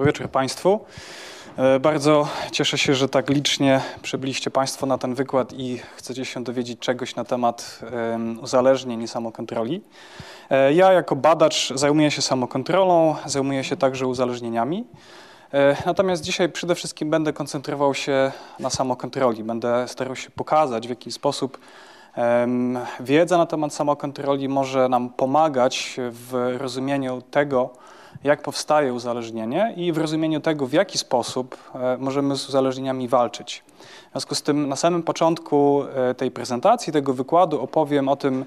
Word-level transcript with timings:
Dobry 0.00 0.12
wieczór 0.12 0.28
Państwu. 0.28 0.80
E, 1.56 1.80
bardzo 1.80 2.28
cieszę 2.52 2.78
się, 2.78 2.94
że 2.94 3.08
tak 3.08 3.30
licznie 3.30 3.80
przybyliście 4.02 4.50
Państwo 4.50 4.86
na 4.86 4.98
ten 4.98 5.14
wykład 5.14 5.52
i 5.52 5.78
chcecie 5.96 6.24
się 6.24 6.44
dowiedzieć 6.44 6.78
czegoś 6.78 7.16
na 7.16 7.24
temat 7.24 7.80
uzależnień 8.42 9.02
i 9.02 9.08
samokontroli. 9.08 9.82
E, 10.50 10.72
ja 10.72 10.92
jako 10.92 11.16
badacz 11.16 11.72
zajmuję 11.74 12.10
się 12.10 12.22
samokontrolą, 12.22 13.16
zajmuję 13.26 13.64
się 13.64 13.76
także 13.76 14.06
uzależnieniami. 14.06 14.84
E, 15.54 15.76
natomiast 15.86 16.22
dzisiaj 16.22 16.48
przede 16.48 16.74
wszystkim 16.74 17.10
będę 17.10 17.32
koncentrował 17.32 17.94
się 17.94 18.32
na 18.58 18.70
samokontroli. 18.70 19.44
Będę 19.44 19.88
starał 19.88 20.16
się 20.16 20.30
pokazać, 20.30 20.86
w 20.86 20.90
jaki 20.90 21.12
sposób 21.12 21.58
wiedza 23.00 23.38
na 23.38 23.46
temat 23.46 23.74
samokontroli 23.74 24.48
może 24.48 24.88
nam 24.88 25.10
pomagać 25.10 25.96
w 25.98 26.56
rozumieniu 26.58 27.22
tego, 27.22 27.70
jak 28.24 28.42
powstaje 28.42 28.94
uzależnienie 28.94 29.74
i 29.76 29.92
w 29.92 29.98
rozumieniu 29.98 30.40
tego, 30.40 30.66
w 30.66 30.72
jaki 30.72 30.98
sposób 30.98 31.56
e, 31.74 31.96
możemy 31.98 32.36
z 32.36 32.48
uzależnieniami 32.48 33.08
walczyć. 33.08 33.62
W 34.08 34.12
związku 34.12 34.34
z 34.34 34.42
tym 34.42 34.68
na 34.68 34.76
samym 34.76 35.02
początku 35.02 35.84
e, 35.94 36.14
tej 36.14 36.30
prezentacji, 36.30 36.92
tego 36.92 37.14
wykładu 37.14 37.62
opowiem 37.62 38.08
o 38.08 38.16
tym, 38.16 38.44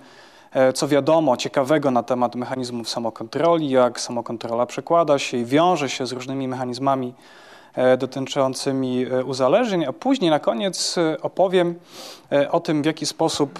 e, 0.51 0.73
co 0.73 0.87
wiadomo 0.87 1.37
ciekawego 1.37 1.91
na 1.91 2.03
temat 2.03 2.35
mechanizmów 2.35 2.89
samokontroli, 2.89 3.69
jak 3.69 3.99
samokontrola 3.99 4.65
przekłada 4.65 5.19
się 5.19 5.37
i 5.37 5.45
wiąże 5.45 5.89
się 5.89 6.05
z 6.05 6.11
różnymi 6.11 6.47
mechanizmami 6.47 7.13
dotyczącymi 7.97 9.05
e, 9.05 9.23
uzależnień, 9.23 9.85
a 9.85 9.93
później 9.93 10.31
na 10.31 10.39
koniec 10.39 10.97
e, 10.97 11.21
opowiem 11.21 11.75
o 12.51 12.59
tym, 12.59 12.81
w 12.81 12.85
jaki 12.85 13.05
sposób 13.05 13.59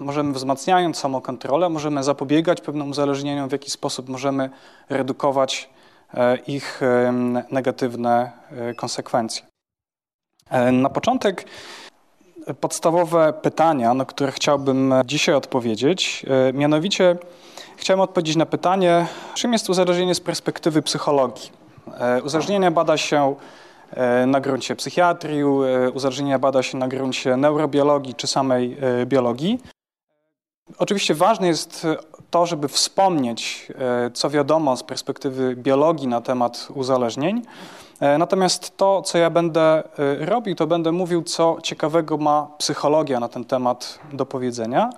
możemy 0.00 0.32
wzmacniając 0.32 0.98
samokontrolę, 0.98 1.68
możemy 1.68 2.04
zapobiegać 2.04 2.60
pewnym 2.60 2.90
uzależnieniom, 2.90 3.48
w 3.48 3.52
jaki 3.52 3.70
sposób 3.70 4.08
możemy 4.08 4.50
redukować 4.88 5.70
ich 6.46 6.80
negatywne 7.50 8.32
konsekwencje. 8.76 9.46
Na 10.72 10.90
początek 10.90 11.46
podstawowe 12.60 13.32
pytania, 13.32 13.94
na 13.94 14.04
które 14.04 14.32
chciałbym 14.32 14.94
dzisiaj 15.04 15.34
odpowiedzieć. 15.34 16.26
Mianowicie 16.52 17.16
chciałem 17.76 18.00
odpowiedzieć 18.00 18.36
na 18.36 18.46
pytanie, 18.46 19.06
czym 19.34 19.52
jest 19.52 19.70
uzależnienie 19.70 20.14
z 20.14 20.20
perspektywy 20.20 20.82
psychologii. 20.82 21.63
E, 22.00 22.22
uzależnienia 22.22 22.70
bada 22.70 22.96
się 22.96 23.34
e, 23.90 24.26
na 24.26 24.40
gruncie 24.40 24.76
psychiatrii, 24.76 25.40
e, 25.40 25.90
uzależnienia 25.90 26.38
bada 26.38 26.62
się 26.62 26.78
na 26.78 26.88
gruncie 26.88 27.36
neurobiologii 27.36 28.14
czy 28.14 28.26
samej 28.26 28.76
biologii. 29.06 29.60
Oczywiście 30.78 31.14
ważne 31.14 31.46
jest 31.46 31.86
to, 32.30 32.46
żeby 32.46 32.68
wspomnieć, 32.68 33.68
co 34.14 34.30
wiadomo 34.30 34.76
z 34.76 34.82
perspektywy 34.82 35.56
biologii 35.56 36.08
na 36.08 36.20
temat 36.20 36.68
uzależnień. 36.74 37.42
Natomiast 38.18 38.76
to, 38.76 39.02
co 39.02 39.18
ja 39.18 39.30
będę 39.30 39.82
robił, 40.20 40.54
to 40.54 40.66
będę 40.66 40.92
mówił, 40.92 41.22
co 41.22 41.56
ciekawego 41.62 42.16
ma 42.16 42.46
psychologia 42.58 43.20
na 43.20 43.28
ten 43.28 43.44
temat 43.44 43.98
do 44.12 44.26
powiedzenia, 44.26 44.90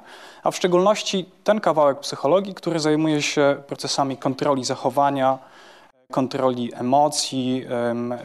a 0.42 0.50
w 0.50 0.56
szczególności 0.56 1.31
ten 1.44 1.60
kawałek 1.60 2.00
psychologii, 2.00 2.55
który 2.55 2.81
zajmuje 2.81 3.22
się 3.22 3.56
procesami 3.66 4.16
kontroli 4.16 4.64
zachowania, 4.64 5.38
kontroli 6.10 6.70
emocji, 6.74 7.64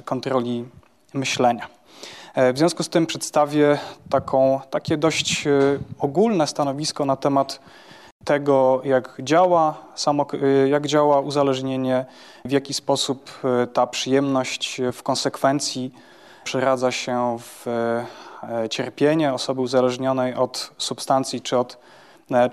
kontroli 0.06 0.66
myślenia. 1.14 1.68
E, 2.34 2.54
w 2.54 2.58
związku 2.58 2.84
z 2.84 2.90
tym 2.90 3.06
przedstawię 3.06 3.80
taką, 4.10 4.60
takie 4.70 4.98
dość 4.98 5.48
e, 5.48 5.52
ogólne 6.00 6.48
stanowisko 6.48 7.06
na 7.06 7.16
temat 7.16 7.60
tego, 8.24 8.82
jak 8.84 9.18
działa, 9.20 9.78
samo, 9.96 10.28
e, 10.34 10.70
jak 10.70 10.88
działa 10.88 11.20
uzależnienie, 11.20 12.06
w 12.46 12.52
jaki 12.52 12.74
sposób 12.74 13.32
ta 13.74 13.88
przyjemność 13.88 14.82
w 14.94 15.04
konsekwencji 15.04 15.94
przeradza 16.44 16.92
się 16.92 17.38
w 17.40 17.66
cierpienie 18.70 19.34
osoby 19.34 19.62
uzależnionej 19.62 20.36
od 20.36 20.72
substancji 20.78 21.42
czy 21.42 21.58
od 21.58 21.78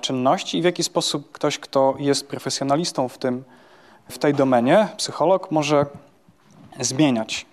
czynności 0.00 0.58
i 0.58 0.62
w 0.62 0.64
jaki 0.64 0.84
sposób 0.84 1.32
ktoś, 1.32 1.58
kto 1.58 1.94
jest 1.98 2.28
profesjonalistą 2.28 3.08
w 3.08 3.18
tym, 3.18 3.44
w 4.08 4.18
tej 4.18 4.34
domenie 4.34 4.88
psycholog 4.96 5.50
może 5.50 5.86
zmieniać 6.80 7.46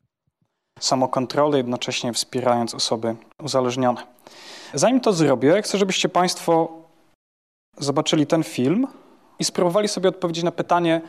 samokontrolę, 0.80 1.58
jednocześnie 1.58 2.14
wspierając 2.14 2.76
osoby 2.76 3.16
uzależnione. 3.44 4.02
Zanim 4.74 5.00
to 5.00 5.14
zrobię, 5.14 5.62
chcę, 5.62 5.78
żebyście 5.78 6.10
Państwo 6.10 6.70
zobaczyli 7.78 8.28
ten 8.28 8.44
film 8.44 8.88
i 9.40 9.44
spróbowali 9.44 9.88
sobie 9.88 10.10
odpowiedzieć 10.10 10.44
na 10.44 10.52
pytanie, 10.52 11.02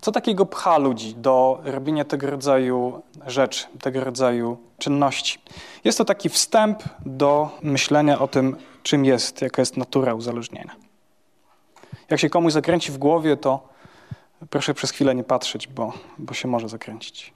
co 0.00 0.12
takiego 0.12 0.46
pcha 0.46 0.78
ludzi 0.78 1.14
do 1.14 1.60
robienia 1.64 2.04
tego 2.04 2.30
rodzaju 2.30 3.02
rzeczy, 3.26 3.66
tego 3.80 4.04
rodzaju 4.04 4.58
czynności. 4.78 5.38
Jest 5.84 5.98
to 5.98 6.04
taki 6.04 6.28
wstęp 6.28 6.82
do 7.06 7.50
myślenia 7.62 8.18
o 8.18 8.28
tym, 8.28 8.56
czym 8.82 9.04
jest, 9.04 9.42
jaka 9.42 9.62
jest 9.62 9.76
natura 9.76 10.14
uzależnienia. 10.14 10.76
Jak 12.10 12.20
się 12.20 12.30
komuś 12.30 12.52
zakręci 12.52 12.92
w 12.92 12.98
głowie, 12.98 13.36
to 13.36 13.73
Proszę 14.50 14.74
przez 14.74 14.90
chwilę 14.90 15.14
nie 15.14 15.24
patrzeć, 15.24 15.68
bo, 15.68 15.92
bo 16.18 16.34
się 16.34 16.48
może 16.48 16.68
zakręcić. 16.68 17.32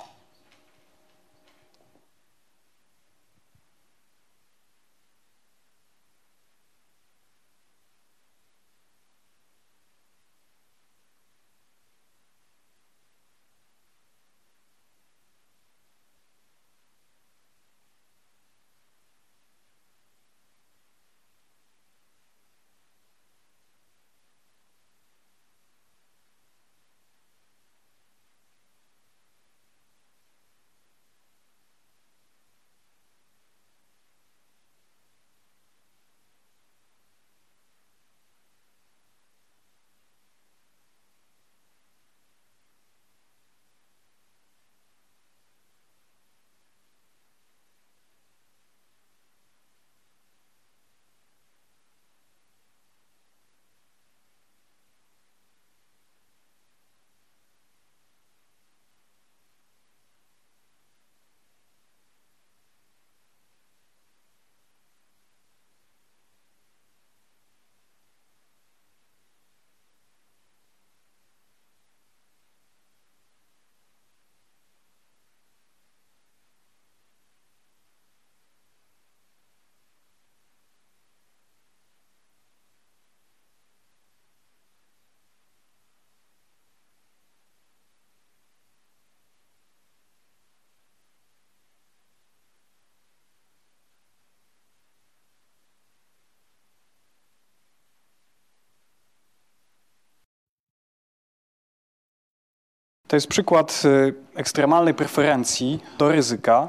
To 103.09 103.17
jest 103.17 103.27
przykład 103.27 103.83
y, 103.85 104.15
ekstremalnej 104.35 104.95
preferencji 104.95 105.81
do 105.99 106.09
ryzyka. 106.09 106.69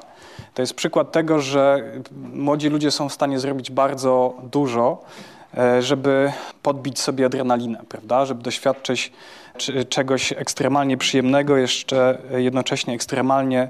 To 0.53 0.61
jest 0.61 0.73
przykład 0.73 1.11
tego, 1.11 1.41
że 1.41 1.91
młodzi 2.33 2.69
ludzie 2.69 2.91
są 2.91 3.09
w 3.09 3.13
stanie 3.13 3.39
zrobić 3.39 3.71
bardzo 3.71 4.37
dużo, 4.43 5.01
e, 5.57 5.81
żeby 5.81 6.31
podbić 6.63 6.99
sobie 6.99 7.25
adrenalinę, 7.25 7.81
prawda? 7.89 8.25
Żeby 8.25 8.43
doświadczyć 8.43 9.11
czegoś 9.89 10.31
ekstremalnie 10.31 10.97
przyjemnego, 10.97 11.57
jeszcze 11.57 12.17
jednocześnie 12.37 12.93
ekstremalnie 12.93 13.67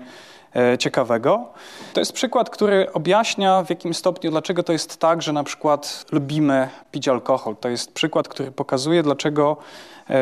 e, 0.56 0.78
ciekawego. 0.78 1.50
To 1.94 2.02
jest 2.02 2.14
przykład, 2.14 2.50
który 2.50 2.94
objaśnia 2.94 3.64
w 3.64 3.70
jakim 3.70 3.94
stopniu, 3.94 4.32
dlaczego 4.32 4.64
to 4.64 4.74
jest 4.74 4.98
tak, 4.98 5.22
że 5.22 5.34
na 5.34 5.44
przykład 5.44 6.06
lubimy 6.12 6.70
pić 6.92 7.08
alkohol. 7.08 7.56
To 7.56 7.70
jest 7.70 7.94
przykład, 7.94 8.28
który 8.28 8.52
pokazuje, 8.52 9.04
dlaczego 9.04 9.58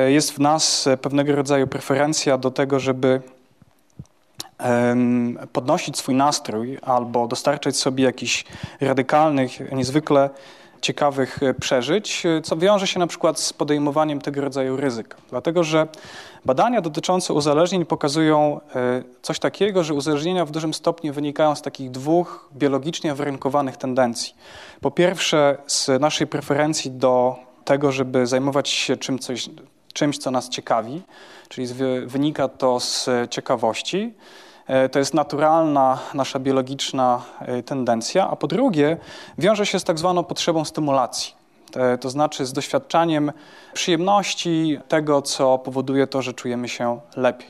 jest 0.07 0.31
w 0.31 0.39
nas 0.39 0.89
pewnego 1.01 1.35
rodzaju 1.35 1.67
preferencja 1.67 2.37
do 2.37 2.51
tego, 2.51 2.79
żeby 2.79 3.21
podnosić 5.53 5.97
swój 5.97 6.15
nastrój 6.15 6.77
albo 6.81 7.27
dostarczać 7.27 7.77
sobie 7.77 8.03
jakichś 8.03 8.45
radykalnych, 8.81 9.71
niezwykle 9.71 10.29
ciekawych 10.81 11.43
e, 11.43 11.53
przeżyć, 11.53 12.25
e, 12.25 12.41
co 12.41 12.57
wiąże 12.57 12.87
się 12.87 12.99
na 12.99 13.07
przykład 13.07 13.39
z 13.39 13.53
podejmowaniem 13.53 14.21
tego 14.21 14.41
rodzaju 14.41 14.77
ryzyka. 14.77 15.17
Dlatego, 15.29 15.63
że 15.63 15.87
badania 16.45 16.81
dotyczące 16.81 17.33
uzależnień 17.33 17.85
pokazują 17.85 18.59
e, 18.75 19.03
coś 19.21 19.39
takiego, 19.39 19.83
że 19.83 19.93
uzależnienia 19.93 20.45
w 20.45 20.51
dużym 20.51 20.73
stopniu 20.73 21.13
wynikają 21.13 21.55
z 21.55 21.61
takich 21.61 21.91
dwóch 21.91 22.49
biologicznie 22.53 23.15
warunkowanych 23.15 23.77
tendencji. 23.77 24.35
Po 24.81 24.91
pierwsze, 24.91 25.57
z 25.67 26.01
naszej 26.01 26.27
preferencji 26.27 26.91
do 26.91 27.35
tego, 27.65 27.91
żeby 27.91 28.27
zajmować 28.27 28.69
się 28.69 28.97
czym 28.97 29.19
coś, 29.19 29.49
czymś, 29.97 30.17
co 30.17 30.31
nas 30.31 30.49
ciekawi, 30.49 31.01
czyli 31.49 31.67
wynika 32.05 32.47
to 32.47 32.79
z 32.79 33.09
ciekawości. 33.29 34.13
E, 34.67 34.89
to 34.89 34.99
jest 34.99 35.13
naturalna 35.13 35.99
nasza 36.13 36.39
biologiczna 36.39 37.21
e, 37.39 37.63
tendencja, 37.63 38.29
a 38.29 38.35
po 38.35 38.47
drugie 38.47 38.97
wiąże 39.37 39.65
się 39.65 39.79
z 39.79 39.83
tak 39.83 39.99
zwaną 39.99 40.23
potrzebą 40.23 40.65
stymulacji. 40.65 41.37
To 42.01 42.09
znaczy 42.09 42.45
z 42.45 42.53
doświadczaniem 42.53 43.31
przyjemności 43.73 44.79
tego, 44.87 45.21
co 45.21 45.57
powoduje 45.57 46.07
to, 46.07 46.21
że 46.21 46.33
czujemy 46.33 46.69
się 46.69 46.99
lepiej. 47.15 47.49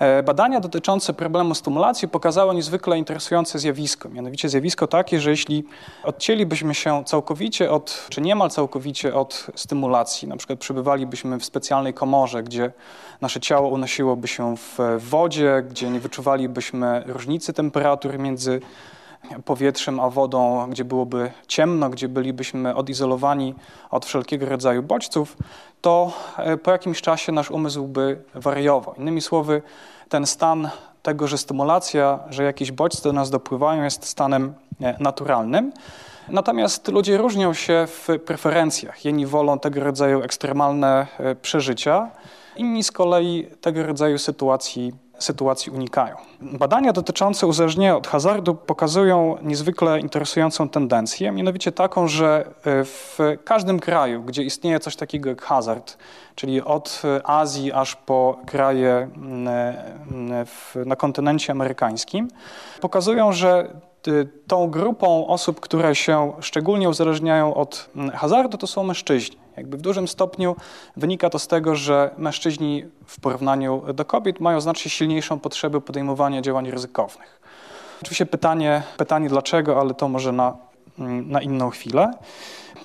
E, 0.00 0.22
badania 0.22 0.60
dotyczące 0.60 1.12
problemu 1.12 1.54
stymulacji 1.54 2.08
pokazały 2.08 2.54
niezwykle 2.54 2.98
interesujące 2.98 3.58
zjawisko. 3.58 4.08
Mianowicie 4.08 4.48
zjawisko 4.48 4.86
takie, 4.86 5.20
że 5.20 5.30
jeśli 5.30 5.64
odcięlibyśmy 6.04 6.74
się 6.74 7.04
całkowicie 7.04 7.70
od, 7.70 8.06
czy 8.10 8.20
niemal 8.20 8.50
całkowicie 8.50 9.14
od 9.14 9.46
stymulacji, 9.54 10.28
na 10.28 10.36
przykład 10.36 10.58
przebywalibyśmy 10.58 11.38
w 11.38 11.44
specjalnej 11.44 11.94
komorze, 11.94 12.42
gdzie 12.42 12.72
nasze 13.20 13.40
ciało 13.40 13.68
unosiłoby 13.68 14.28
się 14.28 14.56
w 14.56 14.78
wodzie, 14.98 15.64
gdzie 15.70 15.90
nie 15.90 16.00
wyczuwalibyśmy 16.00 17.02
różnicy 17.06 17.52
temperatur 17.52 18.18
między 18.18 18.60
powietrzem 19.44 20.00
a 20.00 20.10
wodą, 20.10 20.66
gdzie 20.70 20.84
byłoby 20.84 21.30
ciemno, 21.46 21.90
gdzie 21.90 22.08
bylibyśmy 22.08 22.74
odizolowani 22.74 23.54
od 23.90 24.06
wszelkiego 24.06 24.46
rodzaju 24.46 24.82
bodźców, 24.82 25.36
to 25.80 26.12
e, 26.36 26.56
po 26.56 26.70
jakimś 26.70 27.00
czasie 27.00 27.32
nasz 27.32 27.50
umysł 27.50 27.86
by 27.86 28.22
wariował. 28.34 28.94
Innymi 28.94 29.20
słowy, 29.20 29.62
ten 30.08 30.26
stan 30.26 30.70
tego, 31.02 31.28
że 31.28 31.38
stymulacja, 31.38 32.18
że 32.30 32.44
jakieś 32.44 32.72
bodźce 32.72 33.02
do 33.02 33.12
nas 33.12 33.30
dopływają, 33.30 33.82
jest 33.82 34.04
stanem 34.04 34.54
e, 34.80 34.96
naturalnym. 35.00 35.72
Natomiast 36.28 36.88
ludzie 36.88 37.16
różnią 37.16 37.54
się 37.54 37.86
w 37.86 38.08
preferencjach. 38.26 39.04
Jedni 39.04 39.26
wolą 39.26 39.58
tego 39.58 39.84
rodzaju 39.84 40.22
ekstremalne 40.22 41.06
e, 41.18 41.34
przeżycia, 41.34 42.10
inni 42.56 42.84
z 42.84 42.92
kolei 42.92 43.46
tego 43.60 43.86
rodzaju 43.86 44.18
sytuacji 44.18 44.92
sytuacji 45.20 45.72
unikają. 45.72 46.16
Badania 46.40 46.92
dotyczące 46.92 47.46
uzależnienia 47.46 47.96
od 47.96 48.06
hazardu 48.06 48.54
pokazują 48.54 49.36
niezwykle 49.42 50.00
interesującą 50.00 50.68
tendencję, 50.68 51.32
mianowicie 51.32 51.72
taką, 51.72 52.08
że 52.08 52.44
e, 52.64 52.84
w 52.84 53.18
każdym 53.44 53.80
kraju, 53.80 54.22
gdzie 54.22 54.42
istnieje 54.42 54.80
coś 54.80 54.96
takiego 54.96 55.28
jak 55.28 55.42
hazard, 55.42 55.96
czyli 56.34 56.62
od 56.62 57.02
Azji 57.24 57.72
aż 57.72 57.96
po 57.96 58.38
kraje 58.46 59.08
na 60.86 60.96
kontynencie 60.96 61.52
amerykańskim, 61.52 62.28
pokazują, 62.80 63.32
że 63.32 63.70
tą 64.46 64.70
grupą 64.70 65.26
osób, 65.26 65.60
które 65.60 65.94
się 65.94 66.32
szczególnie 66.40 66.88
uzależniają 66.88 67.54
od 67.54 67.90
hazardu, 68.14 68.58
to 68.58 68.66
są 68.66 68.82
mężczyźni. 68.82 69.39
Jakby 69.56 69.76
w 69.76 69.80
dużym 69.80 70.08
stopniu 70.08 70.56
wynika 70.96 71.30
to 71.30 71.38
z 71.38 71.46
tego, 71.46 71.76
że 71.76 72.10
mężczyźni 72.18 72.84
w 73.06 73.20
porównaniu 73.20 73.82
do 73.94 74.04
kobiet 74.04 74.40
mają 74.40 74.60
znacznie 74.60 74.90
silniejszą 74.90 75.40
potrzebę 75.40 75.80
podejmowania 75.80 76.42
działań 76.42 76.70
ryzykownych. 76.70 77.40
Oczywiście 78.02 78.26
pytanie, 78.26 78.82
pytanie 78.96 79.28
dlaczego, 79.28 79.80
ale 79.80 79.94
to 79.94 80.08
może 80.08 80.32
na, 80.32 80.56
na 81.26 81.42
inną 81.42 81.70
chwilę. 81.70 82.10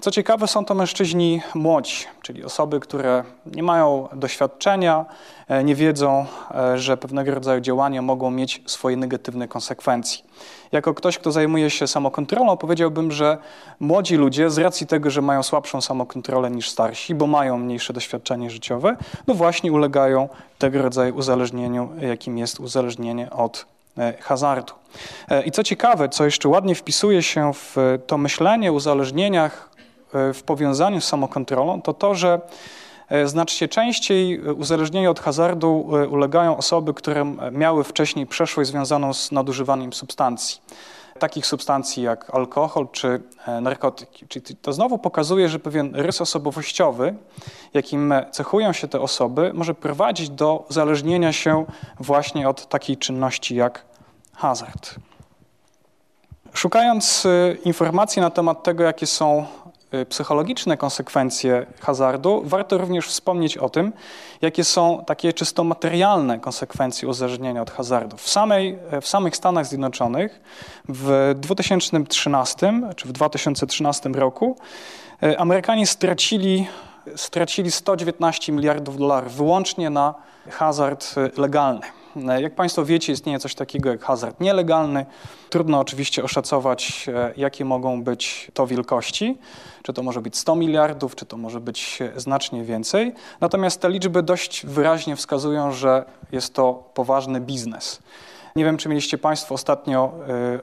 Co 0.01 0.11
ciekawe, 0.11 0.47
są 0.47 0.65
to 0.65 0.75
mężczyźni 0.75 1.41
młodzi, 1.55 2.05
czyli 2.21 2.43
osoby, 2.43 2.79
które 2.79 3.23
nie 3.45 3.63
mają 3.63 4.07
doświadczenia, 4.13 5.05
e, 5.47 5.63
nie 5.63 5.75
wiedzą, 5.75 6.25
e, 6.51 6.77
że 6.77 6.97
pewnego 6.97 7.35
rodzaju 7.35 7.61
działania 7.61 8.01
mogą 8.01 8.31
mieć 8.31 8.61
swoje 8.65 8.97
negatywne 8.97 9.47
konsekwencje. 9.47 10.23
Jako 10.71 10.93
ktoś, 10.93 11.17
kto 11.17 11.31
zajmuje 11.31 11.69
się 11.69 11.87
samokontrolą, 11.87 12.57
powiedziałbym, 12.57 13.11
że 13.11 13.37
młodzi 13.79 14.15
ludzie, 14.15 14.49
z 14.49 14.57
racji 14.57 14.87
tego, 14.87 15.09
że 15.09 15.21
mają 15.21 15.43
słabszą 15.43 15.81
samokontrolę 15.81 16.51
niż 16.51 16.69
starsi, 16.69 17.15
bo 17.15 17.27
mają 17.27 17.57
mniejsze 17.57 17.93
doświadczenie 17.93 18.49
życiowe, 18.49 18.97
no 19.27 19.33
właśnie 19.33 19.71
ulegają 19.71 20.29
tego 20.59 20.81
rodzaju 20.81 21.15
uzależnieniu, 21.15 21.89
jakim 22.01 22.37
jest 22.37 22.59
uzależnienie 22.59 23.31
od 23.31 23.65
e, 23.97 24.13
hazardu. 24.21 24.73
I 25.45 25.51
co 25.51 25.63
ciekawe, 25.63 26.09
co 26.09 26.25
jeszcze 26.25 26.49
ładnie 26.49 26.75
wpisuje 26.75 27.23
się 27.23 27.53
w 27.53 27.75
to 28.07 28.17
myślenie 28.17 28.71
o 28.71 28.73
uzależnieniach 28.73 29.75
E, 30.15 30.33
w 30.33 30.43
powiązaniu 30.43 31.01
z 31.01 31.07
samokontrolą, 31.07 31.81
to 31.81 31.93
to, 31.93 32.15
że 32.15 32.33
e, 32.33 32.39
znacznie 33.25 33.67
częściej 33.67 34.39
uzależnieniu 34.39 35.11
od 35.11 35.19
hazardu 35.19 35.89
e, 35.95 36.07
ulegają 36.07 36.57
osoby, 36.57 36.93
które 36.93 37.35
miały 37.51 37.83
wcześniej 37.83 38.27
przeszłość 38.27 38.69
związaną 38.69 39.13
z 39.13 39.31
nadużywaniem 39.31 39.93
substancji. 39.93 40.61
Takich 41.19 41.45
substancji 41.45 42.03
jak 42.03 42.35
alkohol 42.35 42.87
czy 42.91 43.21
narkotyki. 43.61 44.27
Czyli 44.27 44.55
to 44.55 44.73
znowu 44.73 44.97
pokazuje, 44.97 45.49
że 45.49 45.59
pewien 45.59 45.95
rys 45.95 46.21
osobowościowy, 46.21 47.15
jakim 47.73 48.13
cechują 48.31 48.73
się 48.73 48.87
te 48.87 49.01
osoby, 49.01 49.51
może 49.53 49.73
prowadzić 49.73 50.29
do 50.29 50.65
uzależnienia 50.69 51.33
się 51.33 51.65
właśnie 51.99 52.49
od 52.49 52.69
takiej 52.69 52.97
czynności 52.97 53.55
jak 53.55 53.85
hazard. 54.33 54.95
Szukając 56.53 57.27
informacji 57.65 58.21
na 58.21 58.29
temat 58.29 58.63
tego, 58.63 58.83
jakie 58.83 59.07
są 59.07 59.45
psychologiczne 60.09 60.77
konsekwencje 60.77 61.65
hazardu, 61.81 62.41
warto 62.45 62.77
również 62.77 63.07
wspomnieć 63.07 63.57
o 63.57 63.69
tym, 63.69 63.93
jakie 64.41 64.63
są 64.63 65.03
takie 65.07 65.33
czysto 65.33 65.63
materialne 65.63 66.39
konsekwencje 66.39 67.07
uzależnienia 67.07 67.61
od 67.61 67.71
hazardu. 67.71 68.17
W, 68.17 68.29
samej, 68.29 68.79
w 69.01 69.07
samych 69.07 69.35
Stanach 69.35 69.65
Zjednoczonych 69.65 70.41
w 70.89 71.35
2013 71.37 72.81
czy 72.95 73.07
w 73.07 73.11
2013 73.11 74.09
roku 74.09 74.57
y, 75.23 75.39
Amerykanie 75.39 75.87
stracili, 75.87 76.67
stracili 77.15 77.71
119 77.71 78.51
miliardów 78.51 78.97
dolarów 78.97 79.33
wyłącznie 79.33 79.89
na 79.89 80.13
hazard 80.49 81.15
y, 81.17 81.41
legalny. 81.41 82.04
Jak 82.15 82.55
Państwo 82.55 82.85
wiecie, 82.85 83.13
istnieje 83.13 83.39
coś 83.39 83.55
takiego 83.55 83.89
jak 83.89 84.03
hazard 84.03 84.39
nielegalny. 84.39 85.05
Trudno 85.49 85.79
oczywiście 85.79 86.23
oszacować, 86.23 87.09
e, 87.13 87.33
jakie 87.37 87.65
mogą 87.65 88.03
być 88.03 88.51
to 88.53 88.67
wielkości. 88.67 89.37
Czy 89.83 89.93
to 89.93 90.03
może 90.03 90.21
być 90.21 90.37
100 90.37 90.55
miliardów, 90.55 91.15
czy 91.15 91.25
to 91.25 91.37
może 91.37 91.59
być 91.59 91.99
znacznie 92.15 92.63
więcej. 92.63 93.13
Natomiast 93.41 93.81
te 93.81 93.89
liczby 93.89 94.23
dość 94.23 94.65
wyraźnie 94.65 95.15
wskazują, 95.15 95.71
że 95.71 96.05
jest 96.31 96.53
to 96.53 96.83
poważny 96.93 97.41
biznes. 97.41 97.99
Nie 98.55 98.65
wiem, 98.65 98.77
czy 98.77 98.89
mieliście 98.89 99.17
Państwo 99.17 99.55
ostatnio 99.55 100.13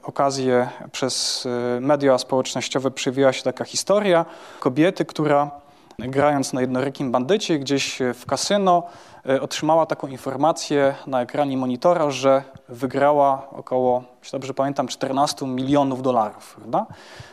okazję 0.03 0.69
przez 0.91 1.47
media 1.81 2.17
społecznościowe 2.17 2.91
przywijała 2.91 3.33
się 3.33 3.43
taka 3.43 3.65
historia 3.65 4.25
kobiety, 4.59 5.05
która 5.05 5.51
grając 5.99 6.53
na 6.53 6.61
jednorykim 6.61 7.11
bandycie 7.11 7.59
gdzieś 7.59 7.99
w 8.13 8.25
kasyno 8.25 8.83
E, 8.83 9.12
otrzymała 9.41 9.85
taką 9.85 10.07
informację 10.07 10.95
na 11.07 11.21
ekranie 11.21 11.57
monitora, 11.57 12.11
że 12.11 12.43
wygrała 12.69 13.47
około, 13.51 14.03
jeśli 14.19 14.31
dobrze 14.31 14.53
pamiętam, 14.53 14.87
14 14.87 15.47
milionów 15.47 16.01
dolarów. 16.01 16.55
Prawda? 16.55 16.85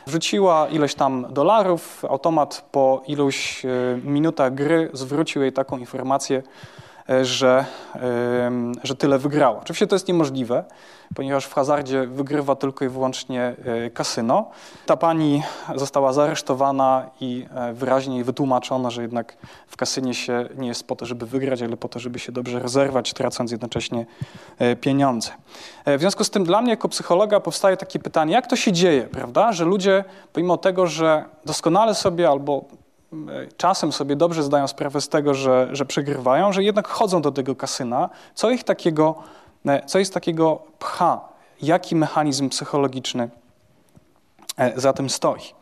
Wrzuciła 0.07 0.67
ileś 0.67 0.95
tam 0.95 1.25
dolarów, 1.29 2.05
automat 2.05 2.67
po 2.71 3.01
iluś 3.07 3.65
e, 3.65 3.69
minutach 4.03 4.53
gry 4.53 4.89
zwrócił 4.93 5.41
jej 5.41 5.53
taką 5.53 5.77
informację, 5.77 6.43
E, 7.11 7.25
że, 7.25 7.65
że 8.83 8.95
tyle 8.95 9.19
wygrała. 9.19 9.59
Oczywiście 9.59 9.87
to 9.87 9.95
jest 9.95 10.07
niemożliwe, 10.07 10.63
ponieważ 11.15 11.45
w 11.45 11.53
hazardzie 11.53 12.07
wygrywa 12.07 12.55
tylko 12.55 12.85
i 12.85 12.89
wyłącznie 12.89 13.55
e, 13.65 13.89
kasyno. 13.89 14.49
Ta 14.85 14.97
pani 14.97 15.43
została 15.75 16.13
zaresztowana 16.13 17.09
i 17.21 17.45
e, 17.55 17.73
wyraźnie 17.73 18.15
jej 18.15 18.23
wytłumaczono, 18.23 18.91
że 18.91 19.01
jednak 19.01 19.37
w 19.67 19.77
kasynie 19.77 20.13
się 20.13 20.49
nie 20.57 20.67
jest 20.67 20.87
po 20.87 20.95
to, 20.95 21.05
żeby 21.05 21.25
wygrać, 21.25 21.61
ale 21.61 21.77
po 21.77 21.89
to, 21.89 21.99
żeby 21.99 22.19
się 22.19 22.31
dobrze 22.31 22.59
rozerwać, 22.59 23.13
tracąc 23.13 23.51
jednocześnie 23.51 24.05
pieniądze. 24.81 25.31
W 25.85 25.99
związku 25.99 26.23
z 26.23 26.29
tym 26.29 26.43
dla 26.43 26.61
mnie 26.61 26.69
jako 26.69 26.89
psychologa 26.89 27.39
powstaje 27.39 27.77
takie 27.77 27.99
pytanie, 27.99 28.33
jak 28.33 28.47
to 28.47 28.55
się 28.55 28.71
dzieje, 28.71 29.03
prawda, 29.03 29.51
że 29.51 29.65
ludzie 29.65 30.03
pomimo 30.33 30.57
tego, 30.57 30.87
że 30.87 31.25
doskonale 31.45 31.95
sobie 31.95 32.29
albo 32.29 32.65
czasem 33.57 33.91
sobie 33.91 34.15
dobrze 34.15 34.43
zdają 34.43 34.67
sprawę 34.67 35.01
z 35.01 35.09
tego, 35.09 35.33
że, 35.33 35.69
że 35.71 35.85
przegrywają, 35.85 36.53
że 36.53 36.63
jednak 36.63 36.87
chodzą 36.87 37.21
do 37.21 37.31
tego 37.31 37.55
kasyna. 37.55 38.09
Co 38.35 38.49
ich 38.49 38.63
takiego, 38.63 39.15
e, 39.15 39.21
co 39.85 39.99
jest 39.99 40.13
takiego 40.13 40.63
pcha? 40.79 41.21
Jaki 41.61 41.95
mechanizm 41.95 42.49
psychologiczny 42.49 43.29
e, 44.57 44.79
za 44.79 44.93
tym 44.93 45.09
stoi? 45.09 45.61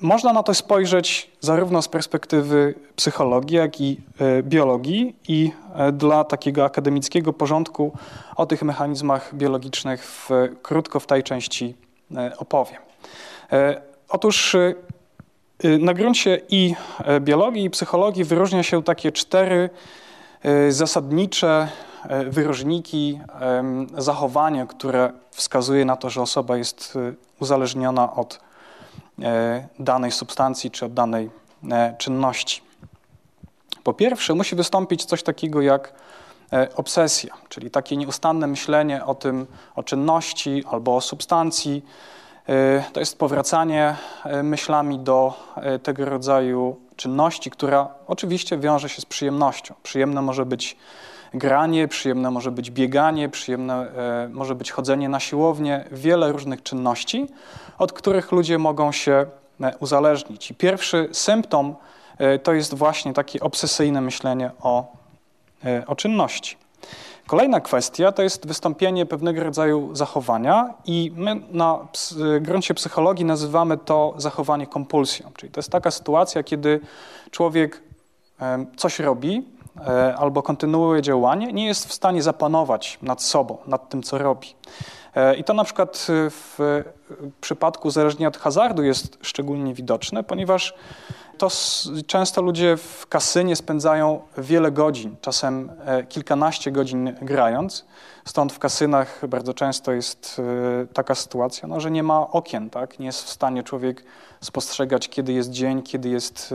można 0.00 0.32
na 0.32 0.42
to 0.42 0.54
spojrzeć 0.54 1.30
zarówno 1.40 1.82
z 1.82 1.88
perspektywy 1.88 2.74
psychologii, 2.96 3.56
jak 3.56 3.80
i 3.80 4.00
e, 4.20 4.42
biologii 4.42 5.16
i 5.28 5.50
e, 5.74 5.92
dla 5.92 6.24
takiego 6.24 6.64
akademickiego 6.64 7.32
porządku 7.32 7.92
o 8.36 8.46
tych 8.46 8.62
mechanizmach 8.62 9.34
biologicznych 9.34 10.04
w, 10.04 10.30
krótko 10.62 11.00
w 11.00 11.06
tej 11.06 11.22
części 11.22 11.74
e, 12.16 12.32
opowiem. 12.38 12.80
Otóż 14.08 14.56
na 15.80 15.94
gruncie 15.94 16.40
i 16.48 16.74
biologii, 17.20 17.64
i 17.64 17.70
psychologii 17.70 18.24
wyróżnia 18.24 18.62
się 18.62 18.82
takie 18.82 19.12
cztery 19.12 19.70
zasadnicze 20.68 21.68
wyróżniki 22.28 23.20
zachowania, 23.98 24.66
które 24.66 25.12
wskazuje 25.30 25.84
na 25.84 25.96
to, 25.96 26.10
że 26.10 26.22
osoba 26.22 26.56
jest 26.56 26.98
uzależniona 27.40 28.12
od 28.12 28.40
E, 29.22 29.68
danej 29.78 30.10
substancji 30.10 30.70
czy 30.70 30.86
od 30.86 30.94
danej 30.94 31.30
e, 31.70 31.94
czynności. 31.98 32.62
Po 33.84 33.92
pierwsze, 33.92 34.34
musi 34.34 34.56
wystąpić 34.56 35.04
coś 35.04 35.22
takiego 35.22 35.62
jak 35.62 35.92
e, 36.52 36.68
obsesja, 36.76 37.34
czyli 37.48 37.70
takie 37.70 37.96
nieustanne 37.96 38.46
myślenie 38.46 39.04
o 39.04 39.14
tym, 39.14 39.46
o 39.76 39.82
czynności 39.82 40.64
albo 40.70 40.96
o 40.96 41.00
substancji. 41.00 41.84
To 42.92 43.00
jest 43.00 43.18
powracanie 43.18 43.96
myślami 44.42 44.98
do 44.98 45.34
tego 45.82 46.04
rodzaju 46.04 46.76
czynności, 46.96 47.50
która 47.50 47.88
oczywiście 48.06 48.58
wiąże 48.58 48.88
się 48.88 49.02
z 49.02 49.06
przyjemnością. 49.06 49.74
Przyjemne 49.82 50.22
może 50.22 50.46
być 50.46 50.76
granie, 51.34 51.88
przyjemne 51.88 52.30
może 52.30 52.50
być 52.50 52.70
bieganie, 52.70 53.28
przyjemne 53.28 53.86
może 54.32 54.54
być 54.54 54.70
chodzenie 54.70 55.08
na 55.08 55.20
siłownię, 55.20 55.84
wiele 55.92 56.32
różnych 56.32 56.62
czynności, 56.62 57.26
od 57.78 57.92
których 57.92 58.32
ludzie 58.32 58.58
mogą 58.58 58.92
się 58.92 59.26
e, 59.60 59.76
uzależnić. 59.80 60.50
I 60.50 60.54
pierwszy 60.54 61.08
symptom 61.12 61.74
e, 62.18 62.38
to 62.38 62.52
jest 62.52 62.74
właśnie 62.74 63.12
takie 63.12 63.40
obsesyjne 63.40 64.00
myślenie 64.00 64.50
o, 64.60 64.92
e, 65.64 65.86
o 65.86 65.96
czynności. 65.96 66.56
Kolejna 67.26 67.60
kwestia 67.60 68.12
to 68.12 68.22
jest 68.22 68.46
wystąpienie 68.46 69.06
pewnego 69.06 69.44
rodzaju 69.44 69.94
zachowania 69.94 70.74
i 70.84 71.12
my 71.16 71.40
na 71.50 71.78
gruncie 72.40 72.74
psychologii 72.74 73.24
nazywamy 73.24 73.78
to 73.78 74.14
zachowanie 74.16 74.66
kompulsją. 74.66 75.30
Czyli 75.36 75.52
to 75.52 75.58
jest 75.58 75.70
taka 75.70 75.90
sytuacja, 75.90 76.42
kiedy 76.42 76.80
człowiek 77.30 77.82
coś 78.76 78.98
robi 78.98 79.42
albo 80.16 80.42
kontynuuje 80.42 81.02
działanie, 81.02 81.52
nie 81.52 81.66
jest 81.66 81.88
w 81.88 81.92
stanie 81.92 82.22
zapanować 82.22 82.98
nad 83.02 83.22
sobą, 83.22 83.58
nad 83.66 83.88
tym, 83.88 84.02
co 84.02 84.18
robi. 84.18 84.54
E, 85.14 85.34
I 85.34 85.44
to 85.44 85.54
na 85.54 85.64
przykład 85.64 86.06
e, 86.10 86.30
w 86.30 86.82
przypadku 87.40 87.88
uzależnienia 87.88 88.28
od 88.28 88.36
hazardu 88.36 88.82
jest 88.82 89.18
szczególnie 89.22 89.74
widoczne, 89.74 90.22
ponieważ 90.22 90.74
to 91.38 91.48
często 92.06 92.42
ludzie 92.42 92.76
w 92.76 93.06
kasynie 93.06 93.56
spędzają 93.56 94.20
wiele 94.38 94.72
godzin, 94.72 95.16
czasem 95.20 95.70
e, 95.84 96.04
kilkanaście 96.04 96.70
godzin 96.72 97.16
grając. 97.22 97.84
Stąd 98.24 98.52
w 98.52 98.58
kasynach 98.58 99.26
bardzo 99.28 99.54
często 99.54 99.92
jest 99.92 100.40
taka 100.94 101.14
sytuacja, 101.14 101.68
no, 101.68 101.80
że 101.80 101.90
nie 101.90 102.02
ma 102.02 102.30
okien, 102.30 102.70
tak? 102.70 102.98
nie 102.98 103.06
jest 103.06 103.22
w 103.22 103.28
stanie 103.28 103.62
człowiek 103.62 104.04
spostrzegać, 104.40 105.08
kiedy 105.08 105.32
jest 105.32 105.50
dzień, 105.50 105.82
kiedy 105.82 106.08
jest, 106.08 106.54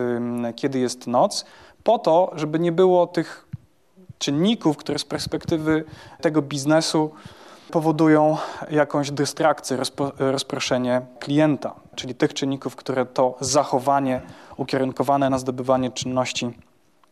kiedy 0.56 0.80
jest 0.80 1.08
noc, 1.08 1.46
po 1.84 2.00
to, 2.00 2.32
żeby 2.36 2.60
nie 2.60 2.72
było 2.72 3.08
tych 3.08 3.48
czynników, 4.20 4.78
które 4.78 5.00
z 5.00 5.06
perspektywy 5.06 5.84
tego 6.22 6.42
biznesu 6.42 7.12
powodują 7.72 8.38
jakąś 8.72 9.12
dystrakcję, 9.12 9.78
rozpo, 9.78 10.12
rozproszenie 10.18 11.02
klienta, 11.20 11.76
czyli 11.96 12.16
tych 12.16 12.34
czynników, 12.34 12.76
które 12.76 13.06
to 13.06 13.36
zachowanie 13.40 14.22
ukierunkowane 14.58 15.30
na 15.30 15.40
zdobywanie 15.40 15.92
czynności 15.92 16.52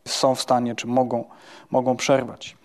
są 0.06 0.36
w 0.36 0.42
stanie 0.42 0.76
czy 0.76 0.88
mogą, 0.88 1.26
mogą 1.72 1.98
przerwać. 1.98 2.58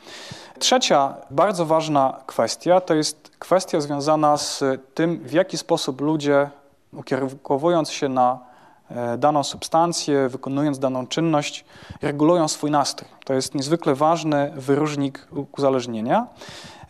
Trzecia 0.59 1.15
bardzo 1.31 1.67
ważna 1.67 2.21
kwestia 2.27 2.81
to 2.81 2.95
jest 2.95 3.31
kwestia 3.39 3.81
związana 3.81 4.37
z 4.37 4.65
tym, 4.95 5.19
w 5.19 5.33
jaki 5.33 5.59
sposób 5.59 6.01
ludzie 6.01 6.51
ukierunkowując 6.93 7.91
się 7.91 8.09
na 8.09 8.39
e, 8.91 9.19
daną 9.19 9.45
substancję, 9.45 10.29
wykonując 10.29 10.79
daną 10.79 11.07
czynność, 11.07 11.65
regulują 12.03 12.49
swój 12.49 12.71
nastrój. 12.71 13.11
To 13.25 13.35
jest 13.35 13.55
niezwykle 13.55 13.95
ważny 13.95 14.53
wyróżnik 14.57 15.29
uzależnienia. 15.59 16.27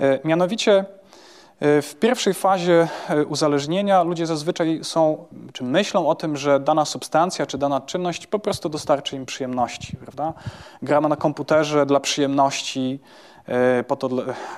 E, 0.00 0.18
mianowicie 0.24 0.84
e, 1.60 1.82
w 1.82 1.94
pierwszej 1.94 2.34
fazie 2.34 2.88
e, 3.08 3.24
uzależnienia 3.24 4.02
ludzie 4.02 4.26
zazwyczaj 4.26 4.80
są, 4.82 5.26
czy 5.52 5.64
myślą 5.64 6.08
o 6.08 6.14
tym, 6.14 6.36
że 6.36 6.60
dana 6.60 6.84
substancja 6.84 7.46
czy 7.46 7.58
dana 7.58 7.80
czynność 7.80 8.26
po 8.26 8.38
prostu 8.38 8.68
dostarczy 8.68 9.16
im 9.16 9.26
przyjemności. 9.26 9.96
Prawda? 9.96 10.34
Gramy 10.82 11.08
na 11.08 11.16
komputerze 11.16 11.86
dla 11.86 12.00
przyjemności, 12.00 13.00
po 13.86 13.96
to, 13.96 14.08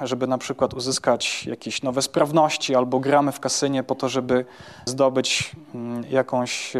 żeby 0.01 0.27
na 0.27 0.39
przykład 0.39 0.75
uzyskać 0.75 1.47
jakieś 1.47 1.83
nowe 1.83 2.03
sprawności, 2.03 2.75
albo 2.75 3.01
gramy 3.01 3.33
w 3.33 3.41
kasynie 3.41 3.83
po 3.83 3.95
to, 3.95 4.09
żeby 4.09 4.45
zdobyć 4.85 5.57
mm, 5.75 6.05
jakąś 6.11 6.73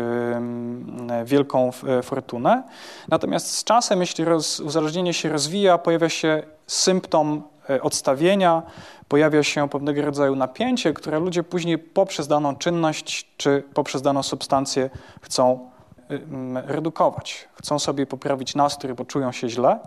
wielką 1.25 1.71
fortunę. 2.03 2.63
Natomiast 3.09 3.51
z 3.51 3.65
czasem, 3.65 4.01
jeśli 4.01 4.25
uzależnienie 4.65 5.15
się 5.15 5.29
rozwija, 5.29 5.79
pojawia 5.79 6.09
się 6.09 6.43
symptom 6.67 7.43
odstawienia, 7.83 8.63
pojawia 9.09 9.43
się 9.43 9.69
pewnego 9.69 10.03
rodzaju 10.03 10.37
napięcie, 10.37 10.93
które 10.93 11.19
ludzie 11.19 11.43
później 11.43 11.79
poprzez 11.79 12.29
daną 12.29 12.57
czynność 12.57 13.29
czy 13.37 13.63
poprzez 13.75 14.03
daną 14.03 14.23
substancję 14.23 14.91
chcą 15.21 15.71
y, 16.11 16.21
redukować. 16.55 17.49
Chcą 17.55 17.79
sobie 17.79 18.07
poprawić 18.07 18.55
nastrój, 18.55 18.95
bo 18.95 19.05
czują 19.05 19.33
się 19.33 19.49
źle. 19.49 19.79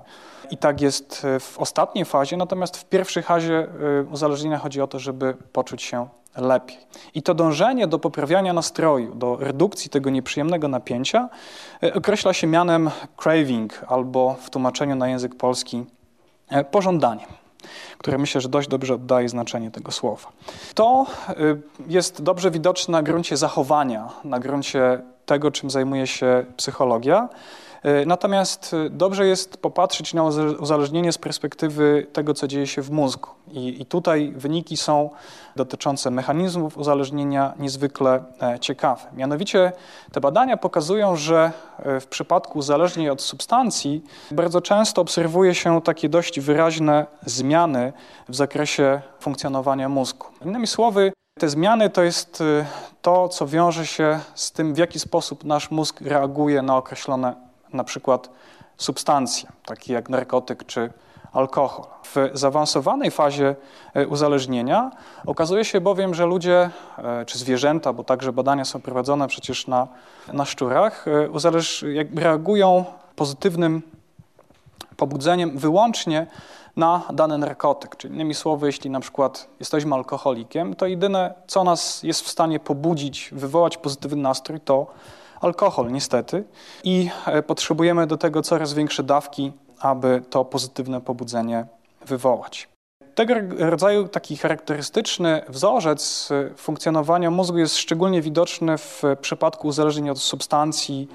I 0.51 0.57
tak 0.57 0.81
jest 0.81 1.25
e, 1.25 1.39
w 1.39 1.59
ostatniej 1.59 2.05
fazie, 2.05 2.37
natomiast 2.37 2.77
w 2.77 2.85
pierwszej 2.85 3.23
fazie 3.23 3.67
e, 3.99 4.03
uzależnienia 4.03 4.57
chodzi 4.57 4.81
o 4.81 4.87
to, 4.87 4.99
żeby 4.99 5.33
poczuć 5.53 5.81
się 5.83 6.07
lepiej. 6.35 6.77
I 7.13 7.23
to 7.23 7.33
dążenie 7.33 7.87
do 7.87 7.99
poprawiania 7.99 8.53
nastroju, 8.53 9.15
do 9.15 9.35
redukcji 9.35 9.89
tego 9.89 10.09
nieprzyjemnego 10.09 10.67
napięcia 10.67 11.29
określa 11.93 12.33
się 12.33 12.47
mianem 12.47 12.89
craving 13.15 13.85
albo 13.87 14.35
w 14.41 14.49
tłumaczeniu 14.49 14.95
na 14.95 15.07
język 15.09 15.35
polski 15.35 15.85
pożądaniem 16.71 17.27
które 17.97 18.17
myślę, 18.17 18.41
że 18.41 18.49
dość 18.49 18.67
dobrze 18.67 18.93
oddaje 18.93 19.29
znaczenie 19.29 19.71
tego 19.71 19.91
słowa. 19.91 20.31
To 20.73 21.05
y, 21.29 21.61
jest 21.87 22.21
dobrze 22.21 22.51
widoczne 22.51 22.91
na 22.91 23.03
gruncie 23.03 23.37
zachowania, 23.37 24.09
na 24.23 24.39
gruncie 24.39 25.01
tego, 25.25 25.51
czym 25.51 25.69
zajmuje 25.69 26.07
się 26.07 26.45
psychologia. 26.57 27.29
Y, 27.85 28.05
natomiast 28.05 28.73
y, 28.73 28.89
dobrze 28.89 29.27
jest 29.27 29.57
popatrzeć 29.57 30.13
na 30.13 30.23
uzależnienie 30.59 31.11
z 31.11 31.17
perspektywy 31.17 32.07
tego, 32.13 32.33
co 32.33 32.47
dzieje 32.47 32.67
się 32.67 32.81
w 32.81 32.91
mózgu. 32.91 33.29
I, 33.51 33.81
I, 33.81 33.85
tutaj 33.85 34.33
wyniki 34.35 34.77
są 34.77 35.09
dotyczące 35.55 36.11
mechanizmów 36.11 36.77
uzależnienia 36.77 37.53
niezwykle 37.59 38.23
e, 38.41 38.59
ciekawe. 38.59 39.01
Mianowicie 39.13 39.71
te 40.11 40.21
badania 40.21 40.57
pokazują, 40.57 41.15
że 41.15 41.51
e, 41.79 41.99
w 41.99 42.07
przypadku 42.07 42.59
uzależnień 42.59 43.09
od 43.09 43.21
substancji 43.21 44.03
bardzo 44.31 44.61
często 44.61 45.01
obserwuje 45.01 45.55
się 45.55 45.81
takie 45.81 46.09
dość 46.09 46.39
wyraźne 46.39 47.05
zmiany 47.25 47.93
w 48.29 48.35
zakresie 48.35 49.01
funkcjonowania 49.19 49.89
mózgu. 49.89 50.27
Innymi 50.45 50.67
słowy, 50.67 51.11
te 51.39 51.49
zmiany 51.49 51.89
to 51.89 52.03
jest 52.03 52.41
e, 52.41 52.65
to, 53.01 53.29
co 53.29 53.47
wiąże 53.47 53.85
się 53.85 54.19
z 54.35 54.51
tym, 54.51 54.73
w 54.73 54.77
jaki 54.77 54.99
sposób 54.99 55.43
nasz 55.43 55.71
mózg 55.71 56.01
reaguje 56.01 56.61
na 56.61 56.77
określone 56.77 57.46
na 57.77 57.83
przykład 57.83 58.29
substancje, 58.77 59.49
takie 59.65 59.93
jak 59.93 60.09
narkotyk 60.09 60.65
czy 60.65 60.89
alkohol. 61.33 61.85
W 62.03 62.29
zaawansowanej 62.33 63.11
fazie 63.11 63.55
e, 63.93 64.07
uzależnienia 64.07 64.91
okazuje 65.25 65.65
się 65.65 65.81
bowiem, 65.81 66.13
że 66.13 66.25
ludzie 66.25 66.69
e, 66.97 67.25
czy 67.25 67.37
zwierzęta, 67.37 67.93
bo 67.93 68.03
także 68.03 68.33
badania 68.33 68.65
są 68.65 68.81
prowadzone 68.81 69.27
przecież 69.27 69.67
na, 69.67 69.87
na 70.33 70.45
szczurach, 70.45 71.07
e, 71.07 71.29
uzależ, 71.29 71.85
reagują 72.15 72.85
pozytywnym 73.15 73.81
pobudzeniem 74.97 75.57
wyłącznie 75.57 76.27
na 76.75 77.01
dany 77.13 77.37
narkotyk. 77.37 77.95
Czyli 77.95 78.13
innymi 78.13 78.33
słowy, 78.33 78.67
jeśli 78.67 78.89
na 78.89 78.99
przykład 78.99 79.47
jesteśmy 79.59 79.95
alkoholikiem, 79.95 80.75
to 80.75 80.85
jedyne, 80.85 81.33
co 81.47 81.63
nas 81.63 82.03
jest 82.03 82.21
w 82.21 82.27
stanie 82.27 82.59
pobudzić, 82.59 83.29
wywołać 83.31 83.77
pozytywny 83.77 84.21
nastrój, 84.21 84.59
to 84.59 84.87
alkohol 85.41 85.91
niestety. 85.91 86.43
I 86.83 87.09
potrzebujemy 87.47 88.07
do 88.07 88.17
tego 88.17 88.41
coraz 88.41 88.73
większe 88.73 89.03
dawki 89.03 89.53
aby 89.79 90.21
to 90.29 90.45
pozytywne 90.45 91.01
pobudzenie 91.01 91.65
wywołać. 92.05 92.69
Tego 93.15 93.33
rodzaju 93.57 94.07
taki 94.07 94.37
charakterystyczny 94.37 95.41
wzorzec 95.49 96.29
funkcjonowania 96.57 97.31
mózgu 97.31 97.57
jest 97.57 97.77
szczególnie 97.77 98.21
widoczny 98.21 98.77
w 98.77 99.03
przypadku 99.21 99.67
uzależnień 99.67 100.09
od 100.09 100.19
substancji 100.19 101.07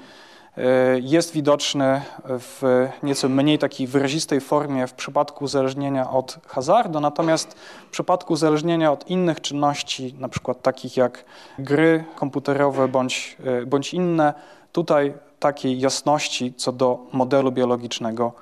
jest 1.01 1.33
widoczny 1.33 2.01
w 2.25 2.87
nieco 3.03 3.29
mniej 3.29 3.59
takiej 3.59 3.87
wyrazistej 3.87 4.41
formie 4.41 4.87
w 4.87 4.93
przypadku 4.93 5.43
uzależnienia 5.43 6.09
od 6.09 6.37
hazardu, 6.47 6.99
natomiast 6.99 7.53
w 7.87 7.91
przypadku 7.91 8.33
uzależnienia 8.33 8.91
od 8.91 9.09
innych 9.09 9.41
czynności, 9.41 10.15
na 10.19 10.29
przykład 10.29 10.61
takich 10.61 10.97
jak 10.97 11.25
gry 11.59 12.03
komputerowe 12.15 12.87
bądź, 12.87 13.37
bądź 13.67 13.93
inne, 13.93 14.33
tutaj 14.71 15.13
takiej 15.39 15.79
jasności 15.79 16.53
co 16.53 16.71
do 16.71 16.99
modelu 17.11 17.51
biologicznego 17.51 18.33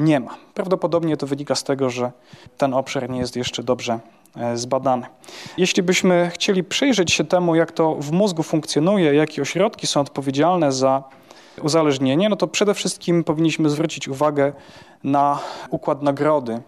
nie 0.00 0.20
ma. 0.20 0.36
Prawdopodobnie 0.54 1.16
to 1.16 1.26
wynika 1.26 1.54
z 1.54 1.64
tego, 1.64 1.90
że 1.90 2.12
ten 2.58 2.74
obszar 2.74 3.10
nie 3.10 3.18
jest 3.18 3.36
jeszcze 3.36 3.62
dobrze 3.62 4.00
E, 4.36 4.56
zbadane. 4.56 5.06
Jeśli 5.56 5.82
byśmy 5.82 6.30
chcieli 6.34 6.64
przyjrzeć 6.64 7.12
się 7.12 7.24
temu, 7.24 7.54
jak 7.54 7.72
to 7.72 7.94
w 7.94 8.12
mózgu 8.12 8.42
funkcjonuje, 8.42 9.14
jakie 9.14 9.42
ośrodki 9.42 9.86
są 9.86 10.00
odpowiedzialne 10.00 10.72
za 10.72 11.02
uzależnienie, 11.62 12.28
no 12.28 12.36
to 12.36 12.46
przede 12.46 12.74
wszystkim 12.74 13.24
powinniśmy 13.24 13.70
zwrócić 13.70 14.08
uwagę 14.08 14.52
na 15.04 15.38
układ 15.70 16.02
nagrody, 16.02 16.60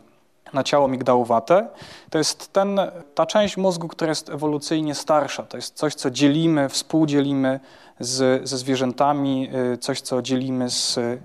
na 0.53 0.65
ciało 0.65 0.89
migdałowate. 0.89 1.69
To 2.11 2.19
jest 2.19 2.53
ten, 2.53 2.81
ta 3.15 3.27
część 3.27 3.57
mózgu, 3.57 3.89
która 3.89 4.09
jest 4.09 4.31
ewolucyjnie 4.31 4.95
starsza. 4.95 5.43
To 5.43 5.57
jest 5.57 5.75
coś, 5.75 5.95
co 5.95 6.11
dzielimy, 6.11 6.69
współdzielimy 6.69 7.61
z, 8.01 8.49
ze 8.49 8.59
zwierzętami, 8.59 9.51
e, 9.73 9.79
coś, 9.79 10.01
co 10.01 10.23
dzielimy 10.23 10.71
z 10.71 10.99
e, 10.99 11.19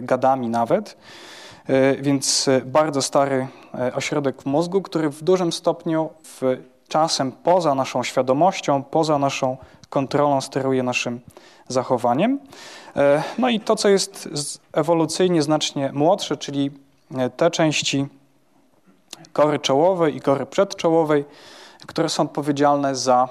gadami 0.00 0.48
nawet. 0.48 0.96
E, 1.66 1.96
więc 1.96 2.48
bardzo 2.64 3.02
stary 3.02 3.48
ośrodek 3.94 4.42
w 4.42 4.46
mózgu, 4.46 4.82
który 4.82 5.10
w 5.10 5.22
dużym 5.22 5.52
stopniu 5.52 6.10
w 6.22 6.58
czasem 6.88 7.32
poza 7.32 7.74
naszą 7.74 8.02
świadomością, 8.02 8.82
poza 8.82 9.18
naszą 9.18 9.56
kontrolą 9.90 10.40
steruje 10.40 10.82
naszym 10.82 11.20
zachowaniem. 11.68 12.38
No 13.38 13.48
i 13.48 13.60
to, 13.60 13.76
co 13.76 13.88
jest 13.88 14.28
ewolucyjnie 14.72 15.42
znacznie 15.42 15.90
młodsze, 15.92 16.36
czyli 16.36 16.70
te 17.36 17.50
części 17.50 18.06
kory 19.32 19.58
czołowej 19.58 20.16
i 20.16 20.20
kory 20.20 20.46
przedczołowej, 20.46 21.24
które 21.86 22.08
są 22.08 22.22
odpowiedzialne 22.22 22.96
za 22.96 23.28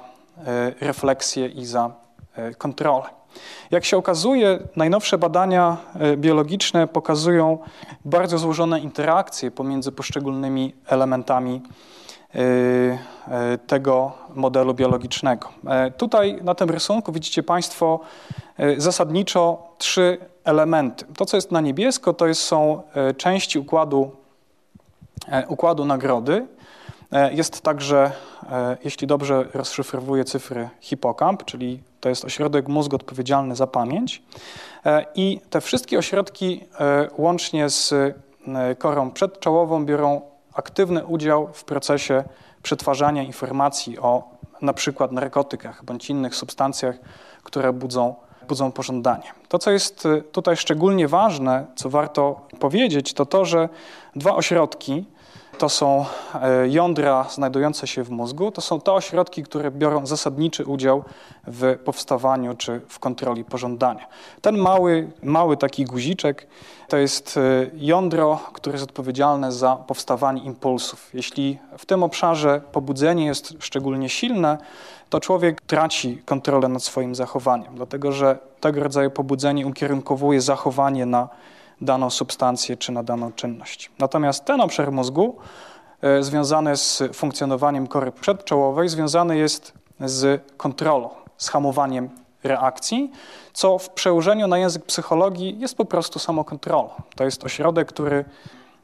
refleksję 0.79 1.47
i 1.47 1.65
za 1.65 1.91
kontrolę. 2.57 3.19
Jak 3.71 3.85
się 3.85 3.97
okazuje, 3.97 4.59
najnowsze 4.75 5.17
badania 5.17 5.77
e, 5.95 6.17
biologiczne 6.17 6.87
pokazują 6.87 7.57
bardzo 8.05 8.37
złożone 8.37 8.79
interakcje 8.79 9.51
pomiędzy 9.51 9.91
poszczególnymi 9.91 10.73
elementami 10.87 11.55
e, 11.55 11.59
e, 11.59 11.98
tego 13.67 14.11
modelu 14.35 14.73
biologicznego. 14.73 15.49
Tutaj 15.97 16.39
na 16.43 16.55
tym 16.55 16.69
rysunku 16.69 17.11
widzicie 17.11 17.43
Państwo 17.43 17.99
zasadniczo 18.77 19.63
trzy 19.77 20.17
elementy. 20.43 21.05
To, 21.17 21.25
co 21.25 21.37
jest 21.37 21.51
na 21.51 21.61
niebiesko, 21.61 22.13
to 22.13 22.35
są 22.35 22.81
części 23.17 23.59
układu, 23.59 24.11
układu 25.47 25.85
nagrody. 25.85 26.47
Jest 27.31 27.61
także, 27.61 28.11
jeśli 28.83 29.07
dobrze 29.07 29.45
rozszyfrowuję 29.53 30.23
cyfry, 30.23 30.69
hipokamp, 30.81 31.45
czyli 31.45 31.79
to 31.99 32.09
jest 32.09 32.25
ośrodek 32.25 32.67
mózgu 32.67 32.95
odpowiedzialny 32.95 33.55
za 33.55 33.67
pamięć. 33.67 34.21
E, 34.85 35.05
I 35.15 35.41
te 35.49 35.61
wszystkie 35.61 35.99
ośrodki 35.99 36.63
e, 36.79 37.07
łącznie 37.17 37.69
z 37.69 37.93
e, 37.93 38.75
korą 38.75 39.11
przedczołową 39.11 39.85
biorą 39.85 40.21
aktywny 40.53 41.05
udział 41.05 41.49
w 41.53 41.63
procesie 41.63 42.23
przetwarzania 42.63 43.23
informacji 43.23 43.99
o 43.99 44.23
na 44.61 44.73
przykład 44.73 45.11
narkotykach 45.11 45.85
bądź 45.85 46.09
innych 46.09 46.35
substancjach, 46.35 46.95
które 47.43 47.73
budzą, 47.73 48.15
budzą 48.47 48.71
pożądanie. 48.71 49.33
To, 49.47 49.59
co 49.59 49.71
jest 49.71 50.07
tutaj 50.31 50.57
szczególnie 50.57 51.07
ważne, 51.07 51.65
co 51.75 51.89
warto 51.89 52.41
powiedzieć, 52.59 53.13
to 53.13 53.25
to, 53.25 53.45
że 53.45 53.69
dwa 54.15 54.35
ośrodki, 54.35 55.05
to 55.59 55.69
są 55.69 56.05
e, 56.41 56.67
jądra 56.67 57.25
znajdujące 57.29 57.87
się 57.87 58.03
w 58.03 58.09
mózgu, 58.09 58.51
to 58.51 58.61
są 58.61 58.81
te 58.81 58.91
ośrodki, 58.91 59.43
które 59.43 59.71
biorą 59.71 60.05
zasadniczy 60.05 60.65
udział 60.65 61.03
w 61.47 61.77
powstawaniu 61.85 62.53
czy 62.53 62.81
w 62.87 62.99
kontroli 62.99 63.43
pożądania. 63.43 64.07
Ten 64.41 64.57
mały, 64.57 65.11
mały 65.23 65.57
taki 65.57 65.85
guziczek 65.85 66.47
to 66.87 66.97
jest 66.97 67.37
e, 67.37 67.41
jądro, 67.73 68.39
które 68.53 68.73
jest 68.73 68.89
odpowiedzialne 68.89 69.51
za 69.51 69.75
powstawanie 69.75 70.43
impulsów. 70.43 71.09
Jeśli 71.13 71.59
w 71.77 71.85
tym 71.85 72.03
obszarze 72.03 72.61
pobudzenie 72.71 73.25
jest 73.25 73.53
szczególnie 73.59 74.09
silne, 74.09 74.57
to 75.09 75.19
człowiek 75.19 75.61
traci 75.61 76.21
kontrolę 76.25 76.67
nad 76.67 76.83
swoim 76.83 77.15
zachowaniem, 77.15 77.75
dlatego 77.75 78.11
że 78.11 78.37
tego 78.59 78.83
rodzaju 78.83 79.11
pobudzenie 79.11 79.67
ukierunkowuje 79.67 80.41
zachowanie 80.41 81.05
na 81.05 81.29
daną 81.81 82.09
substancję 82.09 82.77
czy 82.77 82.91
na 82.91 83.03
daną 83.03 83.31
czynność. 83.31 83.91
Natomiast 83.99 84.45
ten 84.45 84.61
obszar 84.61 84.91
mózgu 84.91 85.37
e, 86.01 86.23
związany 86.23 86.77
z 86.77 87.03
funkcjonowaniem 87.13 87.87
kory 87.87 88.11
przedczołowej 88.11 88.89
związany 88.89 89.37
jest 89.37 89.73
z 89.99 90.41
kontrolą, 90.57 91.09
z 91.37 91.49
hamowaniem 91.49 92.09
reakcji, 92.43 93.11
co 93.53 93.77
w 93.77 93.89
przełożeniu 93.89 94.47
na 94.47 94.57
język 94.57 94.85
psychologii 94.85 95.59
jest 95.59 95.77
po 95.77 95.85
prostu 95.85 96.19
samokontrolą. 96.19 96.89
To 97.15 97.23
jest 97.23 97.43
ośrodek, 97.43 97.87
który 97.87 98.25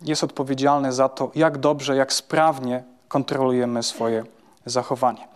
jest 0.01 0.23
odpowiedzialny 0.23 0.93
za 0.93 1.10
to, 1.10 1.31
jak 1.36 1.58
dobrze, 1.58 1.95
jak 1.95 2.13
sprawnie 2.13 2.84
kontrolujemy 3.08 3.84
swoje 3.84 4.23
zachowanie. 4.65 5.27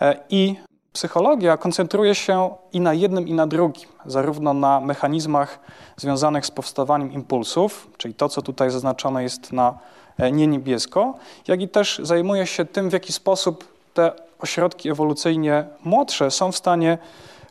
E, 0.00 0.16
I 0.30 0.56
Psychologia 0.98 1.56
koncentruje 1.56 2.14
się 2.14 2.50
i 2.72 2.80
na 2.80 2.94
jednym, 2.94 3.28
i 3.28 3.34
na 3.34 3.46
drugim, 3.46 3.88
zarówno 4.06 4.54
na 4.54 4.80
mechanizmach 4.80 5.60
związanych 5.96 6.46
z 6.46 6.50
powstawaniem 6.50 7.12
impulsów, 7.12 7.90
czyli 7.96 8.14
to, 8.14 8.28
co 8.28 8.42
tutaj 8.42 8.70
zaznaczone 8.70 9.22
jest 9.22 9.52
na 9.52 9.78
e, 10.18 10.32
nie 10.32 10.46
niebiesko, 10.46 11.14
jak 11.48 11.60
i 11.60 11.68
też 11.68 12.00
zajmuje 12.02 12.46
się 12.46 12.64
tym, 12.64 12.90
w 12.90 12.92
jaki 12.92 13.12
sposób 13.12 13.64
te 13.94 14.12
ośrodki 14.38 14.90
ewolucyjnie 14.90 15.64
młodsze 15.84 16.30
są 16.30 16.52
w 16.52 16.56
stanie 16.56 16.98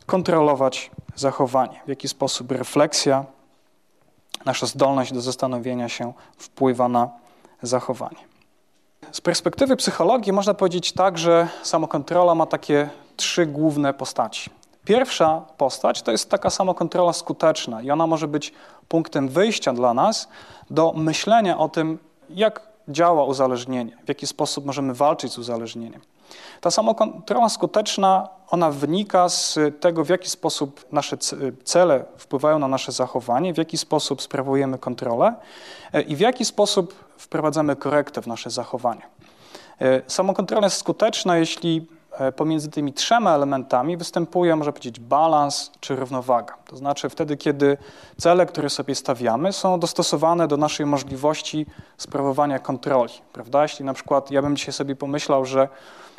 kontrolować 0.06 0.90
zachowanie, 1.14 1.80
w 1.86 1.88
jaki 1.88 2.08
sposób 2.08 2.52
refleksja, 2.52 3.24
nasza 4.44 4.66
zdolność 4.66 5.12
do 5.12 5.20
zastanowienia 5.20 5.88
się 5.88 6.12
wpływa 6.38 6.88
na 6.88 7.08
zachowanie. 7.62 8.28
Z 9.12 9.20
perspektywy 9.20 9.76
psychologii 9.76 10.32
można 10.32 10.54
powiedzieć 10.54 10.92
tak, 10.92 11.18
że 11.18 11.48
samokontrola 11.62 12.34
ma 12.34 12.46
takie 12.46 12.90
trzy 13.18 13.46
główne 13.46 13.94
postaci. 13.94 14.50
Pierwsza 14.84 15.42
postać 15.56 16.02
to 16.02 16.10
jest 16.10 16.30
taka 16.30 16.50
samokontrola 16.50 17.12
skuteczna 17.12 17.82
i 17.82 17.90
ona 17.90 18.06
może 18.06 18.28
być 18.28 18.52
punktem 18.88 19.28
wyjścia 19.28 19.72
dla 19.72 19.94
nas 19.94 20.28
do 20.70 20.92
myślenia 20.96 21.58
o 21.58 21.68
tym, 21.68 21.98
jak 22.30 22.62
działa 22.88 23.24
uzależnienie, 23.24 23.96
w 24.04 24.08
jaki 24.08 24.26
sposób 24.26 24.66
możemy 24.66 24.94
walczyć 24.94 25.32
z 25.32 25.38
uzależnieniem. 25.38 26.00
Ta 26.60 26.70
samokontrola 26.70 27.48
skuteczna, 27.48 28.28
ona 28.50 28.70
wynika 28.70 29.28
z 29.28 29.58
tego, 29.80 30.04
w 30.04 30.08
jaki 30.08 30.30
sposób 30.30 30.92
nasze 30.92 31.16
cele 31.64 32.04
wpływają 32.16 32.58
na 32.58 32.68
nasze 32.68 32.92
zachowanie, 32.92 33.54
w 33.54 33.58
jaki 33.58 33.78
sposób 33.78 34.22
sprawujemy 34.22 34.78
kontrolę 34.78 35.34
e, 35.92 36.02
i 36.02 36.16
w 36.16 36.20
jaki 36.20 36.44
sposób 36.44 36.94
wprowadzamy 37.18 37.76
korektę 37.76 38.22
w 38.22 38.26
nasze 38.26 38.50
zachowanie. 38.50 39.02
E, 39.80 40.02
samokontrola 40.06 40.66
jest 40.66 40.76
skuteczna, 40.76 41.36
jeśli 41.36 41.97
pomiędzy 42.36 42.70
tymi 42.70 42.92
trzema 42.92 43.34
elementami 43.34 43.96
występuje, 43.96 44.56
można 44.56 44.72
powiedzieć, 44.72 45.00
balans 45.00 45.70
czy 45.80 45.96
równowaga. 45.96 46.54
To 46.66 46.76
znaczy 46.76 47.08
wtedy, 47.08 47.36
kiedy 47.36 47.76
cele, 48.16 48.46
które 48.46 48.70
sobie 48.70 48.94
stawiamy, 48.94 49.52
są 49.52 49.80
dostosowane 49.80 50.48
do 50.48 50.56
naszej 50.56 50.86
możliwości 50.86 51.66
sprawowania 51.96 52.58
kontroli. 52.58 53.12
Prawda? 53.32 53.62
Jeśli 53.62 53.84
na 53.84 53.94
przykład 53.94 54.30
ja 54.30 54.42
bym 54.42 54.56
dzisiaj 54.56 54.72
sobie 54.72 54.96
pomyślał, 54.96 55.44
że 55.44 55.68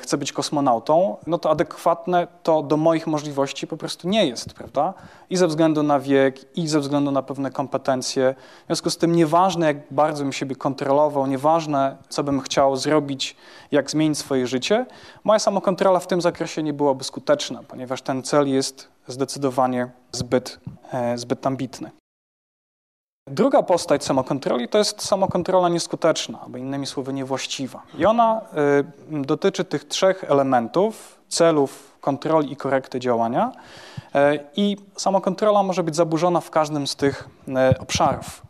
chcę 0.02 0.18
być 0.18 0.34
kosmonautą, 0.34 1.18
no 1.28 1.38
to 1.38 1.50
adekwatne 1.50 2.28
to 2.44 2.64
do 2.64 2.78
moich 2.78 3.08
możliwości 3.08 3.68
po 3.68 3.78
prostu 3.78 4.10
nie 4.10 4.26
jest, 4.28 4.54
prawda? 4.54 4.94
I 5.30 5.38
ze 5.38 5.48
względu 5.48 5.84
na 5.84 6.00
wiek, 6.00 6.58
i 6.58 6.68
ze 6.68 6.80
względu 6.80 7.12
na 7.12 7.22
pewne 7.22 7.52
kompetencje. 7.52 8.36
W 8.64 8.66
związku 8.66 8.90
z 8.90 8.98
tym 8.98 9.16
nieważne, 9.16 9.66
jak 9.66 9.78
bardzo 9.92 10.24
bym 10.24 10.34
siebie 10.34 10.56
kontrolował, 10.56 11.28
nieważne, 11.28 11.98
co 12.10 12.24
bym 12.24 12.42
chciał 12.42 12.76
zrobić, 12.76 13.36
jak 13.72 13.92
zmienić 13.92 14.18
swoje 14.18 14.48
życie, 14.48 14.86
moja 15.24 15.40
samokontrola 15.40 16.00
w 16.00 16.08
tym 16.08 16.22
zakresie 16.22 16.64
nie 16.64 16.74
byłaby 16.74 17.04
skuteczna, 17.04 17.64
ponieważ 17.68 18.02
ten 18.02 18.24
cel 18.24 18.48
jest 18.48 18.88
zdecydowanie 19.08 19.90
zbyt, 20.12 20.60
e, 20.92 21.18
zbyt 21.18 21.48
ambitny. 21.48 21.99
Druga 23.30 23.64
postać 23.64 24.04
samokontroli 24.04 24.68
to 24.68 24.78
jest 24.78 25.02
samokontrola 25.02 25.70
nieskuteczna, 25.70 26.40
albo 26.42 26.58
innymi 26.58 26.86
słowy 26.86 27.14
niewłaściwa. 27.14 27.82
I 27.98 28.06
ona 28.06 28.42
y, 29.12 29.22
dotyczy 29.22 29.66
tych 29.66 29.84
trzech 29.84 30.24
elementów, 30.24 31.20
celów, 31.28 31.98
kontroli 32.02 32.52
i 32.52 32.56
korekty 32.56 33.00
działania. 33.00 33.52
Y, 34.16 34.40
I 34.56 34.78
samokontrola 34.98 35.64
może 35.64 35.84
być 35.84 35.96
zaburzona 35.96 36.42
w 36.42 36.50
każdym 36.50 36.88
z 36.88 36.96
tych 36.96 37.30
y, 37.48 37.80
obszarów. 37.80 38.42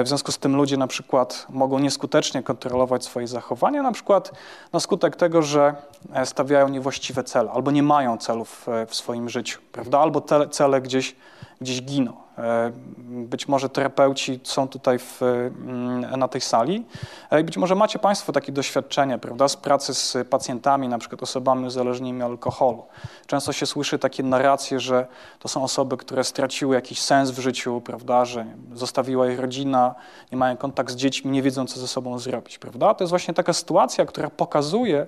Y, 0.00 0.04
w 0.04 0.08
związku 0.08 0.32
z 0.32 0.38
tym 0.38 0.56
ludzie 0.56 0.76
na 0.76 0.86
przykład 0.86 1.46
mogą 1.50 1.78
nieskutecznie 1.78 2.42
kontrolować 2.42 3.04
swoje 3.04 3.28
zachowania, 3.28 3.82
na 3.82 3.92
przykład 3.92 4.32
na 4.72 4.80
skutek 4.80 5.16
tego, 5.16 5.42
że 5.42 5.74
e, 6.12 6.26
stawiają 6.26 6.68
niewłaściwe 6.68 7.24
cele 7.24 7.50
albo 7.50 7.70
nie 7.70 7.82
mają 7.82 8.18
celów 8.18 8.68
e, 8.68 8.86
w 8.86 8.94
swoim 8.94 9.28
życiu, 9.28 9.60
prawda? 9.72 10.00
albo 10.00 10.20
te 10.20 10.48
cele 10.48 10.80
gdzieś 10.80 11.16
gdzieś 11.60 11.82
giną. 11.82 12.26
E, 12.38 12.72
być 13.06 13.48
może 13.48 13.68
terapeuci 13.68 14.40
są 14.42 14.68
tutaj 14.68 14.98
w, 14.98 15.22
mm, 15.22 16.18
na 16.18 16.28
tej 16.28 16.40
sali 16.40 16.84
e, 17.30 17.40
i 17.40 17.44
być 17.44 17.56
może 17.56 17.74
macie 17.74 17.98
Państwo 17.98 18.32
takie 18.32 18.52
doświadczenie 18.52 19.18
prawda, 19.18 19.48
z 19.48 19.56
pracy 19.56 19.94
z 19.94 20.28
pacjentami, 20.28 20.88
na 20.88 20.98
przykład 20.98 21.22
osobami 21.22 21.66
uzależnionymi 21.66 22.22
od 22.22 22.30
alkoholu. 22.30 22.82
Często 23.26 23.52
się 23.52 23.66
słyszy 23.66 23.98
takie 23.98 24.22
narracje, 24.22 24.80
że 24.80 25.06
to 25.38 25.48
są 25.48 25.62
osoby, 25.62 25.96
które 25.96 26.24
straciły 26.24 26.74
jakiś 26.74 27.00
sens 27.00 27.30
w 27.30 27.38
życiu, 27.38 27.80
prawda, 27.80 28.24
że 28.24 28.46
zostawiła 28.74 29.30
ich 29.30 29.40
rodzina, 29.40 29.94
nie 30.32 30.38
mają 30.38 30.56
kontakt 30.56 30.92
z 30.92 30.96
dziećmi, 30.96 31.30
nie 31.30 31.42
wiedzą, 31.42 31.66
co 31.66 31.80
ze 31.80 31.88
sobą 31.88 32.18
zrobić. 32.18 32.58
Prawda? 32.58 32.94
To 32.94 33.04
jest 33.04 33.10
właśnie 33.10 33.34
taka 33.34 33.52
sytuacja, 33.52 34.06
która 34.06 34.30
pokazuje, 34.30 35.06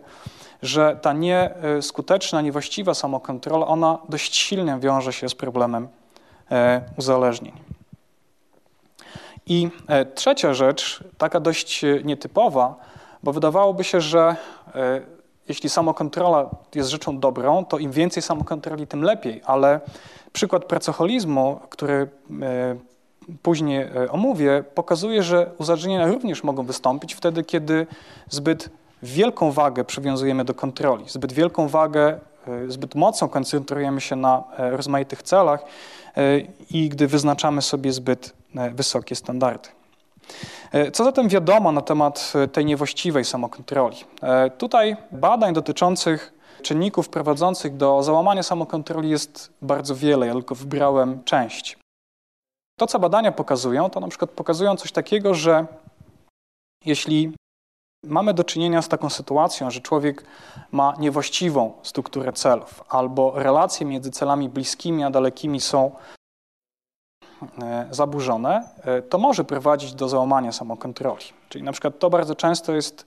że 0.62 0.98
ta 1.02 1.12
nieskuteczna, 1.12 2.40
niewłaściwa 2.40 2.94
samokontrola, 2.94 3.66
ona 3.66 3.98
dość 4.08 4.36
silnie 4.36 4.78
wiąże 4.80 5.12
się 5.12 5.28
z 5.28 5.34
problemem 5.34 5.84
e, 5.84 5.97
uzależnień. 6.96 7.52
I 9.46 9.68
e, 9.86 10.04
trzecia 10.04 10.54
rzecz, 10.54 11.04
taka 11.18 11.40
dość 11.40 11.84
nietypowa, 12.04 12.74
bo 13.22 13.32
wydawałoby 13.32 13.84
się, 13.84 14.00
że 14.00 14.36
e, 14.74 15.00
jeśli 15.48 15.68
samokontrola 15.68 16.50
jest 16.74 16.90
rzeczą 16.90 17.18
dobrą, 17.18 17.64
to 17.64 17.78
im 17.78 17.92
więcej 17.92 18.22
samokontroli, 18.22 18.86
tym 18.86 19.02
lepiej, 19.02 19.42
ale 19.44 19.80
przykład 20.32 20.64
pracoholizmu, 20.64 21.60
który 21.70 22.08
później 23.42 23.86
omówię, 24.10 24.64
pokazuje, 24.74 25.22
że 25.22 25.50
uzależnienia 25.58 26.06
również 26.06 26.44
mogą 26.44 26.62
wystąpić 26.62 27.14
wtedy, 27.14 27.44
kiedy 27.44 27.86
zbyt 28.28 28.70
wielką 29.02 29.52
wagę 29.52 29.84
przywiązujemy 29.84 30.44
do 30.44 30.54
kontroli, 30.54 31.04
zbyt 31.08 31.32
wielką 31.32 31.68
wagę, 31.68 32.18
e, 32.48 32.70
zbyt 32.70 32.94
mocno 32.94 33.28
koncentrujemy 33.28 34.00
się 34.00 34.16
na 34.16 34.44
e, 34.58 34.70
rozmaitych 34.70 35.22
celach 35.22 35.60
e, 35.60 36.07
i 36.70 36.88
gdy 36.88 37.06
wyznaczamy 37.06 37.62
sobie 37.62 37.92
zbyt 37.92 38.32
wysokie 38.72 39.16
standardy. 39.16 39.68
Co 40.92 41.04
zatem 41.04 41.28
wiadomo 41.28 41.72
na 41.72 41.80
temat 41.80 42.32
tej 42.52 42.64
niewłaściwej 42.64 43.24
samokontroli? 43.24 43.96
Tutaj 44.58 44.96
badań 45.12 45.54
dotyczących 45.54 46.32
czynników 46.62 47.08
prowadzących 47.08 47.76
do 47.76 48.02
załamania 48.02 48.42
samokontroli 48.42 49.10
jest 49.10 49.52
bardzo 49.62 49.94
wiele, 49.94 50.26
ja 50.26 50.32
tylko 50.32 50.54
wybrałem 50.54 51.24
część. 51.24 51.78
To, 52.78 52.86
co 52.86 52.98
badania 52.98 53.32
pokazują, 53.32 53.90
to 53.90 54.00
na 54.00 54.08
przykład 54.08 54.30
pokazują 54.30 54.76
coś 54.76 54.92
takiego, 54.92 55.34
że 55.34 55.66
jeśli 56.84 57.32
Mamy 58.04 58.34
do 58.34 58.44
czynienia 58.44 58.82
z 58.82 58.88
taką 58.88 59.10
sytuacją, 59.10 59.70
że 59.70 59.80
człowiek 59.80 60.24
ma 60.72 60.94
niewłaściwą 60.98 61.72
strukturę 61.82 62.32
celów, 62.32 62.84
albo 62.88 63.32
relacje 63.36 63.86
między 63.86 64.10
celami 64.10 64.48
bliskimi 64.48 65.04
a 65.04 65.10
dalekimi 65.10 65.60
są 65.60 65.90
e, 67.62 67.88
zaburzone, 67.90 68.68
e, 68.84 69.02
to 69.02 69.18
może 69.18 69.44
prowadzić 69.44 69.94
do 69.94 70.08
załamania 70.08 70.52
samokontroli. 70.52 71.24
Czyli 71.48 71.64
na 71.64 71.72
przykład 71.72 71.98
to 71.98 72.10
bardzo 72.10 72.34
często 72.34 72.72
jest 72.72 73.04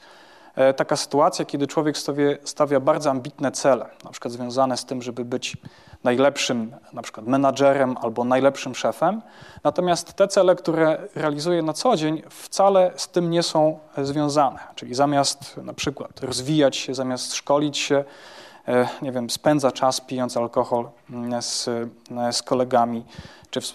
E, 0.56 0.74
taka 0.74 0.96
sytuacja, 0.96 1.46
kiedy 1.46 1.68
człowiek 1.68 1.98
stawia, 1.98 2.26
stawia 2.44 2.80
bardzo 2.80 3.10
ambitne 3.10 3.52
cele, 3.52 3.86
na 4.04 4.12
przykład 4.12 4.34
związane 4.34 4.78
z 4.78 4.86
tym, 4.86 5.02
żeby 5.02 5.26
być 5.26 5.58
najlepszym 6.04 6.76
na 6.94 7.02
przykład 7.02 7.28
menadżerem 7.28 7.98
albo 8.02 8.24
najlepszym 8.24 8.76
szefem, 8.76 9.22
natomiast 9.64 10.14
te 10.14 10.28
cele, 10.28 10.56
które 10.56 11.08
realizuje 11.16 11.62
na 11.62 11.74
co 11.74 11.96
dzień, 11.96 12.22
wcale 12.30 12.92
z 12.96 13.08
tym 13.08 13.30
nie 13.30 13.44
są 13.44 13.80
związane. 13.98 14.60
Czyli 14.76 14.96
zamiast 14.96 15.58
na 15.58 15.74
przykład 15.74 16.20
rozwijać 16.20 16.78
się, 16.78 16.94
zamiast 16.94 17.36
szkolić 17.36 17.78
się, 17.78 18.04
e, 18.68 18.88
nie 19.02 19.12
wiem, 19.12 19.30
spędza 19.30 19.72
czas 19.72 20.02
pijąc 20.02 20.38
alkohol 20.38 20.90
mm, 21.10 21.42
z, 21.42 21.70
z 22.32 22.42
kolegami, 22.42 23.04
czy 23.52 23.62
w, 23.62 23.66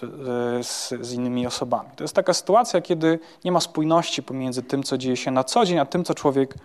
z, 0.61 0.93
z, 1.01 1.13
innymi 1.13 1.47
osobami. 1.47 1.89
To 1.95 2.03
jest 2.03 2.13
taka 2.13 2.33
sytuacja, 2.33 2.81
kiedy 2.81 3.19
nie 3.45 3.51
ma 3.51 3.59
spójności 3.59 4.23
pomiędzy 4.23 4.63
tym, 4.63 4.83
co 4.83 4.97
dzieje 4.97 5.17
się 5.17 5.31
na 5.31 5.43
co 5.43 5.65
dzień, 5.65 5.79
a 5.79 5.85
tym, 5.85 6.03
co 6.03 6.13
człowiek 6.13 6.55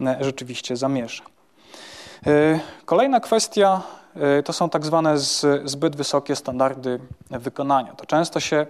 e, 0.00 0.16
rzeczywiście 0.20 0.76
zamierza. 0.76 1.24
E, 2.26 2.60
kolejna 2.84 3.20
kwestia 3.20 3.82
e, 4.00 4.03
to 4.44 4.52
są 4.52 4.70
tak 4.70 4.86
zwane 4.86 5.18
zbyt 5.64 5.96
wysokie 5.96 6.36
standardy 6.36 7.00
wykonania. 7.30 7.92
To 7.92 8.06
często 8.06 8.40
się 8.40 8.66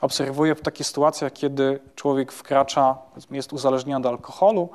obserwuje 0.00 0.54
w 0.54 0.60
takich 0.60 0.86
sytuacjach, 0.86 1.32
kiedy 1.32 1.80
człowiek 1.94 2.32
wkracza, 2.32 2.98
jest 3.30 3.52
uzależniony 3.52 4.08
od 4.08 4.12
alkoholu, 4.12 4.68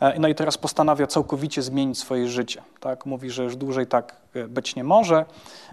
E, 0.00 0.18
no 0.18 0.28
i 0.28 0.34
teraz 0.34 0.58
postanawia 0.58 1.06
całkowicie 1.06 1.62
zmienić 1.62 1.98
swoje 1.98 2.28
życie. 2.28 2.62
Tak? 2.80 3.06
Mówi, 3.06 3.30
że 3.30 3.44
już 3.44 3.56
dłużej 3.56 3.86
tak 3.86 4.16
e, 4.34 4.48
być 4.48 4.76
nie 4.76 4.84
może. 4.84 5.24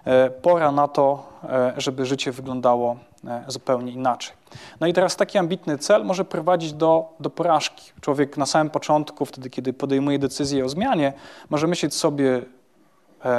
E, 0.06 0.30
pora 0.30 0.72
na 0.72 0.88
to, 0.88 1.32
żeby 1.78 2.06
życie 2.06 2.32
wyglądało 2.32 2.96
zupełnie 3.48 3.92
inaczej. 3.92 4.34
No 4.80 4.88
i 4.88 4.94
teraz 4.94 5.16
taki 5.16 5.38
ambitny 5.38 5.78
cel 5.78 6.06
może 6.06 6.26
prowadzić 6.26 6.74
do, 6.74 7.10
do 7.20 7.30
porażki. 7.30 7.92
Człowiek 8.02 8.38
na 8.38 8.46
samym 8.46 8.70
początku, 8.70 9.26
wtedy 9.26 9.50
kiedy 9.50 9.74
podejmuje 9.74 10.20
decyzję 10.20 10.66
o 10.66 10.70
zmianie, 10.70 11.14
może 11.50 11.68
myśleć 11.68 11.94
sobie, 11.94 12.42
E, 12.42 12.61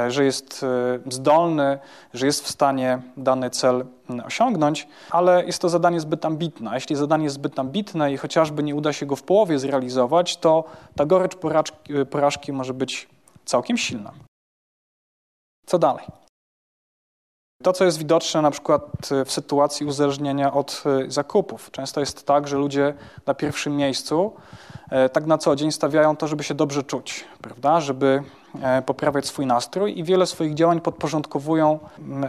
że 0.07 0.25
jest 0.25 0.63
e, 0.63 1.11
zdolny, 1.11 1.79
że 2.13 2.25
jest 2.25 2.43
w 2.43 2.49
stanie 2.49 3.01
dany 3.17 3.49
cel 3.49 3.85
osiągnąć, 4.25 4.87
ale 5.09 5.45
jest 5.45 5.61
to 5.61 5.69
zadanie 5.69 5.99
zbyt 5.99 6.25
ambitne. 6.25 6.71
A 6.71 6.75
jeśli 6.75 6.95
zadanie 6.95 7.23
jest 7.23 7.35
zbyt 7.35 7.59
ambitne 7.59 8.13
i 8.13 8.17
chociażby 8.17 8.63
nie 8.63 8.75
uda 8.75 8.93
się 8.93 9.05
go 9.05 9.15
w 9.15 9.23
połowie 9.23 9.59
zrealizować, 9.59 10.37
to 10.37 10.63
ta 10.95 11.05
gorycz 11.05 11.35
porażki, 11.35 11.93
e, 11.97 12.05
porażki 12.05 12.53
może 12.53 12.73
być 12.73 13.09
całkiem 13.45 13.77
silna. 13.77 14.11
Co 15.65 15.79
dalej? 15.79 16.05
To, 17.63 17.73
co 17.73 17.85
jest 17.85 17.97
widoczne 17.97 18.41
na 18.41 18.51
przykład 18.51 18.81
w 19.25 19.31
sytuacji 19.31 19.85
uzależnienia 19.85 20.53
od 20.53 20.83
zakupów. 21.07 21.71
Często 21.71 21.99
jest 21.99 22.25
tak, 22.25 22.47
że 22.47 22.57
ludzie 22.57 22.93
na 23.25 23.33
pierwszym 23.33 23.77
miejscu 23.77 24.33
tak 25.13 25.25
na 25.25 25.37
co 25.37 25.55
dzień 25.55 25.71
stawiają 25.71 26.17
to, 26.17 26.27
żeby 26.27 26.43
się 26.43 26.53
dobrze 26.53 26.83
czuć, 26.83 27.25
prawda? 27.41 27.81
Żeby 27.81 28.23
E, 28.42 28.42
poprawiać 28.85 29.25
swój 29.25 29.45
nastrój 29.45 29.99
i 29.99 30.03
wiele 30.03 30.25
swoich 30.25 30.53
działań 30.53 30.81
podporządkowują 30.81 31.79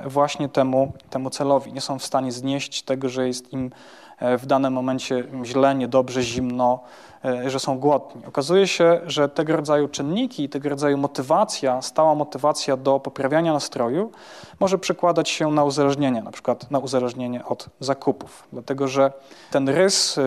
właśnie 0.06 0.48
temu, 0.48 0.92
temu 1.10 1.30
celowi. 1.30 1.72
Nie 1.72 1.80
są 1.80 1.98
w 1.98 2.04
stanie 2.04 2.32
znieść 2.32 2.82
tego, 2.82 3.08
że 3.08 3.26
jest 3.26 3.52
im 3.52 3.70
e, 4.18 4.38
w 4.38 4.46
danym 4.46 4.72
momencie 4.72 5.24
źle, 5.44 5.74
niedobrze, 5.74 6.22
zimno, 6.22 6.80
E, 6.80 7.13
że 7.46 7.60
są 7.60 7.78
głodni. 7.78 8.26
Okazuje 8.26 8.66
się, 8.66 9.00
że 9.06 9.28
tego 9.28 9.56
rodzaju 9.56 9.88
czynniki, 9.88 10.48
tego 10.48 10.68
rodzaju 10.68 10.98
motywacja, 10.98 11.82
stała 11.82 12.14
motywacja 12.14 12.76
do 12.76 13.00
poprawiania 13.00 13.52
nastroju 13.52 14.10
może 14.60 14.78
przekładać 14.78 15.28
się 15.28 15.50
na 15.50 15.64
uzależnienie, 15.64 16.22
na 16.22 16.30
przykład 16.30 16.70
na 16.70 16.78
uzależnienie 16.78 17.44
od 17.44 17.68
zakupów. 17.80 18.48
Dlatego, 18.52 18.88
że 18.88 19.12
ten 19.50 19.68
rys, 19.68 20.18
y, 20.18 20.22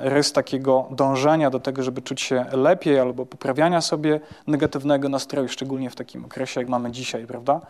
rys 0.00 0.32
takiego 0.32 0.86
dążenia 0.90 1.50
do 1.50 1.60
tego, 1.60 1.82
żeby 1.82 2.02
czuć 2.02 2.20
się 2.20 2.46
lepiej 2.52 2.98
albo 2.98 3.26
poprawiania 3.26 3.80
sobie 3.80 4.20
negatywnego 4.46 5.08
nastroju, 5.08 5.48
szczególnie 5.48 5.90
w 5.90 5.94
takim 5.96 6.24
okresie, 6.24 6.60
jak 6.60 6.68
mamy 6.68 6.90
dzisiaj, 6.90 7.26
prawda? 7.26 7.60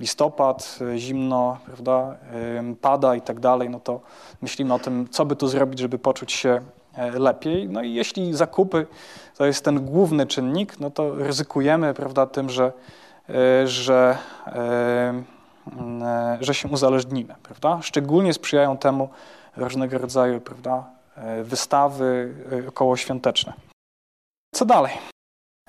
Listopad, 0.00 0.78
y, 0.94 0.98
zimno, 0.98 1.58
prawda? 1.66 2.16
Pada 2.80 3.14
i 3.14 3.20
tak 3.20 3.40
dalej, 3.40 3.70
no 3.70 3.80
to 3.80 4.00
myślimy 4.42 4.74
o 4.74 4.78
tym, 4.78 5.08
co 5.10 5.24
by 5.24 5.36
tu 5.36 5.48
zrobić, 5.48 5.78
żeby 5.78 5.98
poczuć 5.98 6.32
się 6.32 6.60
E, 6.60 6.81
lepiej. 6.96 7.68
No 7.68 7.82
i 7.82 7.94
jeśli 7.94 8.34
zakupy 8.34 8.86
to 9.36 9.46
jest 9.46 9.64
ten 9.64 9.84
główny 9.84 10.26
czynnik, 10.26 10.80
no 10.80 10.90
to 10.90 11.14
ryzykujemy 11.14 11.94
prawda, 11.94 12.26
tym, 12.26 12.50
że, 12.50 12.72
e, 13.28 13.66
że, 13.66 14.18
e, 14.46 15.24
że 16.40 16.54
się 16.54 16.68
uzależnimy. 16.68 17.34
Prawda? 17.42 17.82
Szczególnie 17.82 18.34
sprzyjają 18.34 18.78
temu 18.78 19.08
różnego 19.56 19.98
rodzaju 19.98 20.40
prawda, 20.40 20.84
wystawy 21.42 22.34
okołoświąteczne. 22.68 23.52
Co 24.54 24.64
dalej? 24.64 24.92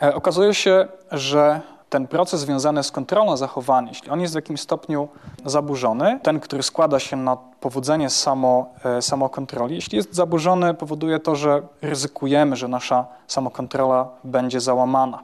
Okazuje 0.02 0.54
się, 0.54 0.88
że 1.12 1.62
ten 1.94 2.08
proces 2.08 2.42
związany 2.42 2.84
z 2.84 2.92
kontrolą 2.92 3.38
zachowania, 3.38 3.90
jeśli 3.90 4.10
on 4.10 4.22
jest 4.22 4.34
w 4.34 4.36
jakimś 4.36 4.62
stopniu 4.62 5.08
zaburzony, 5.46 6.20
ten, 6.24 6.40
który 6.40 6.64
składa 6.64 7.00
się 7.00 7.18
na 7.18 7.36
powodzenie 7.36 8.10
samo, 8.10 8.74
e, 8.86 9.02
samokontroli, 9.02 9.76
jeśli 9.76 9.98
jest 9.98 10.16
zaburzony, 10.16 10.74
powoduje 10.74 11.20
to, 11.20 11.36
że 11.36 11.62
ryzykujemy, 11.82 12.56
że 12.56 12.68
nasza 12.68 13.06
samokontrola 13.28 14.10
będzie 14.24 14.60
załamana. 14.60 15.24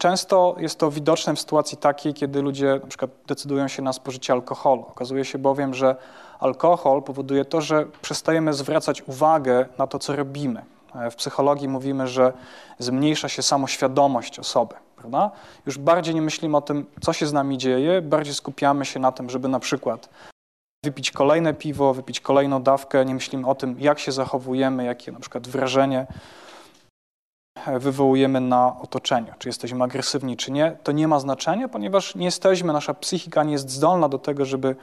Często 0.00 0.54
jest 0.58 0.78
to 0.78 0.90
widoczne 0.90 1.34
w 1.34 1.40
sytuacji 1.40 1.78
takiej, 1.78 2.14
kiedy 2.14 2.42
ludzie 2.42 2.80
na 2.82 2.86
przykład 2.86 3.10
decydują 3.26 3.68
się 3.68 3.82
na 3.82 3.92
spożycie 3.92 4.32
alkoholu. 4.32 4.84
Okazuje 4.88 5.24
się 5.24 5.38
bowiem, 5.38 5.74
że 5.74 5.96
alkohol 6.40 7.02
powoduje 7.02 7.44
to, 7.44 7.60
że 7.60 7.86
przestajemy 8.02 8.52
zwracać 8.52 9.02
uwagę 9.02 9.66
na 9.78 9.86
to, 9.86 9.98
co 9.98 10.16
robimy. 10.16 10.62
W 11.10 11.14
psychologii 11.14 11.68
mówimy, 11.68 12.08
że 12.08 12.32
zmniejsza 12.78 13.28
się 13.28 13.42
samoświadomość 13.42 14.38
osoby. 14.38 14.74
Prawda? 14.96 15.30
Już 15.66 15.78
bardziej 15.78 16.14
nie 16.14 16.22
myślimy 16.22 16.56
o 16.56 16.60
tym, 16.60 16.86
co 17.00 17.12
się 17.12 17.26
z 17.26 17.32
nami 17.32 17.58
dzieje, 17.58 18.02
bardziej 18.02 18.34
skupiamy 18.34 18.84
się 18.84 19.00
na 19.00 19.12
tym, 19.12 19.30
żeby 19.30 19.48
na 19.48 19.60
przykład 19.60 20.08
wypić 20.84 21.10
kolejne 21.10 21.54
piwo, 21.54 21.94
wypić 21.94 22.20
kolejną 22.20 22.62
dawkę, 22.62 23.04
nie 23.04 23.14
myślimy 23.14 23.46
o 23.46 23.54
tym, 23.54 23.76
jak 23.78 23.98
się 23.98 24.12
zachowujemy, 24.12 24.84
jakie 24.84 25.12
na 25.12 25.20
przykład 25.20 25.48
wrażenie 25.48 26.06
wywołujemy 27.78 28.40
na 28.40 28.80
otoczeniu, 28.80 29.32
czy 29.38 29.48
jesteśmy 29.48 29.84
agresywni, 29.84 30.36
czy 30.36 30.52
nie, 30.52 30.76
to 30.82 30.92
nie 30.92 31.08
ma 31.08 31.20
znaczenia, 31.20 31.68
ponieważ 31.68 32.14
nie 32.14 32.24
jesteśmy, 32.24 32.72
nasza 32.72 32.94
psychika 32.94 33.44
nie 33.44 33.52
jest 33.52 33.70
zdolna 33.70 34.08
do 34.08 34.18
tego, 34.18 34.44
żeby 34.44 34.76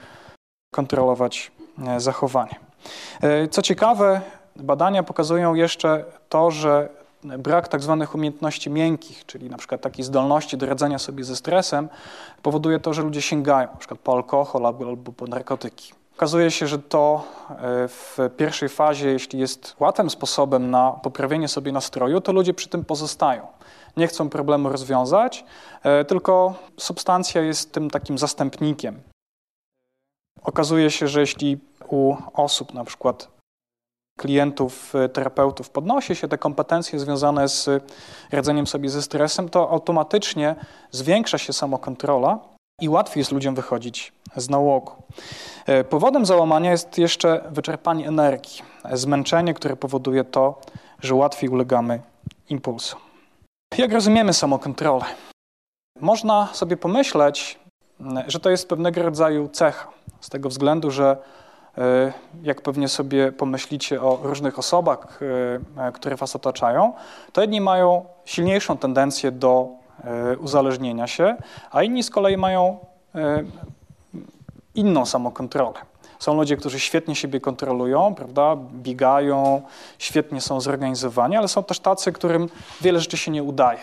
kontrolować 0.75 1.51
e, 1.87 1.99
zachowanie. 1.99 2.55
E, 3.21 3.47
co 3.47 3.61
ciekawe, 3.61 4.21
badania 4.63 5.03
pokazują 5.03 5.53
jeszcze 5.53 6.05
to, 6.29 6.51
że 6.51 6.89
brak 7.23 7.67
tak 7.67 7.81
zwanych 7.81 8.15
umiejętności 8.15 8.69
miękkich, 8.69 9.25
czyli 9.25 9.49
na 9.49 9.57
przykład 9.57 9.81
takiej 9.81 10.05
zdolności 10.05 10.57
do 10.57 10.65
radzenia 10.65 10.99
sobie 10.99 11.23
ze 11.23 11.35
stresem, 11.35 11.89
powoduje 12.43 12.79
to, 12.79 12.93
że 12.93 13.01
ludzie 13.01 13.21
sięgają 13.21 13.67
na 13.71 13.77
przykład 13.77 13.99
po 13.99 14.13
alkohol 14.13 14.65
albo, 14.65 14.95
po 15.11 15.27
narkotyki. 15.27 15.93
Okazuje 16.15 16.51
się, 16.51 16.67
że 16.67 16.79
to 16.79 17.23
e, 17.49 17.87
w 17.87 18.17
pierwszej 18.37 18.69
fazie, 18.69 19.09
jeśli 19.09 19.39
jest 19.39 19.75
łatwym 19.79 20.09
sposobem 20.09 20.71
na 20.71 20.91
poprawienie 20.91 21.47
sobie 21.47 21.71
nastroju, 21.71 22.21
to 22.21 22.31
ludzie 22.31 22.53
przy 22.53 22.69
tym 22.69 22.85
pozostają. 22.85 23.47
Nie 23.97 24.07
chcą 24.07 24.29
problemu 24.29 24.69
rozwiązać, 24.69 25.45
e, 25.83 26.05
tylko 26.05 26.53
substancja 26.77 27.41
jest 27.41 27.71
tym 27.71 27.89
takim 27.89 28.17
zastępnikiem. 28.17 29.01
Okazuje 30.41 30.91
się, 30.91 31.07
że 31.07 31.19
jeśli 31.19 31.57
u 31.87 32.15
osób, 32.33 32.73
na 32.73 32.83
przykład 32.83 33.36
klientów, 34.17 34.95
e, 34.95 35.09
terapeutów 35.09 35.69
podnosi 35.69 36.15
się 36.15 36.27
te 36.27 36.37
kompetencje 36.37 36.99
związane 36.99 37.49
z 37.49 37.69
radzeniem 38.31 38.67
sobie 38.67 38.89
ze 38.89 39.01
stresem, 39.01 39.49
to 39.49 39.69
automatycznie 39.69 40.55
zwiększa 40.91 41.37
się 41.37 41.53
samokontrola 41.53 42.39
i 42.81 42.89
łatwiej 42.89 43.21
jest 43.21 43.31
ludziom 43.31 43.55
wychodzić 43.55 44.13
z 44.35 44.49
nałogu. 44.49 44.91
E, 45.65 45.83
powodem 45.83 46.25
załamania 46.25 46.71
jest 46.71 46.97
jeszcze 46.97 47.43
wyczerpanie 47.51 48.07
energii, 48.07 48.61
zmęczenie, 48.93 49.53
które 49.53 49.75
powoduje 49.75 50.23
to, 50.23 50.61
że 51.01 51.15
łatwiej 51.15 51.49
ulegamy 51.49 52.01
impulsom. 52.49 52.99
Jak 53.77 53.91
rozumiemy 53.91 54.33
samokontrolę? 54.33 55.05
Można 55.99 56.47
sobie 56.53 56.77
pomyśleć, 56.77 57.59
że 58.27 58.39
to 58.39 58.49
jest 58.49 58.69
pewnego 58.69 59.03
rodzaju 59.03 59.49
cecha, 59.49 59.87
z 60.21 60.29
tego 60.29 60.49
względu, 60.49 60.91
że 60.91 61.17
jak 62.43 62.61
pewnie 62.61 62.87
sobie 62.87 63.31
pomyślicie 63.31 64.01
o 64.01 64.19
różnych 64.23 64.59
osobach, 64.59 65.19
e, 65.77 65.91
które 65.91 66.15
was 66.15 66.35
otaczają, 66.35 66.93
to 67.33 67.41
jedni 67.41 67.61
mają 67.61 68.05
silniejszą 68.25 68.77
tendencję 68.77 69.31
do 69.31 69.67
uzależnienia 70.39 71.07
się, 71.07 71.35
a 71.71 71.83
inni 71.83 72.03
z 72.03 72.09
kolei 72.09 72.37
mają 72.37 72.77
inną 74.75 75.05
samokontrolę. 75.05 75.79
Są 76.19 76.35
ludzie, 76.35 76.57
którzy 76.57 76.79
świetnie 76.79 77.15
siebie 77.15 77.39
kontrolują, 77.39 78.15
prawda, 78.15 78.55
biegają, 78.73 79.61
świetnie 79.99 80.41
są 80.41 80.61
zorganizowani, 80.61 81.37
ale 81.37 81.47
są 81.47 81.63
też 81.63 81.79
tacy, 81.79 82.11
którym 82.11 82.49
wiele 82.81 82.99
rzeczy 82.99 83.17
się 83.17 83.31
nie 83.31 83.43
udaje. 83.43 83.79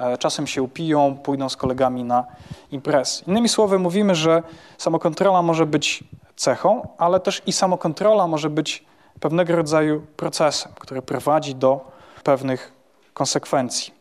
E, 0.00 0.18
czasem 0.18 0.46
się 0.46 0.62
upiją, 0.62 1.16
pójdą 1.22 1.48
z 1.48 1.56
kolegami 1.56 2.04
na 2.04 2.24
imprez. 2.72 3.24
Innymi 3.26 3.48
słowy, 3.48 3.78
mówimy, 3.78 4.14
że 4.14 4.42
samokontrola 4.78 5.42
może 5.42 5.66
być 5.66 6.04
cechą, 6.38 6.88
ale 6.98 7.20
też 7.20 7.42
i 7.46 7.52
samokontrola 7.52 8.26
może 8.26 8.50
być 8.50 8.84
pewnego 9.20 9.56
rodzaju 9.56 10.06
procesem, 10.16 10.72
który 10.78 11.02
prowadzi 11.02 11.54
do 11.54 11.80
pewnych 12.24 12.72
konsekwencji. 13.14 13.98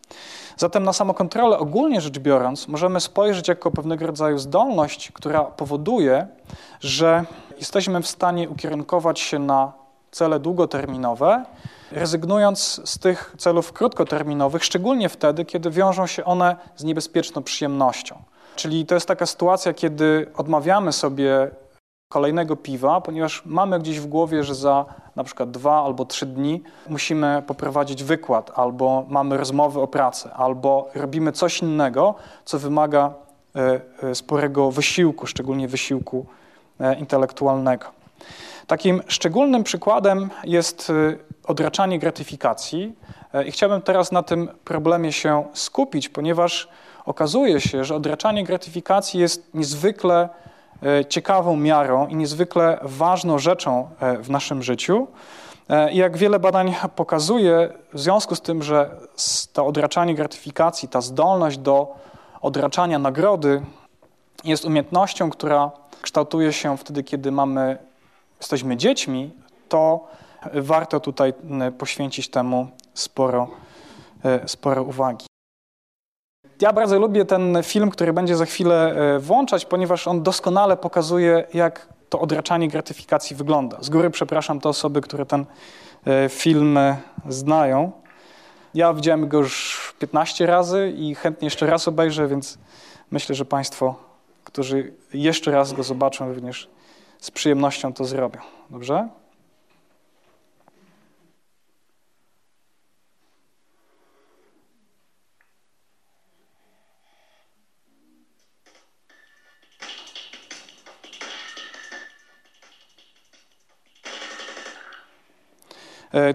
Zatem 0.58 0.84
na 0.84 0.94
samokontrolę 0.94 1.60
ogólnie 1.60 2.02
rzecz 2.02 2.20
biorąc 2.20 2.68
możemy 2.68 3.00
spojrzeć 3.00 3.48
jako 3.48 3.72
pewnego 3.72 4.08
rodzaju 4.08 4.38
zdolność, 4.38 5.12
która 5.12 5.44
powoduje, 5.44 6.28
że 6.80 7.26
jesteśmy 7.58 8.02
w 8.02 8.08
stanie 8.08 8.50
ukierunkować 8.50 9.20
się 9.20 9.40
na 9.40 9.72
cele 10.12 10.40
długoterminowe, 10.40 11.46
rezygnując 11.92 12.82
z 12.86 13.00
tych 13.00 13.36
celów 13.38 13.74
krótkoterminowych, 13.74 14.66
szczególnie 14.66 15.10
wtedy, 15.10 15.46
kiedy 15.46 15.72
wiążą 15.72 16.08
się 16.08 16.26
one 16.26 16.56
z 16.76 16.84
niebezpieczną 16.84 17.44
przyjemnością. 17.44 18.18
Czyli 18.56 18.86
to 18.86 18.96
jest 18.96 19.08
taka 19.08 19.26
sytuacja, 19.26 19.74
kiedy 19.74 20.32
odmawiamy 20.38 20.94
sobie 20.94 21.52
kolejnego 22.10 22.56
piwa, 22.56 23.02
ponieważ 23.02 23.42
mamy 23.46 23.80
gdzieś 23.80 24.00
w 24.00 24.06
głowie, 24.06 24.44
że 24.44 24.56
za 24.56 24.86
na 25.16 25.24
przykład 25.24 25.52
dwa 25.52 25.84
albo 25.84 26.06
trzy 26.06 26.26
dni 26.26 26.64
musimy 26.90 27.44
poprowadzić 27.48 28.04
wykład, 28.04 28.52
albo 28.56 29.06
mamy 29.10 29.38
rozmowy 29.38 29.82
o 29.82 29.88
pracy, 29.88 30.30
albo 30.34 30.90
robimy 30.96 31.32
coś 31.32 31.62
innego, 31.62 32.16
co 32.46 32.60
wymaga 32.60 33.14
e, 33.56 33.82
e, 34.04 34.16
sporego 34.16 34.72
wysiłku, 34.72 35.28
szczególnie 35.28 35.68
wysiłku 35.68 36.26
e, 36.80 37.00
intelektualnego. 37.00 37.86
Takim 38.68 39.02
szczególnym 39.08 39.64
przykładem 39.64 40.30
jest 40.44 40.92
odraczanie 41.44 42.00
gratyfikacji 42.00 42.96
i 43.46 43.52
chciałbym 43.52 43.82
teraz 43.82 44.12
na 44.12 44.24
tym 44.24 44.50
problemie 44.66 45.12
się 45.12 45.44
skupić, 45.54 46.10
ponieważ 46.10 46.68
okazuje 47.06 47.62
się, 47.62 47.84
że 47.84 47.96
odraczanie 47.96 48.44
gratyfikacji 48.44 49.20
jest 49.20 49.54
niezwykle 49.54 50.30
ciekawą 51.10 51.56
miarą 51.56 52.08
i 52.08 52.16
niezwykle 52.16 52.80
ważną 52.82 53.40
rzeczą 53.40 53.90
e, 54.00 54.18
w 54.18 54.30
naszym 54.30 54.64
życiu. 54.64 55.08
E, 55.70 55.92
I 55.92 55.98
jak 55.98 56.18
wiele 56.18 56.40
badań 56.40 56.76
pokazuje, 56.96 57.70
w 57.94 58.00
związku 58.00 58.36
z 58.36 58.42
tym, 58.42 58.64
że 58.64 58.90
to 59.54 59.66
odraczanie 59.66 60.16
gratyfikacji, 60.16 60.90
ta 60.90 61.02
zdolność 61.02 61.58
do 61.58 61.96
odraczania 62.42 63.00
nagrody 63.00 63.62
jest 64.44 64.66
umiejętnością, 64.66 65.30
która 65.30 65.72
kształtuje 66.02 66.54
się 66.54 66.78
wtedy, 66.78 67.04
kiedy 67.04 67.32
mamy, 67.32 67.78
jesteśmy 68.40 68.78
dziećmi, 68.78 69.32
to 69.70 70.08
warto 70.54 71.00
tutaj 71.00 71.34
poświęcić 71.78 72.30
temu 72.30 72.68
sporo, 72.94 73.48
sporo 74.46 74.84
uwagi. 74.84 75.28
Ja 76.62 76.74
bardzo 76.74 77.00
lubię 77.00 77.26
ten 77.26 77.58
film, 77.64 77.90
który 77.90 78.14
będzie 78.14 78.36
za 78.36 78.46
chwilę 78.46 78.96
e, 79.16 79.20
włączać, 79.20 79.66
ponieważ 79.66 80.08
on 80.08 80.24
doskonale 80.24 80.78
pokazuje, 80.78 81.48
jak 81.54 81.88
to 82.10 82.20
odraczanie 82.20 82.68
gratyfikacji 82.68 83.36
wygląda. 83.36 83.78
Z 83.82 83.90
góry 83.90 84.10
przepraszam 84.10 84.60
te 84.60 84.70
osoby, 84.70 85.02
które 85.02 85.26
ten 85.26 85.46
e, 86.08 86.30
film 86.30 86.78
e, 86.78 86.98
znają. 87.30 87.92
Ja 88.74 88.94
widziałem 88.94 89.28
go 89.28 89.38
już 89.38 89.96
15 90.00 90.46
razy 90.46 90.94
i 90.98 91.16
chętnie 91.16 91.46
jeszcze 91.46 91.66
raz 91.66 91.88
obejrzę, 91.88 92.28
więc 92.28 92.58
myślę, 93.12 93.36
że 93.36 93.46
Państwo, 93.46 93.96
którzy 94.44 94.94
jeszcze 95.14 95.52
raz 95.52 95.74
go 95.74 95.84
zobaczą, 95.84 96.34
również 96.34 96.70
z 97.20 97.32
przyjemnością 97.32 97.94
to 97.94 98.06
zrobią. 98.06 98.40
Dobrze? 98.70 99.08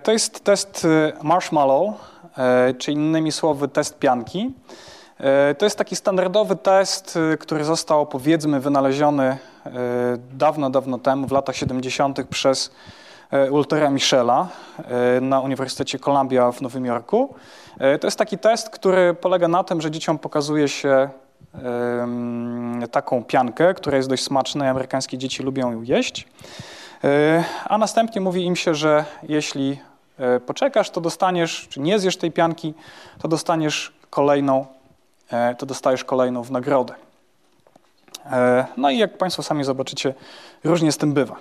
To 0.02 0.12
jest 0.12 0.44
test 0.44 0.84
e, 0.84 1.12
marshmallow, 1.22 1.94
e, 2.38 2.74
czy 2.74 2.92
innymi 2.92 3.32
słowy 3.32 3.68
test 3.68 3.98
pianki. 3.98 4.52
To 5.58 5.66
jest 5.66 5.78
taki 5.78 5.96
standardowy 5.96 6.56
test, 6.56 7.18
który 7.38 7.64
został 7.64 8.06
powiedzmy 8.06 8.60
wynaleziony 8.60 9.36
dawno, 10.32 10.70
dawno 10.70 10.98
temu, 10.98 11.26
w 11.26 11.32
latach 11.32 11.56
70. 11.56 12.24
przez 12.24 12.70
Waltera 13.50 13.90
Michela 13.90 14.48
na 15.20 15.40
Uniwersytecie 15.40 15.98
Columbia 15.98 16.52
w 16.52 16.60
Nowym 16.60 16.84
Jorku. 16.84 17.34
To 18.00 18.06
jest 18.06 18.18
taki 18.18 18.38
test, 18.38 18.70
który 18.70 19.14
polega 19.14 19.48
na 19.48 19.64
tym, 19.64 19.80
że 19.80 19.90
dzieciom 19.90 20.18
pokazuje 20.18 20.68
się 20.68 21.08
taką 22.90 23.24
piankę, 23.24 23.74
która 23.74 23.96
jest 23.96 24.08
dość 24.08 24.24
smaczna 24.24 24.66
i 24.66 24.68
amerykańskie 24.68 25.18
dzieci 25.18 25.42
lubią 25.42 25.72
ją 25.72 25.82
jeść. 25.82 26.26
E, 27.04 27.44
a 27.64 27.78
następnie 27.78 28.20
mówi 28.20 28.44
im 28.44 28.56
się, 28.56 28.74
że 28.74 29.04
jeśli 29.22 29.80
e, 30.18 30.40
poczekasz, 30.40 30.90
to 30.90 31.00
dostaniesz, 31.00 31.66
czy 31.68 31.80
nie 31.80 31.98
zjesz 31.98 32.16
tej 32.16 32.32
pianki, 32.32 32.74
to 33.18 33.28
dostaniesz 33.28 33.92
kolejną, 34.10 34.66
e, 35.30 35.54
to 35.54 35.66
dostajesz 35.66 36.04
kolejną 36.04 36.42
w 36.42 36.50
nagrodę. 36.50 36.94
No 38.76 38.90
i 38.90 38.98
jak 38.98 39.18
Państwo 39.18 39.42
sami 39.42 39.64
zobaczycie, 39.64 40.14
różnie 40.64 40.92
z 40.92 40.98
tym 40.98 41.12
bywa. 41.12 41.36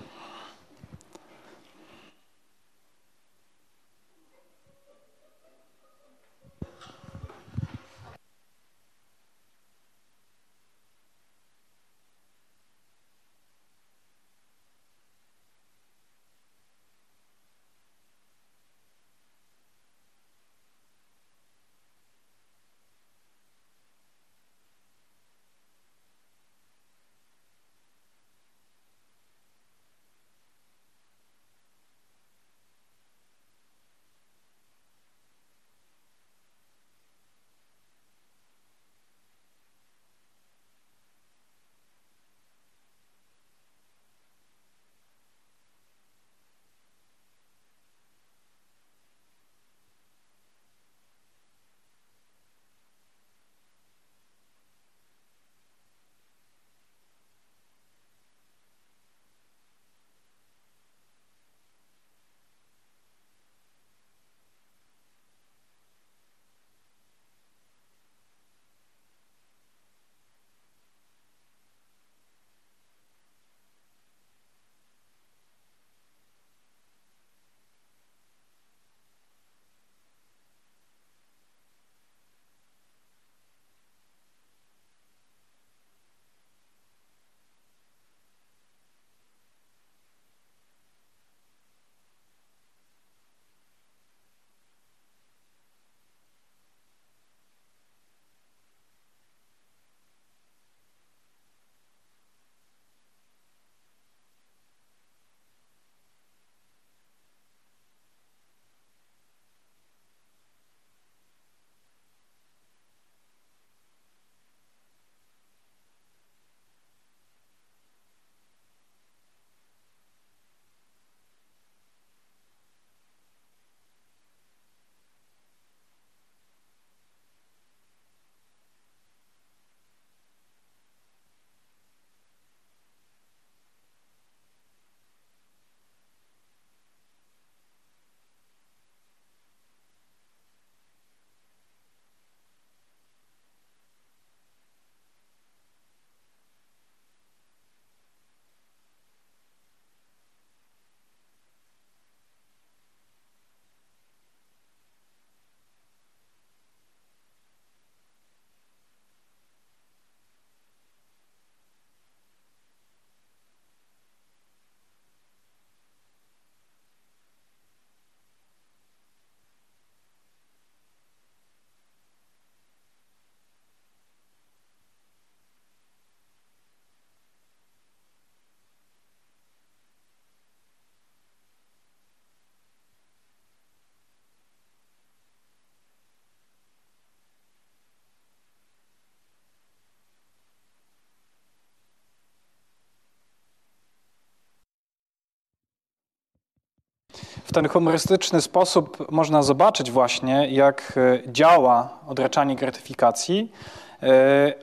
W 197.51 197.53
ten 197.53 197.69
humorystyczny 197.69 198.41
sposób 198.41 199.11
można 199.11 199.43
zobaczyć 199.43 199.91
właśnie, 199.91 200.47
jak 200.51 200.99
działa 201.27 201.89
odraczanie 202.07 202.55
gratyfikacji, 202.55 203.51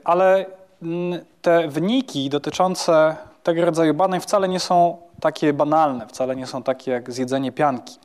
ale 0.05 0.47
mm, 0.83 1.21
te 1.43 1.69
wyniki 1.69 2.31
dotyczące 2.31 3.17
tego 3.43 3.65
rodzaju 3.65 3.95
badań 3.95 4.21
wcale 4.21 4.49
nie 4.49 4.61
są 4.61 4.97
takie 5.21 5.53
banalne, 5.53 6.07
wcale 6.07 6.37
nie 6.37 6.47
są 6.47 6.63
takie 6.63 6.91
jak 6.91 7.13
zjedzenie 7.13 7.53
pianki. 7.53 7.99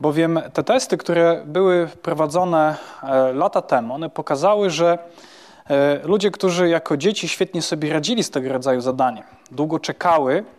Bowiem 0.00 0.40
te 0.52 0.64
testy, 0.64 0.96
które 0.96 1.42
były 1.46 1.86
prowadzone 2.02 2.76
e, 3.02 3.32
lata 3.32 3.62
temu, 3.62 3.94
one 3.94 4.10
pokazały, 4.10 4.70
że 4.70 4.98
e, 5.70 6.00
ludzie, 6.04 6.30
którzy 6.30 6.68
jako 6.68 6.96
dzieci 6.96 7.28
świetnie 7.28 7.62
sobie 7.62 7.92
radzili 7.92 8.24
z 8.24 8.30
tego 8.30 8.52
rodzaju 8.52 8.80
zadaniem, 8.80 9.24
długo 9.50 9.78
czekały, 9.78 10.34
e, 10.36 10.57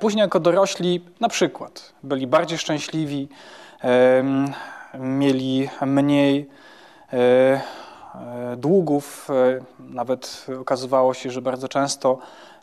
później 0.00 0.22
jako 0.22 0.40
dorośli 0.40 1.04
na 1.20 1.28
przykład 1.28 1.92
byli 2.02 2.26
bardziej 2.26 2.58
szczęśliwi, 2.58 3.28
mieli 4.98 5.68
mniej 5.86 6.48
długów, 8.56 9.28
nawet 9.78 10.46
okazywało 10.60 11.14
się, 11.14 11.30
że 11.30 11.42
bardzo 11.42 11.68
często 11.68 12.18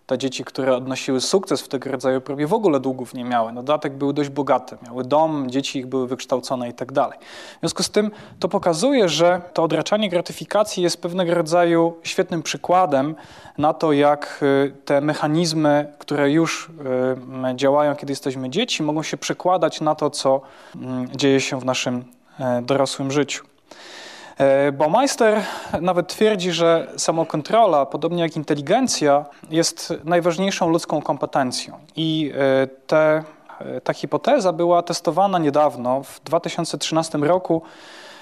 te 0.05 0.17
dzieci, 0.17 0.43
które 0.43 0.75
odnosiły 0.75 1.21
sukces 1.21 1.61
w 1.61 1.67
tego 1.67 1.91
rodzaju 1.91 2.21
próbie, 2.21 2.47
w 2.47 2.53
ogóle 2.53 2.79
długów 2.79 3.13
nie 3.13 3.23
miały. 3.23 3.53
Dodatek 3.53 3.93
były 3.93 4.13
dość 4.13 4.29
bogate, 4.29 4.77
miały 4.85 5.03
dom, 5.03 5.49
dzieci 5.49 5.79
ich 5.79 5.87
były 5.87 6.07
wykształcone 6.07 6.69
i 6.69 6.73
tak 6.73 6.91
dalej. 6.91 7.19
W 7.57 7.59
związku 7.59 7.83
z 7.83 7.89
tym 7.89 8.11
to 8.39 8.49
pokazuje, 8.49 9.09
że 9.09 9.41
to 9.53 9.63
odraczanie 9.63 10.09
gratyfikacji 10.09 10.83
jest 10.83 11.01
pewnego 11.01 11.33
rodzaju 11.33 11.97
świetnym 12.03 12.43
przykładem 12.43 13.15
na 13.57 13.73
to, 13.73 13.93
jak 13.93 14.39
y, 14.43 14.73
te 14.85 15.01
mechanizmy, 15.01 15.93
które 15.99 16.31
już 16.31 16.69
y, 17.53 17.55
działają, 17.55 17.95
kiedy 17.95 18.11
jesteśmy 18.11 18.49
dzieci, 18.49 18.83
mogą 18.83 19.03
się 19.03 19.17
przekładać 19.17 19.81
na 19.81 19.95
to, 19.95 20.09
co 20.09 20.41
mm, 20.75 21.07
dzieje 21.15 21.39
się 21.41 21.59
w 21.59 21.65
naszym 21.65 22.05
e, 22.39 22.61
dorosłym 22.61 23.11
życiu. 23.11 23.50
E, 24.41 24.71
Baumeister 24.71 25.41
nawet 25.81 26.07
twierdzi, 26.07 26.51
że 26.51 26.87
samokontrola, 26.97 27.85
podobnie 27.85 28.23
jak 28.23 28.35
inteligencja, 28.35 29.25
jest 29.49 29.93
najważniejszą 30.03 30.69
ludzką 30.69 31.01
kompetencją. 31.01 31.79
I 31.95 32.31
e, 32.35 32.67
te, 32.87 33.23
e, 33.59 33.81
ta 33.81 33.93
hipoteza 33.93 34.53
była 34.53 34.83
testowana 34.83 35.39
niedawno, 35.39 36.03
w 36.03 36.21
2013 36.23 37.17
roku. 37.17 37.61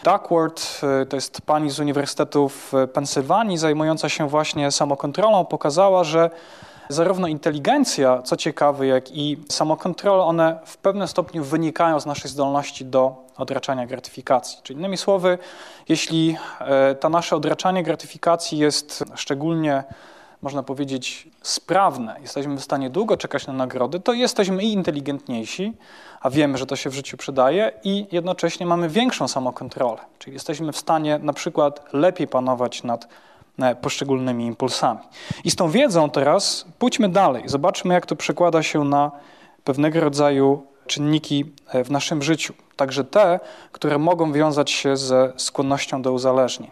Duckworth, 0.03 0.81
to 1.09 1.17
jest 1.17 1.41
pani 1.41 1.69
z 1.69 1.79
Uniwersytetu 1.79 2.49
w 2.49 2.73
Pensylwanii, 2.93 3.57
zajmująca 3.57 4.09
się 4.09 4.29
właśnie 4.29 4.71
samokontrolą, 4.71 5.45
pokazała, 5.45 6.03
że 6.03 6.29
zarówno 6.89 7.27
inteligencja, 7.27 8.21
co 8.21 8.37
ciekawe, 8.37 8.87
jak 8.87 9.11
i 9.11 9.37
samokontrola, 9.49 10.23
one 10.23 10.59
w 10.65 10.77
pewnym 10.77 11.07
stopniu 11.07 11.43
wynikają 11.43 11.99
z 11.99 12.05
naszej 12.05 12.31
zdolności 12.31 12.85
do 12.85 13.15
odraczania 13.37 13.87
gratyfikacji. 13.87 14.59
Czyli 14.63 14.79
innymi 14.79 14.97
słowy, 14.97 15.37
jeśli 15.89 16.37
e, 16.59 16.95
to 16.95 17.09
nasze 17.09 17.35
odraczanie 17.35 17.83
gratyfikacji 17.83 18.57
jest 18.57 19.03
szczególnie, 19.15 19.83
można 20.41 20.63
powiedzieć, 20.63 21.27
sprawne, 21.41 22.15
jesteśmy 22.21 22.57
w 22.57 22.63
stanie 22.63 22.89
długo 22.89 23.17
czekać 23.17 23.47
na 23.47 23.53
nagrody, 23.53 23.99
to 23.99 24.13
jesteśmy 24.13 24.63
i 24.63 24.73
inteligentniejsi, 24.73 25.73
a 26.21 26.29
wiemy, 26.29 26.57
że 26.57 26.65
to 26.65 26.75
się 26.75 26.89
w 26.89 26.93
życiu 26.93 27.17
przydaje, 27.17 27.71
i 27.83 28.07
jednocześnie 28.11 28.65
mamy 28.65 28.89
większą 28.89 29.27
samokontrolę. 29.27 29.99
Czyli 30.19 30.33
jesteśmy 30.33 30.71
w 30.71 30.77
stanie 30.77 31.19
na 31.19 31.33
przykład 31.33 31.93
lepiej 31.93 32.27
panować 32.27 32.83
nad 32.83 33.07
poszczególnymi 33.81 34.45
impulsami. 34.45 34.99
I 35.43 35.51
z 35.51 35.55
tą 35.55 35.69
wiedzą 35.69 36.09
teraz 36.09 36.65
pójdźmy 36.79 37.09
dalej, 37.09 37.43
zobaczmy, 37.45 37.93
jak 37.93 38.05
to 38.05 38.15
przekłada 38.15 38.63
się 38.63 38.83
na 38.83 39.11
pewnego 39.63 39.99
rodzaju 39.99 40.63
czynniki 40.89 41.45
e, 41.67 41.83
w 41.83 41.91
naszym 41.91 42.23
życiu, 42.23 42.53
także 42.75 43.03
te, 43.03 43.39
które 43.71 43.97
mogą 43.97 44.31
wiązać 44.31 44.71
się 44.71 44.97
ze 44.97 45.33
skłonnością 45.37 46.01
do 46.01 46.13
uzależnień. 46.13 46.71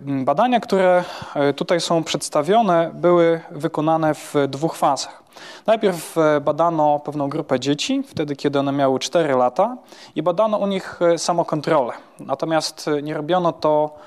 Badania, 0.00 0.60
które 0.60 1.04
e, 1.34 1.52
tutaj 1.52 1.80
są 1.80 2.04
przedstawione, 2.04 2.90
były 2.94 3.40
wykonane 3.50 4.14
w 4.14 4.34
dwóch 4.48 4.76
fazach. 4.76 5.22
Najpierw 5.66 6.18
e, 6.18 6.40
badano 6.40 6.98
pewną 6.98 7.28
grupę 7.28 7.60
dzieci, 7.60 8.02
wtedy 8.06 8.36
kiedy 8.36 8.58
one 8.58 8.72
miały 8.72 8.98
4 8.98 9.34
lata, 9.34 9.76
i 10.14 10.22
badano 10.22 10.58
u 10.58 10.66
nich 10.66 11.00
samokontrolę. 11.16 11.92
Natomiast 12.20 12.90
nie 13.02 13.14
robiono 13.14 13.52
to 13.52 13.98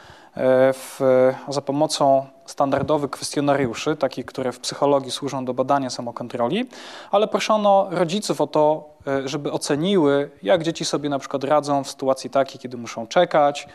w, 0.73 0.99
za 1.47 1.61
pomocą 1.61 2.25
standardowych 2.45 3.11
kwestionariuszy, 3.11 3.95
takich, 3.95 4.25
które 4.25 4.51
w 4.51 4.59
psychologii 4.59 5.11
służą 5.11 5.45
do 5.45 5.53
badania 5.53 5.89
samokontroli, 5.89 6.69
ale 7.11 7.27
proszono 7.27 7.87
rodziców 7.91 8.41
o 8.41 8.47
to, 8.47 8.89
e, 9.07 9.27
żeby 9.27 9.51
oceniły, 9.51 10.31
jak 10.43 10.63
dzieci 10.63 10.85
sobie 10.85 11.09
na 11.09 11.19
przykład 11.19 11.43
radzą 11.43 11.83
w 11.83 11.89
sytuacji 11.89 12.29
takiej, 12.29 12.59
kiedy 12.59 12.77
muszą 12.77 13.07
czekać, 13.07 13.67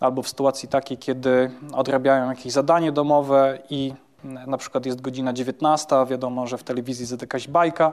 albo 0.00 0.22
w 0.22 0.28
sytuacji 0.28 0.68
takiej, 0.68 0.98
kiedy 0.98 1.50
odrabiają 1.72 2.30
jakieś 2.30 2.52
zadanie 2.52 2.92
domowe 2.92 3.58
i 3.70 3.94
na 4.24 4.58
przykład 4.58 4.86
jest 4.86 5.00
godzina 5.00 5.32
19, 5.32 6.06
wiadomo, 6.06 6.46
że 6.46 6.58
w 6.58 6.62
telewizji 6.62 7.02
jest 7.02 7.22
jakaś 7.22 7.48
bajka, 7.48 7.92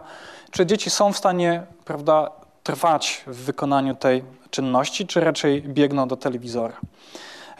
czy 0.51 0.65
dzieci 0.65 0.89
są 0.89 1.13
w 1.13 1.18
stanie, 1.18 1.63
prawda, 1.86 2.32
trwać 2.63 3.24
w 3.28 3.36
wykonaniu 3.36 3.95
tej 3.95 4.24
czynności, 4.49 5.07
czy 5.07 5.20
raczej 5.20 5.61
biegną 5.61 6.07
do 6.07 6.18
telewizora. 6.18 6.74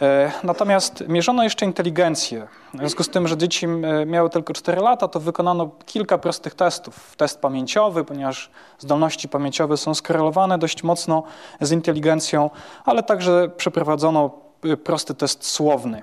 E, 0.02 0.32
natomiast 0.44 1.04
mierzono 1.08 1.42
jeszcze 1.42 1.66
inteligencję. 1.66 2.46
W 2.74 2.78
związku 2.78 3.02
z 3.02 3.08
tym, 3.08 3.28
że 3.28 3.36
dzieci 3.36 3.66
e, 3.66 4.06
miały 4.06 4.30
tylko 4.30 4.52
4 4.52 4.80
lata, 4.80 5.08
to 5.08 5.20
wykonano 5.20 5.70
kilka 5.86 6.18
prostych 6.18 6.54
testów. 6.54 7.16
Test 7.16 7.40
pamięciowy, 7.40 8.04
ponieważ 8.04 8.50
zdolności 8.78 9.28
pamięciowe 9.28 9.76
są 9.76 9.94
skorelowane 9.94 10.58
dość 10.58 10.82
mocno 10.82 11.22
z 11.60 11.72
inteligencją, 11.72 12.50
ale 12.84 13.02
także 13.02 13.48
przeprowadzono 13.56 14.30
e, 14.64 14.76
prosty 14.76 15.14
test 15.14 15.44
słowny, 15.44 16.02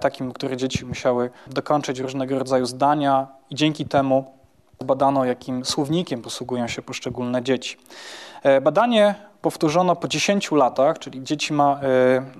takim, 0.00 0.32
który 0.32 0.56
dzieci 0.56 0.86
musiały 0.86 1.30
dokończyć 1.46 1.98
różnego 1.98 2.38
rodzaju 2.38 2.66
zdania 2.66 3.26
i 3.50 3.54
dzięki 3.54 3.84
temu 3.84 4.24
badano, 4.84 5.24
jakim 5.24 5.64
słownikiem 5.64 6.22
posługują 6.22 6.68
się 6.68 6.82
poszczególne 6.82 7.42
dzieci. 7.42 7.76
Badanie 8.62 9.14
powtórzono 9.42 9.96
po 9.96 10.08
10 10.08 10.52
latach, 10.52 10.98
czyli 10.98 11.22
dzieci 11.22 11.52
ma, 11.52 11.80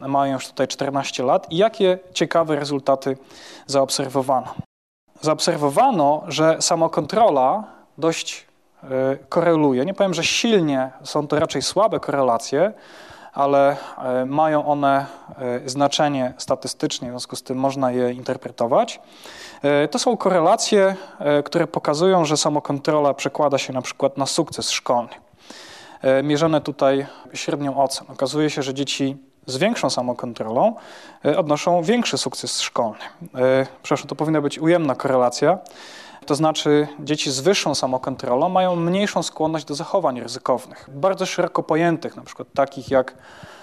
y, 0.04 0.08
mają 0.08 0.32
już 0.32 0.46
tutaj 0.46 0.68
14 0.68 1.22
lat 1.22 1.52
i 1.52 1.56
jakie 1.56 1.98
ciekawe 2.14 2.56
rezultaty 2.56 3.16
zaobserwowano. 3.66 4.54
Zaobserwowano, 5.20 6.22
że 6.28 6.56
samokontrola 6.60 7.64
dość 7.98 8.46
y, 8.84 8.88
koreluje. 9.28 9.84
Nie 9.84 9.94
powiem, 9.94 10.14
że 10.14 10.24
silnie, 10.24 10.90
są 11.02 11.28
to 11.28 11.38
raczej 11.38 11.62
słabe 11.62 12.00
korelacje, 12.00 12.72
ale 13.34 13.76
y, 14.22 14.26
mają 14.26 14.66
one 14.66 15.06
znaczenie 15.66 16.34
statystyczne, 16.38 17.08
w 17.08 17.10
związku 17.10 17.36
z 17.36 17.42
tym 17.42 17.58
można 17.58 17.92
je 17.92 18.12
interpretować. 18.12 19.00
To 19.90 19.98
są 19.98 20.16
korelacje, 20.16 20.96
które 21.44 21.66
pokazują, 21.66 22.24
że 22.24 22.36
samokontrola 22.36 23.14
przekłada 23.14 23.58
się 23.58 23.72
na 23.72 23.82
przykład 23.82 24.18
na 24.18 24.26
sukces 24.26 24.70
szkolny. 24.70 25.27
E, 26.02 26.22
mierzone 26.22 26.60
tutaj 26.60 27.06
średnią 27.34 27.82
ocen. 27.82 28.06
Okazuje 28.10 28.50
się, 28.50 28.62
że 28.62 28.74
dzieci 28.74 29.16
z 29.46 29.56
większą 29.56 29.90
samokontrolą 29.90 30.74
e, 31.24 31.38
odnoszą 31.38 31.82
większy 31.82 32.18
sukces 32.18 32.60
szkolny. 32.60 32.98
E, 33.34 33.66
przepraszam, 33.82 34.08
to 34.08 34.14
powinna 34.14 34.40
być 34.40 34.58
ujemna 34.58 34.94
korelacja. 34.94 35.58
To 36.26 36.34
znaczy, 36.34 36.88
dzieci 37.00 37.30
z 37.30 37.40
wyższą 37.40 37.74
samokontrolą 37.74 38.48
mają 38.48 38.76
mniejszą 38.76 39.22
skłonność 39.22 39.64
do 39.64 39.74
zachowań 39.74 40.20
ryzykownych, 40.20 40.90
bardzo 40.92 41.26
szeroko 41.26 41.62
pojętych, 41.62 42.16
na 42.16 42.22
przykład 42.22 42.48
takich 42.54 42.90
jak 42.90 43.14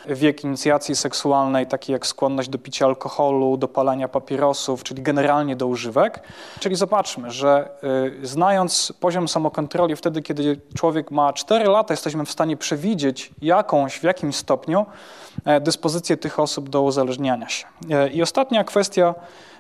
wiek 0.08 0.44
inicjacji 0.44 0.96
seksualnej, 0.96 1.68
taki 1.68 1.92
jak 1.92 2.08
skłonność 2.08 2.50
do 2.50 2.58
picia 2.58 2.86
alkoholu, 2.86 3.58
do 3.58 3.68
palenia 3.68 4.08
papierosów, 4.08 4.84
czyli 4.84 5.02
generalnie 5.02 5.56
do 5.56 5.68
używek. 5.68 6.22
Czyli 6.60 6.76
zobaczmy, 6.76 7.32
że 7.32 7.70
y, 8.24 8.28
znając 8.28 8.94
poziom 9.00 9.28
samokontroli 9.28 9.96
wtedy, 9.96 10.22
kiedy 10.22 10.60
człowiek 10.76 11.12
ma 11.12 11.34
4 11.34 11.66
lata, 11.66 11.94
jesteśmy 11.94 12.26
w 12.26 12.32
stanie 12.32 12.58
przewidzieć 12.58 13.32
jakąś, 13.42 14.00
w 14.00 14.04
jakimś 14.04 14.36
stopniu 14.36 14.86
e, 15.46 15.62
dyspozycję 15.62 16.18
tych 16.18 16.40
osób 16.40 16.70
do 16.70 16.82
uzależniania 16.82 17.50
się. 17.50 17.66
E, 17.90 18.10
I 18.10 18.22
ostatnia 18.22 18.64
kwestia 18.64 19.16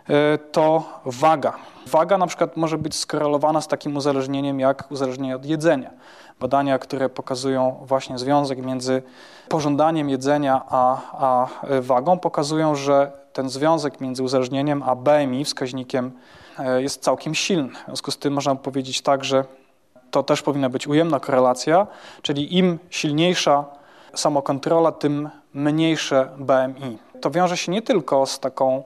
e, 0.09 0.37
to 0.37 0.83
waga. 1.05 1.53
Waga 1.87 2.17
na 2.17 2.27
przykład 2.27 2.57
może 2.57 2.77
być 2.77 2.95
skorelowana 2.95 3.61
z 3.61 3.67
takim 3.67 3.97
uzależnieniem 3.97 4.59
jak 4.59 4.91
uzależnienie 4.91 5.35
od 5.35 5.45
jedzenia. 5.45 5.91
Badania, 6.39 6.79
które 6.79 7.09
pokazują 7.09 7.75
właśnie 7.81 8.17
związek 8.17 8.65
między 8.65 9.03
pożądaniem 9.49 10.09
jedzenia 10.09 10.61
a, 10.69 11.01
a 11.13 11.47
wagą, 11.81 12.19
pokazują, 12.19 12.75
że 12.75 13.11
ten 13.33 13.49
związek 13.49 14.01
między 14.01 14.23
uzależnieniem 14.23 14.83
a 14.83 14.95
BMI, 14.95 15.45
wskaźnikiem, 15.45 16.11
e, 16.59 16.81
jest 16.81 17.03
całkiem 17.03 17.35
silny. 17.35 17.69
W 17.69 17.85
związku 17.85 18.11
z 18.11 18.17
tym 18.17 18.33
można 18.33 18.55
powiedzieć 18.55 19.01
tak, 19.01 19.23
że 19.23 19.45
to 20.11 20.23
też 20.23 20.41
powinna 20.41 20.69
być 20.69 20.87
ujemna 20.87 21.19
korelacja, 21.19 21.87
czyli 22.21 22.57
im 22.57 22.79
silniejsza 22.89 23.65
samokontrola, 24.13 24.91
tym 24.91 25.29
mniejsze 25.53 26.29
BMI. 26.37 26.97
To 27.21 27.31
wiąże 27.31 27.57
się 27.57 27.71
nie 27.71 27.81
tylko 27.81 28.25
z 28.25 28.39
taką 28.39 28.83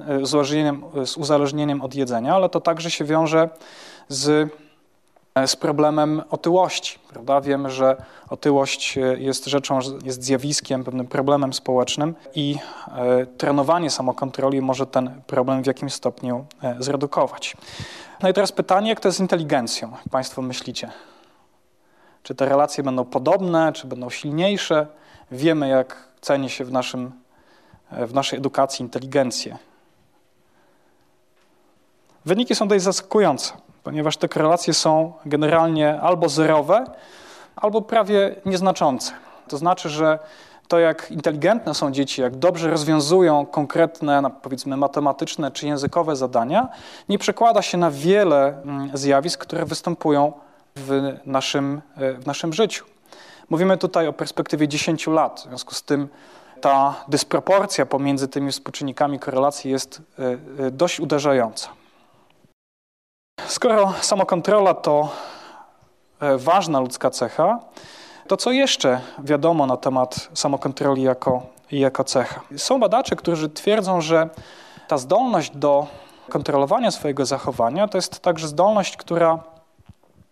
e, 0.00 0.18
z 0.18 0.22
uzależnieniem, 0.22 0.84
z 1.04 1.16
uzależnieniem 1.16 1.82
od 1.82 1.94
jedzenia, 1.94 2.34
ale 2.34 2.48
to 2.48 2.60
także 2.60 2.90
się 2.90 3.04
wiąże 3.04 3.48
z 4.08 4.50
z 5.46 5.56
problemem 5.56 6.22
otyłości. 6.30 6.98
Prawda? 7.08 7.40
Wiemy, 7.40 7.70
że 7.70 7.96
otyłość 8.28 8.98
jest 9.18 9.46
rzeczą, 9.46 9.78
jest 10.04 10.24
zjawiskiem, 10.24 10.84
pewnym 10.84 11.06
problemem 11.06 11.52
społecznym 11.52 12.14
i 12.34 12.56
e, 12.88 13.26
trenowanie 13.26 13.90
samokontroli 13.90 14.62
może 14.62 14.86
ten 14.86 15.20
problem 15.26 15.62
w 15.62 15.66
jakimś 15.66 15.92
stopniu 15.92 16.44
e, 16.62 16.76
zredukować. 16.78 17.56
No 18.22 18.28
i 18.28 18.32
teraz 18.32 18.52
pytanie, 18.52 18.88
jak 18.88 19.00
to 19.00 19.08
jest 19.08 19.18
z 19.18 19.20
inteligencją? 19.20 19.90
Jak 19.90 20.08
Państwo 20.10 20.42
myślicie? 20.42 20.90
Czy 22.22 22.34
te 22.34 22.48
relacje 22.48 22.84
będą 22.84 23.04
podobne, 23.04 23.72
czy 23.72 23.86
będą 23.86 24.10
silniejsze? 24.10 24.86
Wiemy, 25.30 25.68
jak 25.68 26.08
ceni 26.20 26.50
się 26.50 26.64
w, 26.64 26.72
naszym, 26.72 27.12
e, 27.90 28.06
w 28.06 28.14
naszej 28.14 28.38
edukacji 28.38 28.82
inteligencję. 28.82 29.58
Wyniki 32.24 32.54
są 32.54 32.68
dość 32.68 32.84
zaskakujące 32.84 33.52
ponieważ 33.82 34.16
te 34.16 34.28
korelacje 34.28 34.74
są 34.74 35.12
generalnie 35.26 36.00
albo 36.00 36.28
zerowe, 36.28 36.84
albo 37.56 37.82
prawie 37.82 38.36
nieznaczące. 38.44 39.12
To 39.48 39.58
znaczy, 39.58 39.88
że 39.88 40.18
to, 40.68 40.78
jak 40.78 41.10
inteligentne 41.10 41.74
są 41.74 41.90
dzieci, 41.90 42.20
jak 42.22 42.36
dobrze 42.36 42.70
rozwiązują 42.70 43.46
konkretne, 43.46 44.22
powiedzmy, 44.42 44.76
matematyczne 44.76 45.50
czy 45.50 45.66
językowe 45.66 46.16
zadania, 46.16 46.68
nie 47.08 47.18
przekłada 47.18 47.62
się 47.62 47.78
na 47.78 47.90
wiele 47.90 48.62
mm, 48.62 48.90
zjawisk, 48.94 49.40
które 49.40 49.64
występują 49.64 50.32
w 50.76 51.16
naszym, 51.26 51.82
e, 51.96 52.12
w 52.12 52.26
naszym 52.26 52.52
życiu. 52.52 52.84
Mówimy 53.50 53.78
tutaj 53.78 54.08
o 54.08 54.12
perspektywie 54.12 54.68
10 54.68 55.06
lat, 55.06 55.40
w 55.40 55.48
związku 55.48 55.74
z 55.74 55.82
tym 55.82 56.08
ta 56.60 56.94
dysproporcja 57.08 57.86
pomiędzy 57.86 58.28
tymi 58.28 58.52
współczynnikami 58.52 59.18
korelacji 59.18 59.70
jest 59.70 60.02
e, 60.18 60.66
e, 60.66 60.70
dość 60.70 61.00
uderzająca. 61.00 61.68
Skoro 63.52 63.92
samokontrola 64.00 64.74
to 64.74 65.08
e, 66.20 66.38
ważna 66.38 66.80
ludzka 66.80 67.10
cecha, 67.10 67.60
to 68.28 68.36
co 68.36 68.50
jeszcze 68.52 69.00
wiadomo 69.18 69.66
na 69.66 69.76
temat 69.76 70.28
samokontroli 70.34 71.02
jako, 71.02 71.42
jako 71.72 72.04
cecha? 72.04 72.40
Są 72.56 72.80
badacze, 72.80 73.16
którzy 73.16 73.48
twierdzą, 73.48 74.00
że 74.00 74.28
ta 74.88 74.98
zdolność 74.98 75.56
do 75.56 75.86
kontrolowania 76.28 76.90
swojego 76.90 77.26
zachowania 77.26 77.88
to 77.88 77.98
jest 77.98 78.20
także 78.20 78.48
zdolność, 78.48 78.96
która 78.96 79.38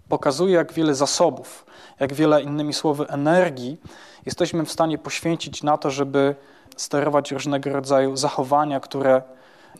pokazuje, 0.08 0.54
jak 0.54 0.72
wiele 0.72 0.94
zasobów, 0.94 1.66
jak 2.00 2.14
wiele 2.14 2.42
innymi 2.42 2.72
słowy 2.72 3.06
energii 3.08 3.80
jesteśmy 4.26 4.64
w 4.64 4.72
stanie 4.72 4.98
poświęcić 4.98 5.62
na 5.62 5.78
to, 5.78 5.90
żeby 5.90 6.34
sterować 6.76 7.32
różnego 7.32 7.70
rodzaju 7.70 8.16
zachowania, 8.16 8.80
które 8.80 9.22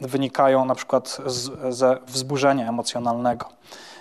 wynikają 0.01 0.64
na 0.64 0.74
przykład 0.74 1.18
z, 1.26 1.74
ze 1.74 1.99
wzburzenia 2.07 2.68
emocjonalnego. 2.68 3.47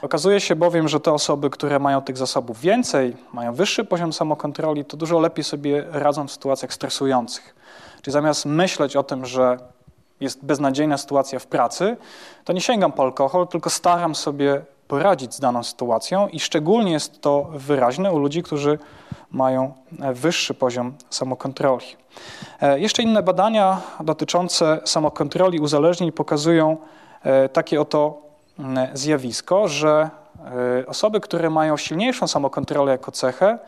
Okazuje 0.02 0.40
się 0.40 0.56
bowiem, 0.56 0.88
że 0.88 1.00
te 1.00 1.14
osoby, 1.14 1.50
które 1.50 1.80
mają 1.80 2.02
tych 2.02 2.18
zasobów 2.18 2.60
więcej, 2.60 3.18
mają 3.34 3.54
wyższy 3.54 3.86
poziom 3.86 4.14
samokontroli, 4.14 4.86
to 4.86 4.98
dużo 4.98 5.20
lepiej 5.20 5.44
sobie 5.44 5.86
radzą 5.92 6.28
w 6.28 6.32
sytuacjach 6.32 6.74
stresujących. 6.74 7.56
Czyli 8.02 8.14
zamiast 8.14 8.46
myśleć 8.46 8.96
o 8.96 9.04
tym, 9.04 9.26
że 9.26 9.58
jest 10.20 10.46
beznadziejna 10.46 10.98
sytuacja 10.98 11.40
w 11.40 11.48
pracy, 11.48 11.98
to 12.46 12.54
nie 12.54 12.62
sięgam 12.62 12.92
po 12.92 13.04
alkohol, 13.04 13.48
tylko 13.48 13.70
staram 13.70 14.16
sobie 14.16 14.62
poradzić 14.88 15.36
z 15.36 15.40
daną 15.40 15.64
sytuacją 15.64 16.28
i 16.28 16.40
szczególnie 16.40 16.92
jest 16.92 17.22
to 17.22 17.50
wyraźne 17.54 18.12
u 18.12 18.20
ludzi, 18.20 18.44
którzy 18.44 18.80
mają 19.32 19.74
wyższy 20.14 20.54
poziom 20.54 20.94
samokontroli. 21.10 21.86
E, 22.62 22.80
jeszcze 22.80 23.04
inne 23.04 23.24
badania 23.24 23.82
dotyczące 24.00 24.80
samokontroli 24.86 25.60
uzależnień 25.60 26.12
pokazują 26.12 26.78
e, 27.24 27.50
takie 27.50 27.82
oto 27.82 28.22
zjawisko, 28.94 29.68
że 29.68 30.10
e, 30.80 30.88
osoby, 30.88 31.20
które 31.20 31.50
mają 31.50 31.78
silniejszą 31.78 32.28
samokontrolę 32.28 32.92
jako 32.92 33.12
cechę, 33.12 33.60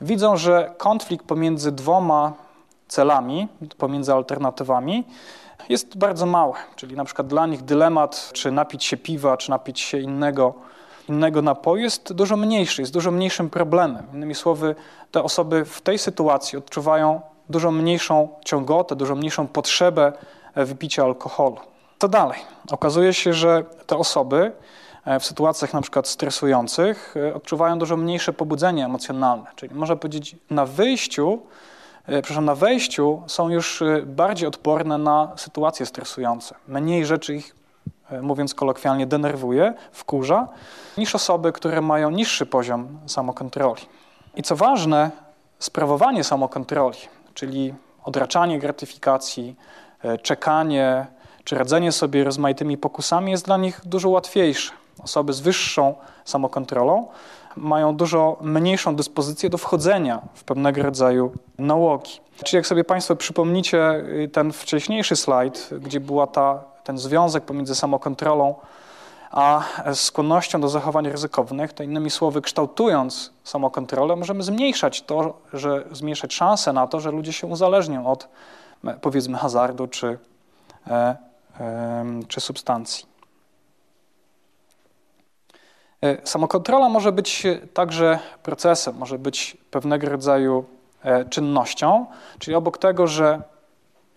widzą, 0.00 0.36
że 0.36 0.74
konflikt 0.78 1.26
pomiędzy 1.26 1.72
dwoma 1.72 2.32
celami, 2.88 3.48
pomiędzy 3.78 4.12
alternatywami, 4.12 5.04
jest 5.68 5.98
bardzo 5.98 6.26
mały. 6.26 6.54
Czyli 6.76 6.96
na 6.96 7.04
przykład 7.04 7.26
dla 7.26 7.46
nich 7.46 7.62
dylemat, 7.62 8.30
czy 8.32 8.52
napić 8.52 8.84
się 8.84 8.96
piwa, 8.96 9.36
czy 9.36 9.50
napić 9.50 9.80
się 9.80 9.98
innego, 9.98 10.54
innego 11.10 11.42
napoju 11.42 11.82
jest 11.82 12.12
dużo 12.12 12.36
mniejszy, 12.36 12.82
jest 12.82 12.92
dużo 12.92 13.10
mniejszym 13.10 13.50
problemem. 13.50 14.06
Innymi 14.14 14.34
słowy, 14.34 14.74
te 15.10 15.22
osoby 15.22 15.64
w 15.64 15.80
tej 15.80 15.98
sytuacji 15.98 16.58
odczuwają 16.58 17.20
dużo 17.48 17.70
mniejszą 17.70 18.28
ciągotę, 18.44 18.96
dużo 18.96 19.14
mniejszą 19.14 19.46
potrzebę 19.46 20.12
e, 20.54 20.64
wypicia 20.64 21.04
alkoholu. 21.04 21.56
Co 21.98 22.08
dalej? 22.08 22.38
Okazuje 22.70 23.14
się, 23.14 23.32
że 23.32 23.64
te 23.86 23.96
osoby 23.96 24.52
e, 25.04 25.20
w 25.20 25.24
sytuacjach 25.24 25.74
na 25.74 25.80
przykład 25.80 26.08
stresujących 26.08 27.14
e, 27.16 27.34
odczuwają 27.34 27.78
dużo 27.78 27.96
mniejsze 27.96 28.32
pobudzenie 28.32 28.84
emocjonalne. 28.84 29.46
Czyli 29.56 29.74
można 29.74 29.96
powiedzieć, 29.96 30.36
na 30.50 30.66
wyjściu, 30.66 31.42
przepraszam, 32.06 32.44
na 32.44 32.54
wejściu 32.54 33.22
są 33.26 33.48
już 33.48 33.82
bardziej 34.06 34.48
odporne 34.48 34.98
na 34.98 35.32
sytuacje 35.36 35.86
stresujące. 35.86 36.54
Mniej 36.68 37.06
rzeczy 37.06 37.34
ich, 37.34 37.54
mówiąc 38.22 38.54
kolokwialnie, 38.54 39.06
denerwuje, 39.06 39.74
wkurza, 39.92 40.48
niż 40.98 41.14
osoby, 41.14 41.52
które 41.52 41.80
mają 41.80 42.10
niższy 42.10 42.46
poziom 42.46 42.98
samokontroli. 43.06 43.82
I 44.36 44.42
co 44.42 44.56
ważne, 44.56 45.10
sprawowanie 45.58 46.24
samokontroli 46.24 46.98
czyli 47.34 47.74
odraczanie 48.04 48.58
gratyfikacji, 48.58 49.56
e, 50.04 50.18
czekanie 50.18 51.06
czy 51.44 51.56
radzenie 51.56 51.92
sobie 51.92 52.24
rozmaitymi 52.24 52.78
pokusami 52.78 53.32
jest 53.32 53.44
dla 53.44 53.56
nich 53.56 53.80
dużo 53.84 54.08
łatwiejsze. 54.08 54.72
Osoby 55.04 55.32
z 55.32 55.40
wyższą 55.40 55.94
samokontrolą 56.24 57.06
mają 57.56 57.96
dużo 57.96 58.36
mniejszą 58.40 58.96
dyspozycję 58.96 59.50
do 59.50 59.58
wchodzenia 59.58 60.22
w 60.34 60.44
pewnego 60.44 60.82
rodzaju 60.82 61.32
nałogi. 61.58 62.20
Czyli 62.44 62.56
jak 62.56 62.66
sobie 62.66 62.84
Państwo 62.84 63.16
przypomnicie 63.16 63.94
y, 63.94 64.28
ten 64.32 64.52
wcześniejszy 64.52 65.16
slajd, 65.16 65.70
gdzie 65.80 66.00
była 66.00 66.26
ta, 66.26 66.64
ten 66.84 66.98
związek 66.98 67.44
pomiędzy 67.44 67.74
samokontrolą 67.74 68.54
a 69.30 69.62
skłonnością 69.94 70.60
do 70.60 70.68
zachowań 70.68 71.08
ryzykownych, 71.08 71.72
to 71.72 71.82
innymi 71.82 72.10
słowy, 72.10 72.40
kształtując 72.40 73.32
samokontrolę, 73.44 74.16
możemy 74.16 74.42
zmniejszać 74.42 75.02
to, 75.02 75.38
że 75.52 75.84
zmniejszać 75.92 76.34
szanse 76.34 76.72
na 76.72 76.86
to, 76.86 77.00
że 77.00 77.10
ludzie 77.10 77.32
się 77.32 77.46
uzależnią 77.46 78.06
od 78.06 78.28
powiedzmy 79.00 79.38
hazardu 79.38 79.86
czy, 79.86 80.18
e, 80.86 81.16
e, 81.60 82.04
czy 82.28 82.40
substancji. 82.40 83.06
E, 86.02 86.26
samokontrola 86.26 86.88
może 86.88 87.12
być 87.12 87.46
także 87.74 88.18
procesem, 88.42 88.96
może 88.96 89.18
być 89.18 89.56
pewnego 89.70 90.08
rodzaju 90.08 90.64
e, 91.02 91.24
czynnością, 91.24 92.06
czyli 92.38 92.54
obok 92.54 92.78
tego, 92.78 93.06
że 93.06 93.42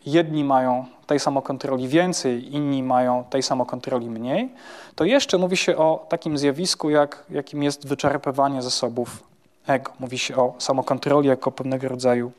jedni 0.05 0.43
mają 0.43 0.85
tej 1.07 1.19
samokontroli 1.19 1.87
więcej, 1.87 2.55
inni 2.55 2.83
mają 2.83 3.23
tej 3.23 3.43
samokontroli 3.43 4.09
mniej, 4.09 4.49
to 4.95 5.05
jeszcze 5.05 5.37
mówi 5.37 5.57
się 5.57 5.77
o 5.77 6.05
takim 6.09 6.37
zjawisku, 6.37 6.89
jak, 6.89 7.23
jakim 7.29 7.63
jest 7.63 7.87
wyczerpywanie 7.87 8.61
zasobów 8.61 9.23
ego. 9.67 9.91
Mówi 9.99 10.17
się 10.17 10.35
o 10.35 10.53
samokontroli 10.57 11.27
jako 11.27 11.51
pewnego 11.51 11.87
rodzaju 11.87 12.31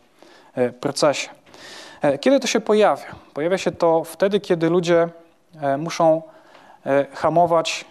e, 0.55 0.71
procesie. 0.71 1.29
E, 2.03 2.19
kiedy 2.19 2.41
to 2.41 2.47
się 2.47 2.61
pojawia? 2.61 3.07
Pojawia 3.35 3.59
się 3.59 3.73
to 3.73 4.05
wtedy, 4.05 4.41
kiedy 4.41 4.71
ludzie 4.71 5.09
e, 5.61 5.77
muszą 5.77 6.23
hamować 7.12 7.85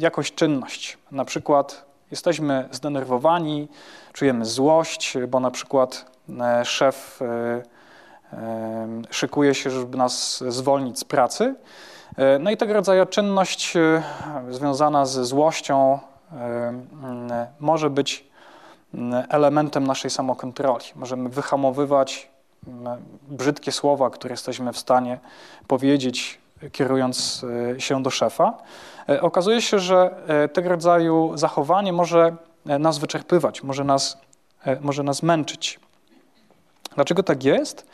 jakąś 0.00 0.32
czynność. 0.32 0.98
Na 1.12 1.24
przykład 1.24 1.84
jesteśmy 2.10 2.68
zdenerwowani, 2.70 3.68
czujemy 4.12 4.44
złość, 4.44 5.14
bo 5.28 5.40
na 5.40 5.50
przykład 5.50 6.04
szef 6.64 7.20
szykuje 9.10 9.54
się, 9.54 9.70
żeby 9.70 9.96
nas 9.96 10.44
zwolnić 10.48 10.98
z 10.98 11.04
pracy. 11.04 11.54
E, 12.16 12.38
no 12.38 12.50
i 12.50 12.56
tego 12.56 12.72
rodzaju 12.72 13.06
czynność 13.06 13.76
e, 13.76 14.02
związana 14.50 15.06
ze 15.06 15.24
złością 15.24 15.98
może 17.60 17.90
być 17.90 18.30
elementem 19.28 19.86
naszej 19.86 20.10
samokontroli. 20.10 20.84
Możemy 20.96 21.28
wyhamowywać 21.28 22.30
brzydkie 23.28 23.72
słowa, 23.72 24.10
które 24.10 24.32
jesteśmy 24.32 24.72
w 24.72 24.78
stanie 24.78 25.18
powiedzieć, 25.66 26.38
kierując 26.72 27.46
e, 27.76 27.80
się 27.80 28.02
do 28.02 28.10
szefa. 28.10 28.58
Okazuje 29.20 29.62
się, 29.62 29.78
że 29.78 30.14
tego 30.52 30.68
rodzaju 30.68 31.32
zachowanie 31.34 31.92
może 31.92 32.36
nas 32.64 32.98
wyczerpywać, 32.98 33.62
może 33.62 33.84
nas, 33.84 34.18
może 34.80 35.02
nas 35.02 35.22
męczyć. 35.22 35.80
Dlaczego 36.94 37.22
tak 37.22 37.44
jest? 37.44 37.86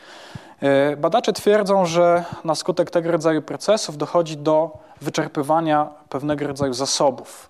E, 0.61 0.97
badacze 0.97 1.33
twierdzą, 1.33 1.85
że 1.85 2.23
na 2.43 2.55
skutek 2.55 2.89
tego 2.91 3.11
rodzaju 3.11 3.41
procesów 3.41 3.97
dochodzi 3.97 4.37
do 4.37 4.77
wyczerpywania 5.01 5.89
pewnego 6.09 6.47
rodzaju 6.47 6.73
zasobów. 6.73 7.49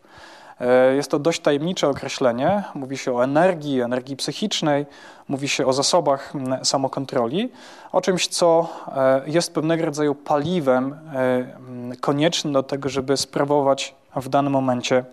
E, 0.62 0.96
jest 0.96 1.12
to 1.12 1.20
dość 1.20 1.42
tajemnicze 1.42 1.88
określenie. 1.88 2.64
Mówi 2.76 2.98
się 2.98 3.16
o 3.16 3.24
energii, 3.24 3.82
energii 3.82 4.16
psychicznej, 4.16 4.86
mówi 5.28 5.48
się 5.48 5.66
o 5.66 5.74
zasobach 5.74 6.34
samokontroli, 6.64 7.52
o 7.92 8.02
czymś, 8.02 8.28
co 8.28 8.70
e, 8.96 9.22
jest 9.26 9.54
pewnego 9.54 9.86
rodzaju 9.86 10.16
paliwem 10.16 11.00
koniecznym 12.02 12.54
do 12.54 12.64
tego, 12.64 12.90
żeby 12.90 13.18
sprawować 13.18 13.96
w 14.16 14.30
danym 14.30 14.54
momencie 14.54 15.06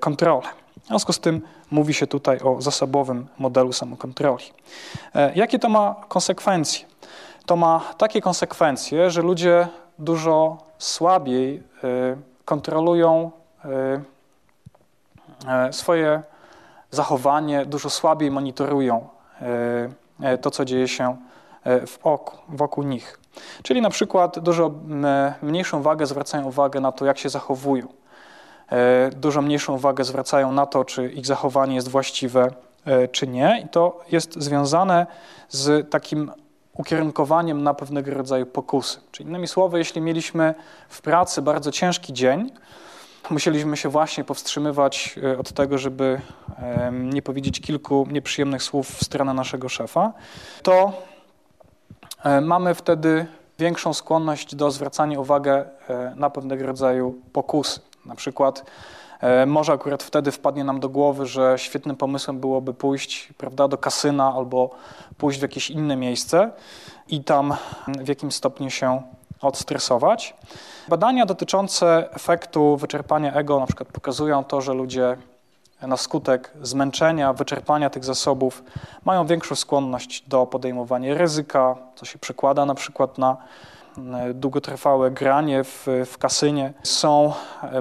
kontrolę. 0.00 0.59
W 0.90 0.92
związku 0.92 1.12
z 1.12 1.20
tym 1.20 1.42
mówi 1.70 1.94
się 1.94 2.06
tutaj 2.06 2.40
o 2.40 2.62
zasobowym 2.62 3.26
modelu 3.38 3.72
samokontroli. 3.72 4.44
Jakie 5.34 5.58
to 5.58 5.68
ma 5.68 5.94
konsekwencje? 6.08 6.86
To 7.46 7.56
ma 7.56 7.80
takie 7.98 8.20
konsekwencje, 8.20 9.10
że 9.10 9.22
ludzie 9.22 9.68
dużo 9.98 10.58
słabiej 10.78 11.62
kontrolują 12.44 13.30
swoje 15.70 16.22
zachowanie, 16.90 17.66
dużo 17.66 17.90
słabiej 17.90 18.30
monitorują 18.30 19.08
to, 20.40 20.50
co 20.50 20.64
dzieje 20.64 20.88
się 20.88 21.16
w 21.64 21.98
oku, 22.02 22.36
wokół 22.48 22.84
nich. 22.84 23.20
Czyli 23.62 23.82
na 23.82 23.90
przykład 23.90 24.38
dużo 24.38 24.70
mniejszą 25.42 25.82
wagę 25.82 26.06
zwracają 26.06 26.44
uwagę 26.44 26.80
na 26.80 26.92
to, 26.92 27.04
jak 27.04 27.18
się 27.18 27.28
zachowują. 27.28 27.86
E, 28.70 29.10
dużo 29.16 29.42
mniejszą 29.42 29.74
uwagę 29.74 30.04
zwracają 30.04 30.52
na 30.52 30.66
to, 30.66 30.84
czy 30.84 31.08
ich 31.08 31.26
zachowanie 31.26 31.74
jest 31.74 31.88
właściwe, 31.88 32.50
e, 32.84 33.08
czy 33.08 33.26
nie. 33.26 33.62
I 33.64 33.68
to 33.68 34.00
jest 34.12 34.42
związane 34.42 35.06
z 35.48 35.90
takim 35.90 36.32
ukierunkowaniem 36.74 37.62
na 37.62 37.74
pewnego 37.74 38.14
rodzaju 38.14 38.46
pokusy. 38.46 39.00
Czyli 39.12 39.28
innymi 39.28 39.48
słowy, 39.48 39.78
jeśli 39.78 40.00
mieliśmy 40.00 40.54
w 40.88 41.02
pracy 41.02 41.42
bardzo 41.42 41.72
ciężki 41.72 42.12
dzień, 42.12 42.50
musieliśmy 43.30 43.76
się 43.76 43.88
właśnie 43.88 44.24
powstrzymywać 44.24 45.18
e, 45.22 45.38
od 45.38 45.52
tego, 45.52 45.78
żeby 45.78 46.20
nie 46.92 47.22
powiedzieć 47.22 47.60
kilku 47.60 48.06
nieprzyjemnych 48.10 48.62
słów 48.62 48.88
w 48.88 49.04
stronę 49.04 49.34
naszego 49.34 49.68
szefa, 49.68 50.12
to 50.62 50.92
mamy 52.42 52.74
wtedy 52.74 53.26
większą 53.58 53.94
skłonność 53.94 54.54
do 54.54 54.70
zwracania 54.70 55.20
uwagi 55.20 55.50
na 56.16 56.30
pewnego 56.30 56.66
rodzaju 56.66 57.20
pokusy. 57.32 57.80
Na 58.10 58.16
przykład 58.16 58.64
e, 59.20 59.46
może 59.46 59.72
akurat 59.72 60.02
wtedy 60.02 60.32
wpadnie 60.32 60.64
nam 60.64 60.80
do 60.80 60.88
głowy, 60.88 61.26
że 61.26 61.54
świetnym 61.56 61.96
pomysłem 61.96 62.40
byłoby 62.40 62.74
pójść 62.74 63.32
prawda, 63.38 63.68
do 63.68 63.78
kasyna 63.78 64.32
albo 64.36 64.70
pójść 65.18 65.38
w 65.38 65.42
jakieś 65.42 65.70
inne 65.70 65.96
miejsce 65.96 66.50
i 67.08 67.24
tam 67.24 67.54
w 67.88 68.08
jakimś 68.08 68.34
stopniu 68.34 68.70
się 68.70 69.02
odstresować. 69.40 70.36
Badania 70.88 71.26
dotyczące 71.26 72.08
efektu 72.12 72.76
wyczerpania 72.76 73.34
ego 73.34 73.60
na 73.60 73.66
przykład 73.66 73.88
pokazują 73.88 74.44
to, 74.44 74.60
że 74.60 74.74
ludzie 74.74 75.16
na 75.82 75.96
skutek 75.96 76.50
zmęczenia, 76.62 77.32
wyczerpania 77.32 77.90
tych 77.90 78.04
zasobów 78.04 78.62
mają 79.04 79.26
większą 79.26 79.54
skłonność 79.54 80.24
do 80.28 80.46
podejmowania 80.46 81.14
ryzyka, 81.14 81.76
co 81.94 82.04
się 82.04 82.18
przekłada 82.18 82.66
na 82.66 82.74
przykład 82.74 83.18
na 83.18 83.36
długotrwałe 84.34 85.10
granie 85.10 85.64
w, 85.64 85.86
w 86.06 86.18
kasynie. 86.18 86.72
Są 86.82 87.32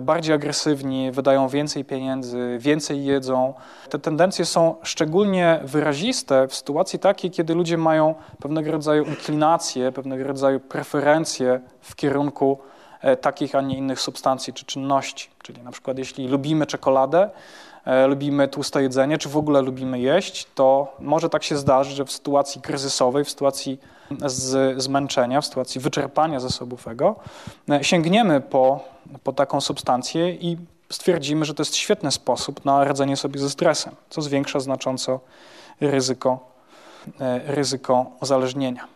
bardziej 0.01 0.35
agresywni, 0.35 1.11
wydają 1.11 1.47
więcej 1.47 1.85
pieniędzy, 1.85 2.57
więcej 2.59 3.05
jedzą. 3.05 3.53
Te 3.89 3.99
tendencje 3.99 4.45
są 4.45 4.75
szczególnie 4.83 5.59
wyraziste 5.63 6.47
w 6.47 6.55
sytuacji 6.55 6.99
takiej, 6.99 7.31
kiedy 7.31 7.55
ludzie 7.55 7.77
mają 7.77 8.15
pewnego 8.39 8.71
rodzaju 8.71 9.03
inklinacje, 9.03 9.91
pewnego 9.91 10.23
rodzaju 10.23 10.59
preferencje 10.59 11.59
w 11.81 11.95
kierunku 11.95 12.59
e, 13.01 13.15
takich, 13.15 13.55
a 13.55 13.61
nie 13.61 13.77
innych 13.77 13.99
substancji 13.99 14.53
czy 14.53 14.65
czynności. 14.65 15.29
Czyli 15.43 15.61
na 15.63 15.71
przykład 15.71 15.97
jeśli 15.97 16.27
lubimy 16.27 16.65
czekoladę, 16.65 17.29
E, 17.29 17.68
lubimy 18.07 18.47
tłuste 18.47 18.81
jedzenie, 18.81 19.17
czy 19.17 19.29
w 19.29 19.37
ogóle 19.37 19.61
lubimy 19.61 19.99
jeść, 19.99 20.47
to 20.55 20.95
może 20.99 21.29
tak 21.29 21.43
się 21.43 21.57
zdarzyć, 21.57 21.95
że 21.95 22.05
w 22.05 22.11
sytuacji 22.11 22.61
kryzysowej, 22.61 23.23
w 23.23 23.29
sytuacji 23.29 23.79
z, 24.25 24.81
zmęczenia, 24.81 25.41
w 25.41 25.45
sytuacji 25.45 25.81
wyczerpania 25.81 26.39
zasobów 26.39 26.87
ego, 26.87 27.15
e, 27.69 27.83
sięgniemy 27.83 28.41
po, 28.41 28.79
po 29.23 29.33
taką 29.33 29.61
substancję 29.61 30.31
i 30.31 30.57
stwierdzimy, 30.91 31.45
że 31.45 31.53
to 31.53 31.61
jest 31.61 31.75
świetny 31.75 32.11
sposób 32.11 32.65
na 32.65 32.83
radzenie 32.83 33.17
sobie 33.17 33.39
ze 33.39 33.49
stresem, 33.49 33.95
co 34.09 34.21
zwiększa 34.21 34.59
znacząco 34.59 35.19
ryzyko, 35.81 36.39
e, 37.19 37.41
ryzyko 37.53 38.05
uzależnienia. 38.21 38.87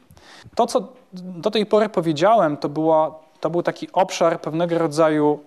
To, 0.56 0.68
co 0.68 0.88
do 1.14 1.52
tej 1.52 1.66
pory 1.66 1.90
powiedziałem, 1.90 2.58
to, 2.58 2.70
była, 2.70 3.16
to 3.40 3.50
był 3.50 3.64
taki 3.64 3.92
obszar 3.92 4.42
pewnego 4.42 4.78
rodzaju 4.78 5.40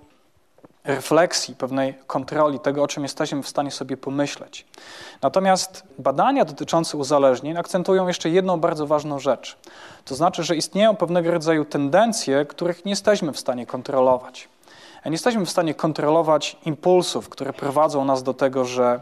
refleksji, 0.87 1.55
pewnej 1.55 1.95
kontroli 2.07 2.61
tego, 2.61 2.83
o 2.83 2.89
czym 2.89 3.03
jesteśmy 3.03 3.43
w 3.43 3.49
stanie 3.49 3.71
sobie 3.71 3.97
pomyśleć. 3.97 4.67
Natomiast 5.23 5.83
badania 5.99 6.45
dotyczące 6.45 6.97
uzależnień 6.97 7.57
akcentują 7.57 8.09
jeszcze 8.09 8.31
jedną 8.31 8.61
bardzo 8.61 8.87
ważną 8.87 9.19
rzecz. 9.19 9.59
To 10.05 10.15
znaczy, 10.15 10.43
że 10.43 10.57
istnieją 10.57 10.97
pewnego 10.97 11.31
rodzaju 11.31 11.65
tendencje, 11.65 12.45
których 12.45 12.85
nie 12.85 12.93
jesteśmy 12.93 13.33
w 13.33 13.39
stanie 13.39 13.67
kontrolować. 13.67 14.49
Nie 15.05 15.13
jesteśmy 15.13 15.47
w 15.47 15.51
stanie 15.51 15.75
kontrolować 15.75 16.57
impulsów, 16.65 17.29
które 17.29 17.53
prowadzą 17.53 18.05
nas 18.05 18.23
do 18.23 18.35
tego, 18.35 18.65
że 18.65 19.01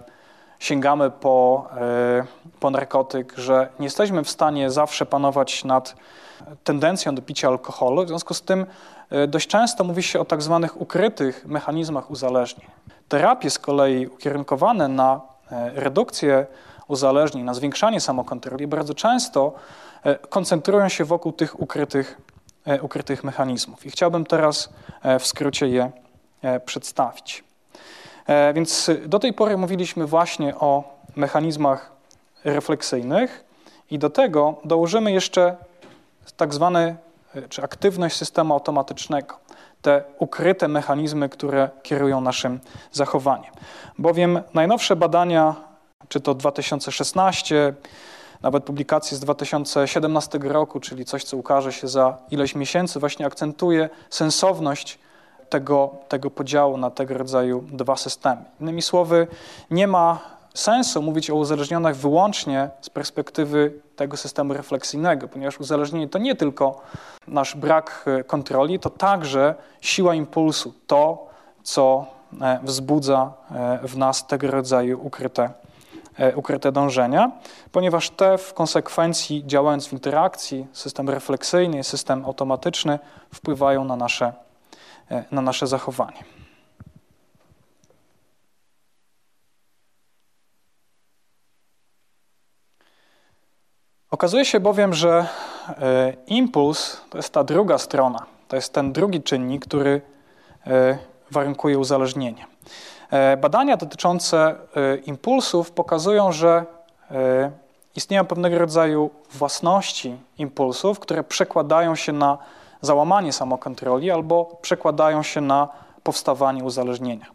sięgamy 0.59 1.11
po, 1.11 1.67
e, 1.77 2.25
po 2.61 2.71
narkotyk, 2.71 3.35
że 3.37 3.69
nie 3.79 3.87
jesteśmy 3.87 4.25
w 4.25 4.31
stanie 4.31 4.71
zawsze 4.71 5.07
panować 5.07 5.65
nad 5.65 5.97
tendencją 6.65 7.15
do 7.15 7.23
picia 7.23 7.49
alkoholu. 7.49 8.05
W 8.05 8.09
związku 8.09 8.35
z 8.35 8.43
tym 8.43 8.67
dość 9.29 9.49
często 9.49 9.85
mówi 9.85 10.03
się 10.03 10.21
o 10.21 10.25
tak 10.25 10.43
zwanych 10.43 10.81
ukrytych 10.81 11.47
mechanizmach 11.47 12.11
uzależnień. 12.11 12.67
Terapie 13.09 13.51
z 13.51 13.59
kolei 13.59 14.07
ukierunkowane 14.07 14.89
na 14.89 15.21
e, 15.51 15.71
redukcję 15.75 16.47
uzależnień, 16.89 17.45
na 17.45 17.55
zwiększanie 17.55 18.01
samokontroli 18.01 18.67
bardzo 18.67 18.95
często 18.95 19.53
e, 20.05 20.19
koncentrują 20.19 20.89
się 20.89 21.05
wokół 21.05 21.33
tych 21.33 21.61
ukrytych, 21.61 22.21
ukrytych 22.83 23.25
mechanizmów. 23.25 23.87
I 23.87 23.91
chciałbym 23.91 24.27
teraz 24.27 24.69
w 25.21 25.27
skrócie 25.27 25.69
je 25.69 25.91
przedstawić. 26.65 27.45
Więc 28.55 28.91
do 29.07 29.19
tej 29.19 29.33
pory 29.33 29.57
mówiliśmy 29.57 30.07
właśnie 30.07 30.55
o 30.55 30.85
mechanizmach 31.17 31.93
refleksyjnych 32.45 33.45
i 33.91 33.99
do 33.99 34.11
tego 34.11 34.55
dołożymy 34.65 35.13
jeszcze 35.13 35.57
tak 36.37 36.55
zwany, 36.55 36.81
e, 36.81 36.97
czy 37.49 37.63
aktywność 37.63 38.17
systemu 38.17 38.55
automatycznego, 38.55 39.39
te 39.83 40.05
ukryte 40.19 40.69
mechanizmy, 40.69 41.29
które 41.29 41.71
kierują 41.83 42.21
naszym 42.21 42.61
zachowaniem. 42.93 43.53
Bowiem 43.99 44.41
najnowsze 44.55 44.97
badania, 44.97 45.55
czy 46.09 46.21
to 46.21 46.35
2016, 46.35 47.75
nawet 48.43 48.65
publikacje 48.65 49.17
z 49.17 49.21
2017 49.21 50.39
roku, 50.43 50.81
czyli 50.81 51.05
coś, 51.05 51.25
co 51.25 51.37
ukaże 51.37 51.73
się 51.73 51.89
za 51.89 52.17
ileś 52.31 52.55
miesięcy, 52.55 53.01
właśnie 53.01 53.27
akcentuje 53.27 53.89
sensowność 54.11 54.99
tego, 55.49 55.95
tego 56.09 56.31
podziału 56.31 56.77
na 56.77 56.91
tego 56.91 57.19
rodzaju 57.19 57.65
dwa 57.73 57.97
systemy. 57.97 58.45
Innymi 58.61 58.83
słowy, 58.83 59.27
nie 59.71 59.87
ma 59.87 60.34
sensu 60.55 61.03
mówić 61.03 61.31
o 61.31 61.35
uzależnionych 61.35 61.97
wyłącznie 61.97 62.71
z 62.81 62.91
perspektywy 62.91 63.73
tego 63.97 64.17
systemu 64.17 64.55
refleksyjnego, 64.55 65.29
ponieważ 65.29 65.61
uzależnienie 65.61 66.09
to 66.09 66.19
nie 66.19 66.35
tylko 66.35 66.81
nasz 67.29 67.57
brak 67.57 68.05
e, 68.07 68.25
kontroli, 68.25 68.79
to 68.79 68.91
także 68.91 69.55
siła 69.81 70.15
impulsu, 70.15 70.75
to, 70.87 71.27
co 71.63 72.07
e, 72.41 72.59
wzbudza 72.63 73.33
e, 73.51 73.79
w 73.89 73.97
nas 73.97 74.27
tego 74.27 74.51
rodzaju 74.51 75.07
ukryte, 75.07 75.51
ukryte 76.35 76.73
dążenia, 76.73 77.33
ponieważ 77.73 78.11
te 78.11 78.39
w 78.39 78.55
konsekwencji, 78.55 79.47
działając 79.47 79.87
w 79.87 79.93
interakcji, 79.93 80.67
system 80.73 81.11
refleksyjny 81.11 81.85
system 81.85 82.25
automatyczny 82.25 82.99
wpływają 83.35 83.85
na 83.85 83.97
nasze, 83.97 84.33
na 85.31 85.43
nasze 85.43 85.67
zachowanie. 85.67 86.25
Okazuje 94.15 94.45
się 94.45 94.61
bowiem, 94.61 94.95
że 94.95 95.27
e, 95.69 96.13
impuls 96.27 97.01
to 97.11 97.19
jest 97.19 97.33
ta 97.33 97.45
druga 97.45 97.79
strona, 97.79 98.27
to 98.49 98.57
jest 98.57 98.73
ten 98.73 98.93
drugi 98.93 99.23
czynnik, 99.23 99.67
który 99.67 100.01
e, 100.67 100.99
warunkuje 101.31 101.79
uzależnienie. 101.79 102.47
E, 103.11 103.37
badania 103.37 103.77
dotyczące 103.77 104.55
impulsów 105.07 105.71
pokazują, 105.71 106.33
że 106.33 106.65
istnieją 107.97 108.25
pewnego 108.25 108.59
rodzaju 108.59 109.11
własności 109.33 110.17
impulsów, 110.39 110.99
które 110.99 111.25
przekładają 111.25 111.95
się 111.95 112.13
na 112.13 112.39
załamanie 112.81 113.33
samokontroli 113.33 114.11
albo 114.11 114.59
przekładają 114.63 115.23
się 115.23 115.41
na 115.41 115.69
powstawanie 116.03 116.65
uzależnienia. 116.65 117.27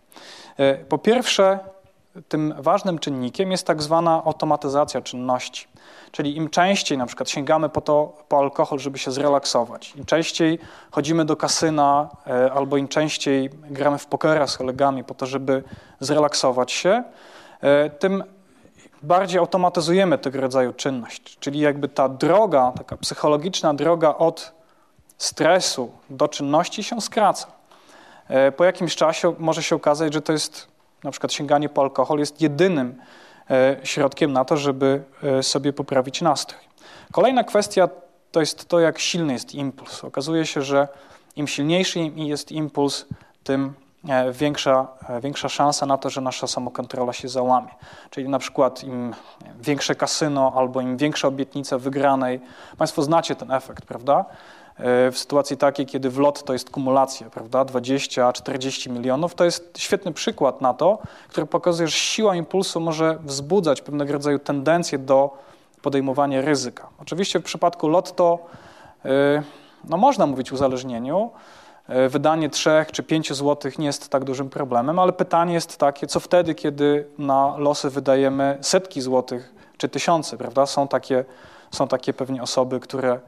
Po 0.90 0.98
pierwsze, 0.98 1.60
tym 2.28 2.54
ważnym 2.58 3.00
czynnikiem 3.00 3.52
jest 3.52 3.68
tak 3.68 3.82
zwana 3.82 4.24
automatyzacja 4.26 5.02
czynności. 5.02 5.68
Czyli 6.12 6.38
im 6.38 6.50
częściej 6.50 6.98
na 6.98 7.06
przykład 7.06 7.30
sięgamy 7.30 7.70
po, 7.70 7.82
to, 7.82 8.14
po 8.28 8.38
alkohol, 8.38 8.80
żeby 8.80 8.98
się 8.98 9.12
zrelaksować, 9.12 9.96
im 9.96 10.06
częściej 10.06 10.60
chodzimy 10.92 11.26
do 11.26 11.36
kasyna 11.36 12.10
e, 12.28 12.52
albo 12.52 12.78
im 12.78 12.88
częściej 12.88 13.50
gramy 13.50 13.98
w 13.98 14.06
pokera 14.06 14.48
z 14.48 14.58
kolegami 14.58 15.04
po 15.04 15.14
to, 15.14 15.26
żeby 15.26 15.64
zrelaksować 16.00 16.72
się, 16.72 17.04
e, 17.62 17.90
tym 17.90 18.24
bardziej 19.02 19.40
automatyzujemy 19.40 20.18
tego 20.18 20.42
rodzaju 20.42 20.74
czynność. 20.74 21.38
Czyli 21.40 21.60
jakby 21.60 21.88
ta 21.88 22.10
droga, 22.10 22.72
taka 22.78 22.98
psychologiczna 22.98 23.74
droga 23.74 24.16
od 24.16 24.52
stresu 25.18 25.92
do 26.10 26.28
czynności 26.28 26.84
się 26.84 27.02
skraca. 27.02 27.48
E, 28.28 28.52
po 28.52 28.64
jakimś 28.64 28.96
czasie 28.96 29.34
może 29.40 29.64
się 29.64 29.76
okazać, 29.76 30.14
że 30.14 30.22
to 30.22 30.32
jest 30.32 30.68
na 31.04 31.12
przykład 31.12 31.34
sięganie 31.34 31.70
po 31.70 31.82
alkohol 31.82 32.20
jest 32.20 32.42
jedynym 32.42 33.02
środkiem 33.84 34.34
na 34.34 34.46
to, 34.46 34.58
żeby 34.58 35.04
sobie 35.42 35.74
poprawić 35.74 36.22
nastrój. 36.22 36.62
Kolejna 37.12 37.44
kwestia 37.44 37.90
to 38.32 38.40
jest 38.40 38.66
to, 38.68 38.80
jak 38.80 39.00
silny 39.00 39.34
jest 39.34 39.56
impuls. 39.56 40.04
Okazuje 40.04 40.46
się, 40.46 40.62
że 40.62 40.88
im 41.36 41.48
silniejszy 41.48 42.00
jest 42.16 42.52
impuls, 42.52 43.06
tym 43.44 43.74
e, 44.10 44.32
większa, 44.32 44.88
e, 45.10 45.22
większa 45.22 45.50
szansa 45.50 45.86
na 45.86 45.98
to, 45.98 46.10
że 46.10 46.22
nasza 46.22 46.48
samokontrola 46.48 47.14
się 47.14 47.28
załamie. 47.28 47.70
Czyli 48.10 48.30
na 48.30 48.40
przykład 48.40 48.84
im 48.84 49.14
większe 49.62 49.96
kasyno 49.96 50.54
albo 50.56 50.82
im 50.82 50.98
większa 50.98 51.28
obietnica 51.28 51.78
wygranej. 51.78 52.40
Państwo 52.78 53.02
znacie 53.04 53.36
ten 53.36 53.52
efekt, 53.52 53.86
prawda? 53.86 54.26
W 55.12 55.14
sytuacji 55.16 55.58
takiej, 55.58 55.86
kiedy 55.86 56.10
w 56.10 56.20
lot 56.20 56.44
to 56.44 56.54
jest 56.54 56.70
kumulacja, 56.70 57.30
prawda, 57.30 57.66
20-40 57.66 58.90
milionów, 58.90 59.36
to 59.36 59.46
jest 59.46 59.80
świetny 59.80 60.14
przykład 60.14 60.62
na 60.62 60.74
to, 60.74 60.98
który 61.30 61.48
pokazuje, 61.48 61.88
że 61.88 61.98
siła 61.98 62.36
impulsu 62.36 62.80
może 62.80 63.18
wzbudzać 63.24 63.82
pewnego 63.82 64.14
rodzaju 64.14 64.40
tendencje 64.40 64.98
do 64.98 65.38
podejmowania 65.82 66.42
ryzyka. 66.42 66.88
Oczywiście 67.02 67.40
w 67.40 67.44
przypadku 67.44 67.88
lotto 67.88 68.40
no 69.90 69.98
można 69.98 70.26
mówić 70.26 70.52
o 70.52 70.56
uzależnieniu, 70.56 71.32
E, 71.90 72.10
wydanie 72.10 72.50
3 72.50 72.70
czy 72.92 73.04
5 73.04 73.34
złotych 73.34 73.80
nie 73.80 73.86
jest 73.86 74.10
tak 74.10 74.24
dużym 74.24 74.50
problemem, 74.50 75.00
ale 75.00 75.14
pytanie 75.14 75.54
jest 75.54 75.78
takie, 75.78 76.08
co 76.08 76.20
wtedy, 76.20 76.56
kiedy 76.56 77.08
na 77.18 77.58
losy 77.58 77.90
wydajemy 77.90 78.58
setki 78.62 79.02
złotych 79.02 79.54
czy 79.78 79.90
tysiące, 79.90 80.38
prawda? 80.38 80.66
Są 80.66 80.88
takie, 80.88 81.26
są 81.72 81.88
takie 81.88 82.14
pewnie 82.14 82.42
osoby, 82.44 82.80
które 82.80 83.20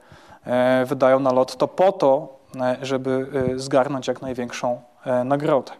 wydają 0.85 1.19
na 1.19 1.31
lot 1.31 1.57
to 1.57 1.67
po 1.67 1.91
to, 1.91 2.37
e, 2.61 2.77
żeby 2.81 3.27
zgarnąć 3.55 4.07
jak 4.07 4.21
największą 4.21 4.81
nagrodę. 5.25 5.71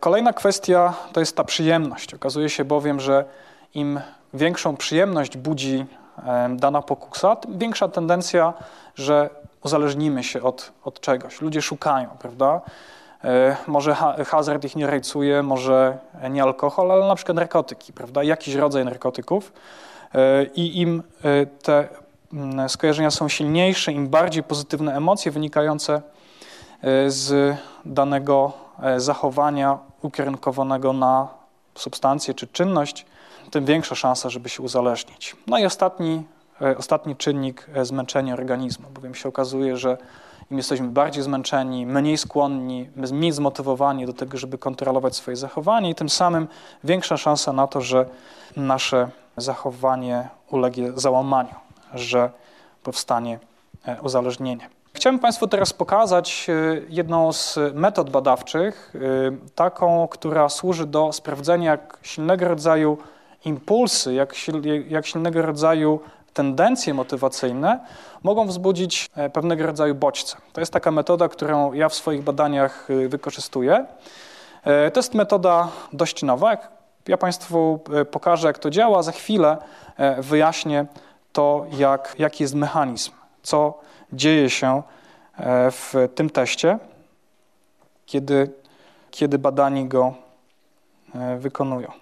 Kolejna 0.00 0.32
kwestia 0.32 0.94
to 1.12 1.20
jest 1.20 1.36
ta 1.36 1.44
przyjemność. 1.44 2.14
Okazuje 2.14 2.48
się 2.48 2.64
bowiem, 2.64 3.00
że 3.00 3.24
im 3.74 4.00
większą 4.34 4.76
przyjemność 4.76 5.36
budzi 5.36 5.86
dana 6.56 6.82
pokusa, 6.82 7.36
tym 7.36 7.58
większa 7.58 7.88
tendencja, 7.88 8.54
że 8.94 9.30
uzależnimy 9.62 10.24
się 10.24 10.42
od, 10.42 10.72
od 10.84 11.00
czegoś. 11.00 11.40
Ludzie 11.40 11.62
szukają, 11.62 12.08
prawda? 12.18 12.60
E, 13.24 13.56
może 13.66 13.96
hazard 14.26 14.64
ich 14.64 14.76
nie 14.76 14.86
rajcuje, 14.86 15.42
może 15.42 15.98
nie 16.30 16.42
alkohol, 16.42 16.92
ale 16.92 17.08
na 17.08 17.14
przykład 17.14 17.36
narkotyki, 17.36 17.92
prawda? 17.92 18.22
Jakiś 18.22 18.54
rodzaj 18.54 18.84
narkotyków. 18.84 19.52
E, 20.14 20.44
I 20.44 20.80
im 20.80 21.02
e, 21.24 21.46
te 21.46 21.88
skojarzenia 22.68 23.10
są 23.10 23.28
silniejsze, 23.28 23.92
im 23.92 24.08
bardziej 24.08 24.42
pozytywne 24.42 24.96
emocje 24.96 25.32
wynikające 25.32 26.02
z 27.06 27.56
danego 27.84 28.52
zachowania 28.96 29.78
ukierunkowanego 30.02 30.92
na 30.92 31.28
substancję 31.74 32.34
czy 32.34 32.46
czynność, 32.46 33.06
tym 33.50 33.64
większa 33.64 33.94
szansa, 33.94 34.30
żeby 34.30 34.48
się 34.48 34.62
uzależnić. 34.62 35.36
No 35.46 35.58
i 35.58 35.64
ostatni 35.64 36.24
E, 36.62 36.76
ostatni 36.78 37.16
czynnik 37.16 37.66
e, 37.74 37.84
zmęczenia 37.84 38.34
organizmu, 38.34 38.88
bowiem 38.94 39.14
się 39.14 39.28
okazuje, 39.28 39.76
że 39.76 39.98
im 40.50 40.56
jesteśmy 40.56 40.88
bardziej 40.88 41.22
zmęczeni, 41.22 41.86
mniej 41.86 42.18
skłonni, 42.18 42.88
mniej 43.12 43.32
zmotywowani 43.32 44.06
do 44.06 44.12
tego, 44.12 44.38
żeby 44.38 44.58
kontrolować 44.58 45.16
swoje 45.16 45.36
zachowanie 45.36 45.90
i 45.90 45.94
tym 45.94 46.08
samym 46.08 46.48
większa 46.84 47.16
szansa 47.16 47.52
na 47.52 47.66
to, 47.66 47.80
że 47.80 48.06
nasze 48.56 49.08
zachowanie 49.36 50.28
ulegnie 50.50 50.92
załamaniu, 50.94 51.54
że 51.94 52.30
powstanie 52.82 53.38
e, 53.86 54.02
uzależnienie. 54.02 54.68
Chciałbym 54.94 55.20
Państwu 55.20 55.48
teraz 55.48 55.72
pokazać 55.72 56.46
jedną 56.88 57.32
z 57.32 57.58
metod 57.74 58.10
badawczych, 58.10 58.92
taką, 59.54 60.08
która 60.08 60.48
służy 60.48 60.86
do 60.86 61.12
sprawdzenia, 61.12 61.70
jak 61.70 61.98
silnego 62.02 62.48
rodzaju 62.48 62.98
impulsy, 63.44 64.14
jak, 64.14 64.34
jak 64.88 65.06
silnego 65.06 65.42
rodzaju 65.42 66.00
tendencje 66.34 66.94
motywacyjne 66.94 67.80
mogą 68.22 68.46
wzbudzić 68.46 69.10
e, 69.16 69.30
pewnego 69.30 69.66
rodzaju 69.66 69.94
bodźce. 69.94 70.36
To 70.52 70.60
jest 70.60 70.72
taka 70.72 70.90
metoda, 70.90 71.28
którą 71.28 71.72
ja 71.72 71.88
w 71.88 71.94
swoich 71.94 72.22
badaniach 72.22 72.88
wykorzystuję. 73.08 73.86
E, 74.64 74.90
to 74.90 75.00
jest 75.00 75.14
metoda 75.14 75.68
dość 75.92 76.22
nowa. 76.22 76.56
Ja 77.08 77.16
Państwu 77.16 77.80
e, 77.94 78.04
pokażę, 78.04 78.46
jak 78.46 78.58
to 78.58 78.70
działa. 78.70 79.02
Za 79.02 79.12
chwilę 79.12 79.56
wyjaśnię 80.18 80.86
to, 81.32 81.66
jak, 81.70 82.14
jaki 82.18 82.44
jest 82.44 82.54
mechanizm, 82.54 83.12
co 83.42 83.80
dzieje 84.12 84.50
się 84.50 84.82
w 85.70 86.08
tym 86.14 86.30
teście, 86.30 86.78
kiedy, 88.06 88.50
kiedy 89.10 89.38
badani 89.38 89.88
go 89.88 90.14
wykonują. 91.38 92.01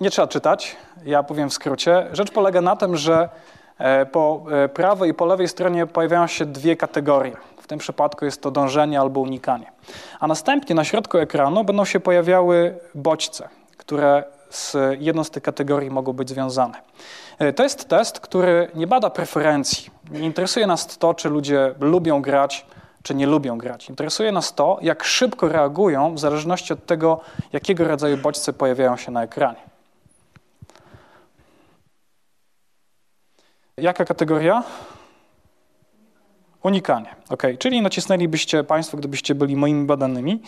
Nie 0.00 0.10
trzeba 0.10 0.28
czytać, 0.28 0.76
ja 1.04 1.22
powiem 1.22 1.50
w 1.50 1.54
skrócie. 1.54 2.06
Rzecz 2.12 2.30
polega 2.30 2.60
na 2.60 2.76
tym, 2.76 2.96
że 2.96 3.28
e, 3.78 4.06
po 4.06 4.44
e, 4.50 4.68
prawej 4.68 5.10
i 5.10 5.14
po 5.14 5.26
lewej 5.26 5.48
stronie 5.48 5.86
pojawiają 5.86 6.26
się 6.26 6.46
dwie 6.46 6.76
kategorie. 6.76 7.36
W 7.60 7.66
tym 7.66 7.78
przypadku 7.78 8.24
jest 8.24 8.42
to 8.42 8.50
dążenie 8.50 9.00
albo 9.00 9.20
unikanie. 9.20 9.72
A 10.20 10.26
następnie 10.26 10.74
na 10.74 10.84
środku 10.84 11.18
ekranu 11.18 11.64
będą 11.64 11.84
się 11.84 12.00
pojawiały 12.00 12.78
bodźce, 12.94 13.48
które 13.76 14.24
z 14.50 14.76
jedną 14.98 15.24
z 15.24 15.30
tych 15.30 15.42
kategorii 15.42 15.90
mogą 15.90 16.12
być 16.12 16.28
związane. 16.28 16.74
To 17.56 17.62
jest 17.62 17.88
test, 17.88 18.20
który 18.20 18.70
nie 18.74 18.86
bada 18.86 19.10
preferencji. 19.10 19.90
Nie 20.10 20.20
interesuje 20.20 20.66
nas 20.66 20.98
to, 20.98 21.14
czy 21.14 21.28
ludzie 21.28 21.74
lubią 21.80 22.22
grać 22.22 22.66
czy 23.02 23.14
nie 23.14 23.26
lubią 23.26 23.58
grać. 23.58 23.88
Interesuje 23.88 24.32
nas 24.32 24.54
to, 24.54 24.78
jak 24.82 25.04
szybko 25.04 25.48
reagują 25.48 26.14
w 26.14 26.18
zależności 26.18 26.72
od 26.72 26.86
tego, 26.86 27.20
jakiego 27.52 27.84
rodzaju 27.84 28.16
bodźce 28.16 28.52
pojawiają 28.52 28.96
się 28.96 29.12
na 29.12 29.22
ekranie. 29.22 29.70
Jaka 33.76 34.04
kategoria? 34.04 34.62
Unikanie. 36.62 37.14
Ok, 37.28 37.42
czyli 37.58 37.82
nacisnęlibyście 37.82 38.64
Państwo, 38.64 38.96
gdybyście 38.96 39.34
byli 39.34 39.56
moimi 39.56 39.86
badanymi, 39.86 40.42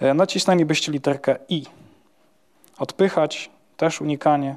e, 0.00 0.14
nacisnęlibyście 0.14 0.92
literkę 0.92 1.36
I. 1.48 1.64
Odpychać 2.78 3.50
też 3.76 4.00
unikanie, 4.00 4.56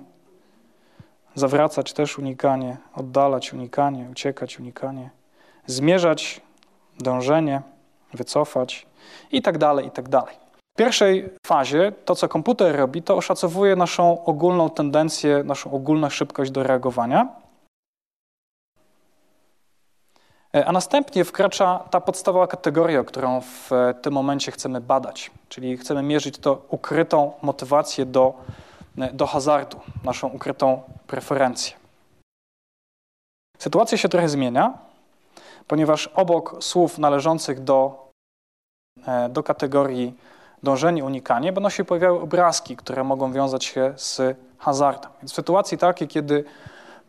zawracać 1.36 1.94
też 1.94 2.20
unikanie, 2.20 2.78
oddalać 2.96 3.54
unikanie, 3.54 4.08
uciekać 4.12 4.60
unikanie, 4.60 5.10
zmierzać 5.66 6.42
dążenie, 7.00 7.62
wycofać 8.14 8.86
i 9.32 9.42
tak 9.42 9.58
dalej, 9.58 9.88
i 9.88 9.92
tak 9.92 10.10
dalej. 10.10 10.36
W 10.74 10.78
pierwszej 10.78 11.30
fazie 11.48 11.92
to, 12.06 12.16
co 12.16 12.30
komputer 12.30 12.76
robi, 12.76 13.04
to 13.04 13.16
oszacowuje 13.16 13.76
naszą 13.76 14.26
ogólną 14.26 14.70
tendencję, 14.70 15.44
naszą 15.44 15.72
ogólną 15.72 16.10
szybkość 16.10 16.52
do 16.52 16.64
reagowania. 16.64 17.28
E, 20.56 20.66
a 20.66 20.72
następnie 20.72 21.26
wkracza 21.26 21.80
ta 21.92 22.02
podstawowa 22.02 22.48
kategoria, 22.48 23.04
którą 23.04 23.42
w 23.42 23.72
tym 24.02 24.14
momencie 24.14 24.52
chcemy 24.52 24.82
badać, 24.82 25.32
czyli 25.50 25.78
chcemy 25.78 26.04
mierzyć 26.04 26.38
to 26.38 26.62
ukrytą 26.70 27.32
motywację 27.42 28.06
do, 28.06 28.34
do 29.14 29.26
hazardu, 29.26 29.80
naszą 30.04 30.28
ukrytą 30.28 30.82
preferencję. 31.08 31.76
Sytuacja 33.58 33.98
się 33.98 34.10
trochę 34.10 34.30
zmienia, 34.30 34.87
ponieważ 35.68 36.08
obok 36.08 36.56
słów 36.60 36.98
należących 36.98 37.64
do, 37.64 38.10
e, 39.08 39.30
do 39.30 39.44
kategorii 39.44 40.14
dążenie, 40.64 41.06
unikanie, 41.06 41.54
będą 41.54 41.70
się 41.70 41.86
pojawiały 41.86 42.22
obrazki, 42.22 42.78
które 42.78 43.04
mogą 43.04 43.32
wiązać 43.32 43.66
się 43.66 43.94
z 43.96 44.38
hazardem. 44.58 45.12
Więc 45.22 45.32
w 45.32 45.36
sytuacji 45.36 45.78
takiej, 45.78 46.08
kiedy 46.08 46.44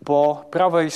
po, 0.05 0.45
prawej, 0.51 0.89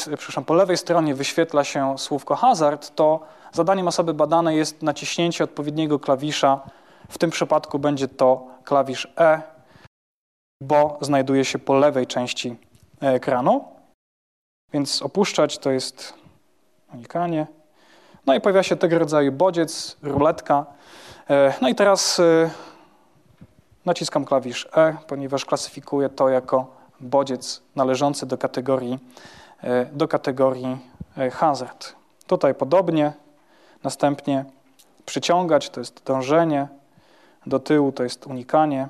po 0.47 0.55
lewej 0.55 0.77
stronie 0.77 1.15
wyświetla 1.15 1.65
się 1.65 1.99
słówko 1.99 2.37
hazard, 2.37 2.95
to 2.95 3.21
zadaniem 3.53 3.89
osoby 3.89 4.15
badanej 4.15 4.57
jest 4.57 4.83
naciśnięcie 4.83 5.45
odpowiedniego 5.45 5.99
klawisza. 5.99 6.61
W 7.09 7.19
tym 7.19 7.31
przypadku 7.31 7.79
będzie 7.79 8.09
to 8.09 8.47
klawisz 8.65 9.13
E, 9.19 9.43
bo 10.63 10.99
znajduje 11.01 11.45
się 11.45 11.59
po 11.59 11.75
lewej 11.75 12.07
części 12.07 12.57
ekranu. 13.01 13.65
Więc 14.73 15.03
opuszczać 15.03 15.59
to 15.59 15.71
jest 15.71 16.22
unikanie. 16.95 17.47
No 18.27 18.35
i 18.35 18.41
pojawia 18.41 18.63
się 18.63 18.77
tego 18.77 18.99
rodzaju 18.99 19.33
bodziec, 19.33 19.97
ruletka. 20.03 20.67
E, 21.31 21.55
no 21.61 21.69
i 21.69 21.75
teraz 21.75 22.21
e, 22.21 22.51
naciskam 23.85 24.25
klawisz 24.25 24.69
E, 24.77 24.97
ponieważ 25.07 25.45
klasyfikuję 25.45 26.09
to 26.09 26.29
jako 26.29 26.67
bodziec 27.01 27.63
należący 27.77 28.27
do 28.27 28.39
kategorii, 28.39 28.99
e, 29.63 29.87
do 29.87 30.09
kategorii 30.09 30.79
hazard. 31.33 31.95
Tutaj 32.27 32.55
podobnie, 32.55 33.13
następnie 33.85 34.45
przyciągać 35.07 35.71
to 35.71 35.81
jest 35.81 36.03
dążenie, 36.05 36.69
do 37.47 37.59
tyłu 37.59 37.93
to 37.93 38.03
jest 38.03 38.27
unikanie. 38.27 38.89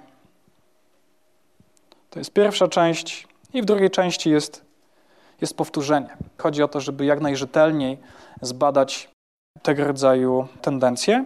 To 2.10 2.18
jest 2.18 2.32
pierwsza 2.32 2.68
część 2.68 3.28
i 3.54 3.62
w 3.62 3.64
drugiej 3.64 3.90
części 3.90 4.30
jest, 4.30 4.64
jest 5.42 5.56
powtórzenie. 5.56 6.16
Chodzi 6.38 6.62
o 6.62 6.68
to, 6.68 6.80
żeby 6.80 7.04
jak 7.04 7.20
najrzetelniej 7.20 7.98
zbadać 8.40 9.10
tego 9.62 9.84
rodzaju 9.84 10.48
tendencje. 10.60 11.24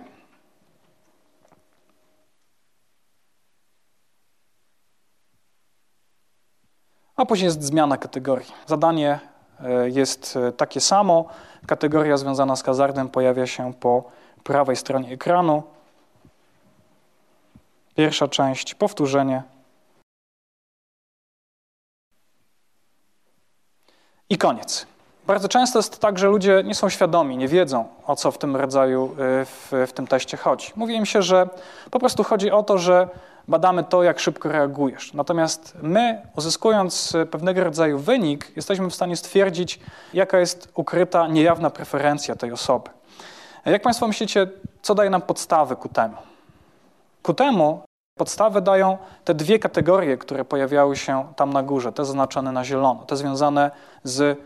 A 7.17 7.27
później 7.27 7.45
jest 7.47 7.63
zmiana 7.63 7.97
kategorii. 7.97 8.53
Zadanie 8.67 9.21
e, 9.61 9.91
jest 9.91 10.37
e, 10.37 10.53
takie 10.53 10.81
samo. 10.81 11.29
Kategoria 11.67 12.17
związana 12.17 12.57
z 12.57 12.63
hazardem 12.63 13.09
pojawia 13.09 13.47
się 13.47 13.75
po 13.75 14.05
prawej 14.45 14.77
stronie 14.77 15.13
ekranu. 15.13 15.63
Pierwsza 17.95 18.29
część, 18.29 18.75
powtórzenie. 18.75 19.43
I 24.31 24.39
koniec. 24.39 24.87
Bardzo 25.27 25.49
często 25.49 25.79
jest 25.79 26.01
tak, 26.01 26.19
że 26.19 26.29
ludzie 26.29 26.63
nie 26.65 26.75
są 26.75 26.89
świadomi, 26.89 27.37
nie 27.37 27.49
wiedzą, 27.49 27.85
o 28.07 28.17
co 28.17 28.31
w 28.31 28.39
tym 28.39 28.57
rodzaju, 28.57 29.13
y, 29.13 29.45
w, 29.45 29.73
w 29.87 29.93
tym 29.93 30.07
teście 30.07 30.37
chodzi. 30.37 30.73
Mówi 30.77 30.95
im 30.95 31.07
się, 31.07 31.23
że 31.23 31.49
po 31.91 31.99
prostu 31.99 32.25
chodzi 32.25 32.51
o 32.51 32.63
to, 32.63 32.79
że 32.79 33.09
badamy 33.49 33.85
to, 33.85 34.03
jak 34.03 34.21
szybko 34.21 34.49
reagujesz. 34.49 35.15
Natomiast 35.15 35.75
my, 35.83 36.23
uzyskując 36.37 37.13
pewnego 37.31 37.65
rodzaju 37.65 37.99
wynik, 37.99 38.53
jesteśmy 38.57 38.91
w 38.91 38.95
stanie 38.95 39.17
stwierdzić, 39.17 39.81
jaka 40.15 40.39
jest 40.39 40.69
ukryta, 40.75 41.27
niejawna 41.27 41.71
preferencja 41.71 42.37
tej 42.37 42.53
osoby. 42.53 42.91
Jak 43.65 43.83
Państwo 43.83 44.09
myślicie, 44.09 44.47
co 44.83 44.95
daje 44.95 45.11
nam 45.11 45.23
podstawy 45.23 45.77
ku 45.77 45.89
temu? 45.89 46.17
Ku 47.23 47.35
temu 47.35 47.86
podstawę 48.17 48.63
dają 48.63 48.99
te 49.25 49.35
dwie 49.35 49.59
kategorie, 49.59 50.17
które 50.17 50.45
pojawiały 50.45 50.97
się 50.97 51.27
tam 51.37 51.53
na 51.53 51.63
górze, 51.63 51.93
te 51.93 52.05
zaznaczone 52.05 52.53
na 52.53 52.65
zielono, 52.65 53.05
te 53.07 53.17
związane 53.17 53.71
z 54.05 54.39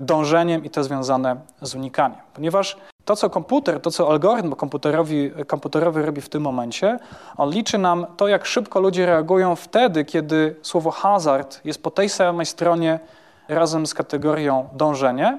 dążeniem 0.00 0.64
i 0.64 0.70
te 0.70 0.84
związane 0.84 1.36
z 1.60 1.74
unikaniem. 1.74 2.18
Ponieważ 2.34 2.76
to, 3.04 3.16
co 3.16 3.30
komputer, 3.30 3.80
to, 3.80 3.90
co 3.90 4.10
algorytm 4.10 4.54
komputerowi, 4.54 5.30
komputerowy 5.46 6.06
robi 6.06 6.20
w 6.20 6.28
tym 6.28 6.42
momencie, 6.42 6.98
on 7.36 7.50
liczy 7.50 7.78
nam 7.78 8.06
to, 8.16 8.28
jak 8.28 8.46
szybko 8.46 8.80
ludzie 8.80 9.06
reagują 9.06 9.56
wtedy, 9.56 10.04
kiedy 10.04 10.56
słowo 10.62 10.90
hazard 10.90 11.60
jest 11.64 11.82
po 11.82 11.90
tej 11.90 12.08
samej 12.08 12.46
stronie 12.46 13.00
razem 13.48 13.86
z 13.86 13.94
kategorią 13.94 14.68
dążenie 14.72 15.38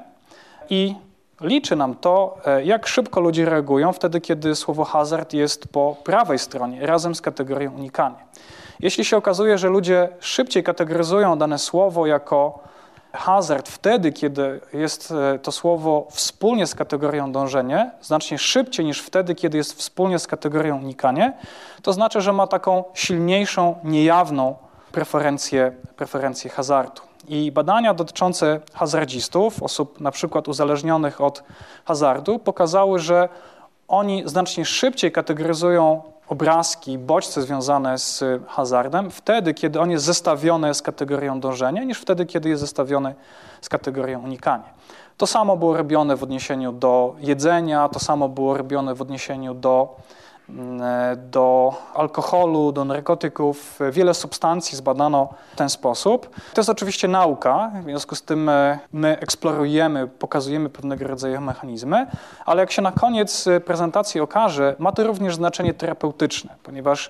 i 0.70 0.96
liczy 1.44 1.76
nam 1.76 1.96
to, 1.96 2.38
e, 2.46 2.64
jak 2.64 2.88
szybko 2.88 3.22
ludzie 3.22 3.46
reagują 3.46 3.94
wtedy, 3.94 4.22
kiedy 4.22 4.56
słowo 4.56 4.84
hazard 4.84 5.34
jest 5.34 5.68
po 5.68 5.96
prawej 6.04 6.40
stronie 6.40 6.86
razem 6.86 7.16
z 7.16 7.22
kategorią 7.22 7.72
unikanie. 7.72 8.16
Jeśli 8.80 9.06
się 9.06 9.18
okazuje, 9.18 9.58
że 9.58 9.70
ludzie 9.70 10.10
szybciej 10.20 10.64
kategoryzują 10.64 11.38
dane 11.38 11.60
słowo 11.60 12.06
jako 12.06 12.60
hazard 13.14 13.70
wtedy, 13.70 14.12
kiedy 14.12 14.62
jest 14.74 15.12
e, 15.12 15.40
to 15.40 15.52
słowo 15.52 16.08
wspólnie 16.12 16.68
z 16.68 16.76
kategorią 16.76 17.32
dążenie, 17.32 17.92
znacznie 18.02 18.38
szybciej 18.38 18.86
niż 18.86 19.02
wtedy, 19.02 19.36
kiedy 19.36 19.58
jest 19.58 19.74
wspólnie 19.74 20.20
z 20.20 20.28
kategorią 20.28 20.78
unikanie, 20.78 21.34
to 21.82 21.94
znaczy, 21.94 22.22
że 22.22 22.34
ma 22.34 22.48
taką 22.48 22.84
silniejszą, 22.94 23.76
niejawną 23.84 24.56
preferencję, 24.92 25.72
preferencję 25.96 26.50
hazardu. 26.50 27.13
I 27.28 27.52
badania 27.52 27.94
dotyczące 27.94 28.60
hazardzistów, 28.74 29.64
osób 29.64 30.02
na 30.02 30.12
przykład 30.12 30.48
uzależnionych 30.48 31.22
od 31.22 31.44
hazardu, 31.86 32.40
pokazały, 32.40 33.00
że 33.00 33.30
oni 33.88 34.24
znacznie 34.26 34.66
szybciej 34.66 35.12
kategoryzują 35.12 36.02
obrazki, 36.28 36.98
bodźce 36.98 37.42
związane 37.42 37.98
z 37.98 38.24
hazardem, 38.48 39.12
wtedy, 39.12 39.54
kiedy 39.54 39.80
on 39.80 39.92
jest 39.92 40.06
zestawiony 40.06 40.74
z 40.74 40.82
kategorią 40.82 41.40
dążenia, 41.40 41.84
niż 41.84 42.00
wtedy, 42.00 42.26
kiedy 42.26 42.50
jest 42.50 42.62
zestawiony 42.62 43.16
z 43.62 43.70
kategorią 43.70 44.24
unikania. 44.24 44.74
To 45.18 45.28
samo 45.28 45.58
było 45.58 45.78
robione 45.78 46.16
w 46.16 46.24
odniesieniu 46.24 46.72
do 46.72 47.16
jedzenia, 47.20 47.90
to 47.90 48.00
samo 48.00 48.30
było 48.30 48.58
robione 48.58 48.96
w 48.96 49.02
odniesieniu 49.02 49.54
do 49.54 49.96
do 51.18 51.74
alkoholu, 51.94 52.72
do 52.72 52.86
narkotyków. 52.86 53.80
Wiele 53.92 54.14
substancji 54.14 54.78
zbadano 54.78 55.30
w 55.54 55.56
ten 55.56 55.70
sposób. 55.70 56.30
To 56.54 56.62
jest 56.62 56.70
oczywiście 56.70 57.08
nauka, 57.08 57.72
w 57.82 57.84
związku 57.84 58.16
z 58.16 58.22
tym 58.22 58.50
e, 58.50 58.80
my 58.94 59.20
eksplorujemy, 59.20 60.08
pokazujemy 60.08 60.70
pewnego 60.70 61.08
rodzaju 61.08 61.42
mechanizmy, 61.42 62.08
ale 62.46 62.62
jak 62.62 62.72
się 62.72 62.82
na 62.82 62.92
koniec 62.92 63.48
e, 63.48 63.60
prezentacji 63.60 64.22
okaże, 64.22 64.76
ma 64.80 64.92
to 64.92 65.04
również 65.04 65.36
znaczenie 65.36 65.74
terapeutyczne, 65.74 66.56
ponieważ 66.64 67.10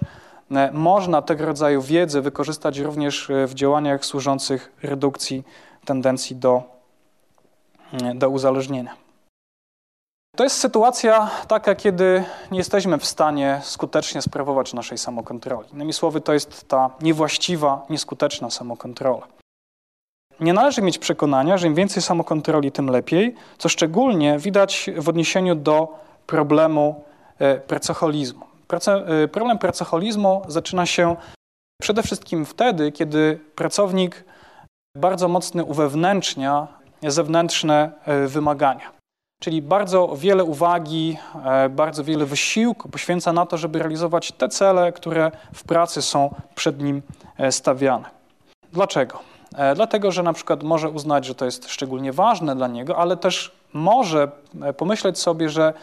e, 0.51 0.71
można 0.71 1.21
tego 1.21 1.45
rodzaju 1.45 1.81
wiedzę 1.81 2.21
wykorzystać 2.21 2.77
również 2.77 3.31
w 3.47 3.53
działaniach 3.53 4.05
służących 4.05 4.71
redukcji 4.83 5.43
tendencji 5.85 6.35
do, 6.35 6.63
do 8.15 8.29
uzależnienia. 8.29 9.02
To 10.35 10.43
jest 10.43 10.57
sytuacja 10.57 11.29
taka, 11.47 11.75
kiedy 11.75 12.23
nie 12.51 12.57
jesteśmy 12.57 12.97
w 12.97 13.05
stanie 13.05 13.61
skutecznie 13.63 14.21
sprawować 14.21 14.73
naszej 14.73 14.97
samokontroli. 14.97 15.69
Innymi 15.73 15.93
słowy, 15.93 16.21
to 16.21 16.33
jest 16.33 16.67
ta 16.67 16.89
niewłaściwa, 17.01 17.85
nieskuteczna 17.89 18.49
samokontrola. 18.49 19.27
Nie 20.39 20.53
należy 20.53 20.81
mieć 20.81 20.97
przekonania, 20.97 21.57
że 21.57 21.67
im 21.67 21.75
więcej 21.75 22.03
samokontroli, 22.03 22.71
tym 22.71 22.89
lepiej, 22.89 23.35
co 23.57 23.69
szczególnie 23.69 24.39
widać 24.39 24.89
w 24.97 25.09
odniesieniu 25.09 25.55
do 25.55 25.99
problemu 26.27 27.03
e, 27.39 27.59
pracoholizmu. 27.59 28.45
E, 28.87 29.27
problem 29.27 29.57
pracoholizmu 29.57 30.41
zaczyna 30.47 30.85
się 30.85 31.15
przede 31.81 32.03
wszystkim 32.03 32.45
wtedy, 32.45 32.91
kiedy 32.91 33.39
pracownik 33.55 34.25
bardzo 34.97 35.27
mocno 35.27 35.63
uwewnętrznia 35.63 36.67
zewnętrzne 37.01 37.91
e, 38.05 38.27
wymagania. 38.27 39.02
Czyli 39.43 39.61
bardzo 39.61 40.15
wiele 40.17 40.43
uwagi, 40.43 41.17
e, 41.45 41.69
bardzo 41.69 42.03
wiele 42.03 42.25
wysiłku 42.25 42.89
poświęca 42.89 43.33
na 43.33 43.45
to, 43.45 43.57
żeby 43.57 43.79
realizować 43.79 44.31
te 44.31 44.49
cele, 44.49 44.91
które 44.91 45.31
w 45.53 45.63
pracy 45.63 46.01
są 46.01 46.35
przed 46.55 46.81
nim 46.81 47.01
e, 47.37 47.51
stawiane. 47.51 48.09
Dlaczego? 48.73 49.19
E, 49.55 49.75
dlatego, 49.75 50.11
że 50.11 50.23
na 50.23 50.33
przykład 50.33 50.63
może 50.63 50.89
uznać, 50.89 51.25
że 51.25 51.35
to 51.35 51.45
jest 51.45 51.69
szczególnie 51.69 52.13
ważne 52.13 52.55
dla 52.55 52.67
niego, 52.67 52.97
ale 52.97 53.17
też 53.17 53.51
może 53.73 54.31
pomyśleć 54.77 55.19
sobie, 55.19 55.49
że 55.49 55.73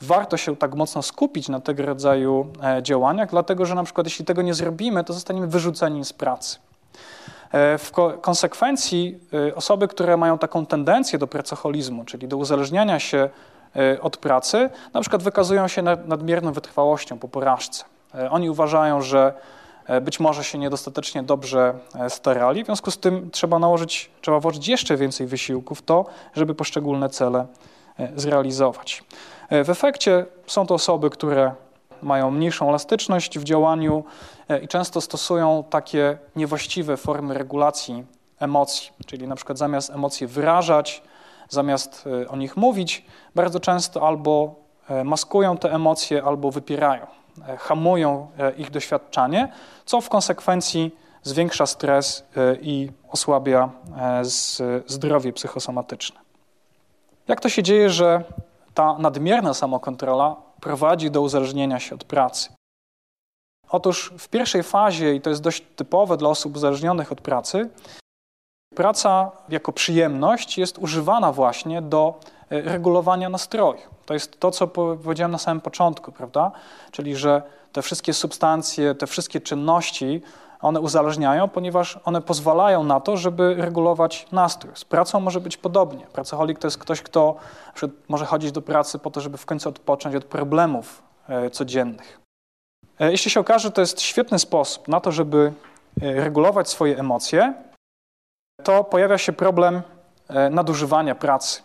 warto 0.00 0.36
się 0.36 0.56
tak 0.56 0.74
mocno 0.74 1.02
skupić 1.02 1.48
na 1.48 1.60
tego 1.60 1.86
rodzaju 1.86 2.46
działaniach, 2.82 3.30
dlatego 3.30 3.66
że 3.66 3.74
na 3.74 3.84
przykład 3.84 4.06
jeśli 4.06 4.24
tego 4.24 4.42
nie 4.42 4.54
zrobimy, 4.54 5.04
to 5.04 5.12
zostaniemy 5.12 5.46
wyrzuceni 5.46 6.04
z 6.04 6.12
pracy. 6.12 6.58
E, 7.52 7.78
w 7.78 7.92
konsekwencji 8.20 9.18
e, 9.48 9.54
osoby, 9.54 9.88
które 9.88 10.16
mają 10.16 10.38
taką 10.38 10.66
tendencję 10.66 11.18
do 11.18 11.26
pracoholizmu, 11.26 12.04
czyli 12.04 12.28
do 12.28 12.36
uzależniania 12.36 13.00
się 13.00 13.30
e, 13.76 14.00
od 14.00 14.16
pracy, 14.16 14.70
na 14.94 15.00
przykład 15.00 15.22
wykazują 15.22 15.68
się 15.68 15.82
nadmierną 15.82 16.52
wytrwałością 16.52 17.18
po 17.18 17.28
porażce. 17.28 17.84
Oni 18.30 18.50
uważają, 18.50 19.02
że 19.02 19.32
być 20.02 20.20
może 20.20 20.44
się 20.44 20.58
niedostatecznie 20.58 21.22
dobrze 21.22 21.74
starali, 22.08 22.62
w 22.62 22.66
związku 22.66 22.90
z 22.90 22.98
tym 22.98 23.30
trzeba 23.30 23.58
nałożyć, 23.58 24.10
trzeba 24.20 24.40
włożyć 24.40 24.68
jeszcze 24.68 24.96
więcej 24.96 25.26
wysiłku 25.26 25.74
w 25.74 25.82
to, 25.82 26.04
żeby 26.34 26.54
poszczególne 26.54 27.08
cele 27.08 27.46
zrealizować. 28.16 29.04
W 29.50 29.70
efekcie 29.70 30.26
są 30.46 30.66
to 30.66 30.74
osoby, 30.74 31.10
które 31.10 31.52
mają 32.02 32.30
mniejszą 32.30 32.68
elastyczność 32.68 33.38
w 33.38 33.44
działaniu 33.44 34.04
e, 34.48 34.58
i 34.58 34.68
często 34.68 35.00
stosują 35.00 35.64
takie 35.70 36.18
niewłaściwe 36.36 36.96
formy 36.96 37.34
regulacji 37.34 38.04
emocji, 38.38 38.90
czyli 39.06 39.28
na 39.28 39.36
przykład 39.36 39.58
zamiast 39.58 39.90
emocje 39.90 40.26
wyrażać, 40.26 41.02
zamiast 41.48 42.04
e, 42.22 42.28
o 42.28 42.36
nich 42.36 42.56
mówić, 42.56 43.04
bardzo 43.34 43.60
często 43.60 44.06
albo 44.06 44.54
e, 44.88 45.04
maskują 45.04 45.56
te 45.56 45.72
emocje, 45.72 46.22
albo 46.24 46.50
wypierają, 46.50 47.06
hamują 47.58 48.28
ich 48.56 48.70
doświadczanie, 48.70 49.52
co 49.84 50.00
w 50.00 50.08
konsekwencji 50.08 50.96
zwiększa 51.22 51.66
stres 51.66 52.24
i 52.60 52.90
osłabia 53.10 53.70
zdrowie 54.86 55.32
psychosomatyczne. 55.32 56.20
Jak 57.28 57.40
to 57.40 57.48
się 57.48 57.62
dzieje, 57.62 57.90
że 57.90 58.24
ta 58.74 58.98
nadmierna 58.98 59.54
samokontrola 59.54 60.36
prowadzi 60.60 61.10
do 61.10 61.20
uzależnienia 61.22 61.80
się 61.80 61.94
od 61.94 62.04
pracy. 62.04 62.52
Otóż 63.68 64.12
w 64.18 64.28
pierwszej 64.28 64.62
fazie, 64.62 65.14
i 65.14 65.20
to 65.20 65.30
jest 65.30 65.42
dość 65.42 65.64
typowe 65.76 66.16
dla 66.16 66.28
osób 66.28 66.56
uzależnionych 66.56 67.12
od 67.12 67.20
pracy, 67.20 67.70
praca 68.74 69.30
jako 69.48 69.72
przyjemność 69.72 70.58
jest 70.58 70.78
używana 70.78 71.32
właśnie 71.32 71.82
do 71.82 72.20
e, 72.50 72.60
regulowania 72.60 73.28
nastroju. 73.28 73.80
To 74.06 74.14
jest 74.14 74.40
to, 74.40 74.50
co 74.50 74.66
powiedziałem 74.66 75.32
na 75.32 75.38
samym 75.38 75.60
początku, 75.60 76.12
prawda? 76.12 76.52
Czyli, 76.90 77.16
że 77.16 77.42
te 77.72 77.82
wszystkie 77.82 78.12
substancje, 78.12 78.94
te 78.94 79.06
wszystkie 79.06 79.40
czynności, 79.40 80.22
one 80.62 80.80
uzależniają, 80.80 81.48
ponieważ 81.48 81.98
one 82.04 82.22
pozwalają 82.22 82.84
na 82.84 83.00
to, 83.00 83.16
żeby 83.16 83.54
regulować 83.54 84.26
nastrój. 84.32 84.72
Z 84.74 84.84
pracą 84.84 85.20
może 85.20 85.40
być 85.40 85.56
podobnie. 85.56 86.06
Pracoholik 86.06 86.58
to 86.58 86.66
jest 86.66 86.78
ktoś, 86.78 87.02
kto 87.02 87.36
może 88.08 88.26
chodzić 88.26 88.52
do 88.52 88.62
pracy 88.62 88.98
po 88.98 89.10
to, 89.10 89.20
żeby 89.20 89.38
w 89.38 89.46
końcu 89.46 89.68
odpocząć 89.68 90.16
od 90.16 90.24
problemów 90.24 91.02
e, 91.28 91.50
codziennych. 91.50 92.20
E, 93.00 93.10
jeśli 93.10 93.30
się 93.30 93.40
okaże, 93.40 93.70
to 93.70 93.80
jest 93.80 94.00
świetny 94.00 94.38
sposób 94.38 94.88
na 94.88 95.00
to, 95.00 95.12
żeby 95.12 95.52
regulować 96.00 96.68
swoje 96.68 96.98
emocje, 96.98 97.54
to 98.62 98.84
pojawia 98.84 99.18
się 99.18 99.32
problem 99.32 99.82
nadużywania 100.50 101.14
pracy. 101.14 101.62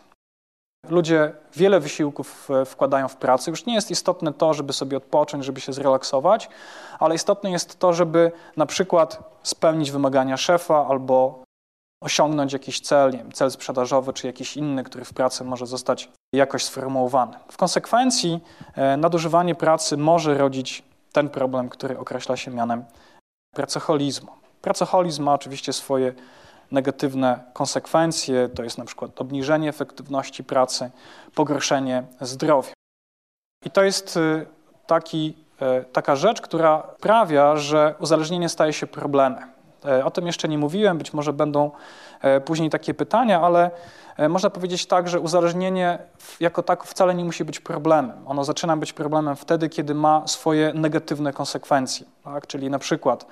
Ludzie 0.90 1.32
wiele 1.56 1.80
wysiłków 1.80 2.50
e, 2.52 2.66
wkładają 2.66 3.08
w 3.08 3.16
pracę. 3.16 3.52
Już 3.52 3.66
nie 3.66 3.74
jest 3.74 3.92
istotne 3.92 4.34
to, 4.34 4.54
żeby 4.54 4.74
sobie 4.74 4.98
odpocząć, 4.98 5.46
żeby 5.46 5.62
się 5.62 5.74
zrelaksować, 5.74 6.50
ale 7.00 7.16
istotne 7.16 7.52
jest 7.52 7.80
to, 7.80 7.94
żeby 7.94 8.32
na 8.58 8.66
przykład 8.66 9.20
spełnić 9.44 9.92
wymagania 9.92 10.38
szefa 10.38 10.88
albo 10.88 11.44
osiągnąć 12.02 12.54
jakiś 12.54 12.80
cel, 12.80 13.12
nie 13.12 13.18
wiem, 13.18 13.32
cel 13.32 13.52
sprzedażowy 13.52 14.14
czy 14.14 14.28
jakiś 14.28 14.58
inny, 14.58 14.84
który 14.84 15.06
w 15.06 15.14
pracy 15.14 15.44
może 15.44 15.66
zostać 15.66 16.10
jakoś 16.34 16.64
sformułowany. 16.64 17.38
W 17.52 17.58
konsekwencji 17.58 18.40
e, 18.76 18.98
nadużywanie 18.98 19.56
pracy 19.56 19.98
może 19.98 20.38
rodzić 20.38 20.84
ten 21.12 21.30
problem, 21.30 21.70
który 21.70 22.00
określa 22.00 22.38
się 22.38 22.52
mianem 22.52 22.86
pracoholizmu. 23.56 24.32
Pracoholizm 24.62 25.24
ma 25.24 25.34
oczywiście 25.34 25.74
swoje 25.74 26.14
negatywne 26.72 27.40
konsekwencje, 27.54 28.50
to 28.50 28.64
jest 28.64 28.78
na 28.78 28.86
przykład 28.86 29.22
obniżenie 29.22 29.70
efektywności 29.70 30.44
pracy, 30.44 30.92
pogorszenie 31.36 32.04
zdrowia. 32.22 32.74
I 33.66 33.72
to 33.72 33.84
jest 33.84 34.18
y, 34.18 34.46
taki, 34.88 35.36
y, 35.82 35.86
taka 35.94 36.16
rzecz, 36.16 36.42
która 36.42 36.84
sprawia, 36.98 37.58
że 37.58 37.96
uzależnienie 38.00 38.50
staje 38.50 38.74
się 38.74 38.88
problemem. 38.88 39.56
E, 39.88 40.06
o 40.06 40.12
tym 40.12 40.28
jeszcze 40.28 40.48
nie 40.48 40.58
mówiłem, 40.58 40.98
być 40.98 41.14
może 41.14 41.34
będą 41.34 41.72
e, 42.22 42.42
później 42.42 42.70
takie 42.70 42.94
pytania, 42.94 43.42
ale 43.42 43.72
e, 44.18 44.30
można 44.30 44.50
powiedzieć 44.50 44.86
tak, 44.86 45.10
że 45.10 45.20
uzależnienie 45.20 46.00
jako 46.40 46.64
tak 46.64 46.84
wcale 46.84 47.16
nie 47.16 47.26
musi 47.26 47.46
być 47.46 47.60
problemem. 47.60 48.12
Ono 48.26 48.44
zaczyna 48.44 48.78
być 48.78 48.94
problemem 48.94 49.36
wtedy, 49.36 49.70
kiedy 49.70 49.96
ma 49.96 50.28
swoje 50.28 50.74
negatywne 50.74 51.34
konsekwencje. 51.34 52.06
Tak? 52.24 52.48
Czyli 52.48 52.70
na 52.70 52.80
przykład 52.80 53.26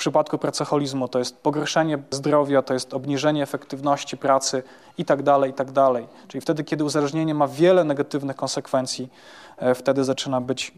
przypadku 0.00 0.38
pracoholizmu 0.38 1.08
to 1.08 1.18
jest 1.18 1.36
pogorszenie 1.42 1.98
zdrowia, 2.10 2.62
to 2.62 2.74
jest 2.74 2.94
obniżenie 2.94 3.42
efektywności 3.42 4.16
pracy 4.16 4.62
itd., 4.98 5.24
tak 5.24 5.46
itd. 5.46 5.72
Tak 5.72 6.28
Czyli 6.28 6.40
wtedy, 6.40 6.64
kiedy 6.64 6.84
uzależnienie 6.84 7.34
ma 7.34 7.48
wiele 7.48 7.84
negatywnych 7.84 8.36
konsekwencji, 8.36 9.08
e, 9.56 9.74
wtedy 9.74 10.04
zaczyna 10.04 10.40
być 10.40 10.72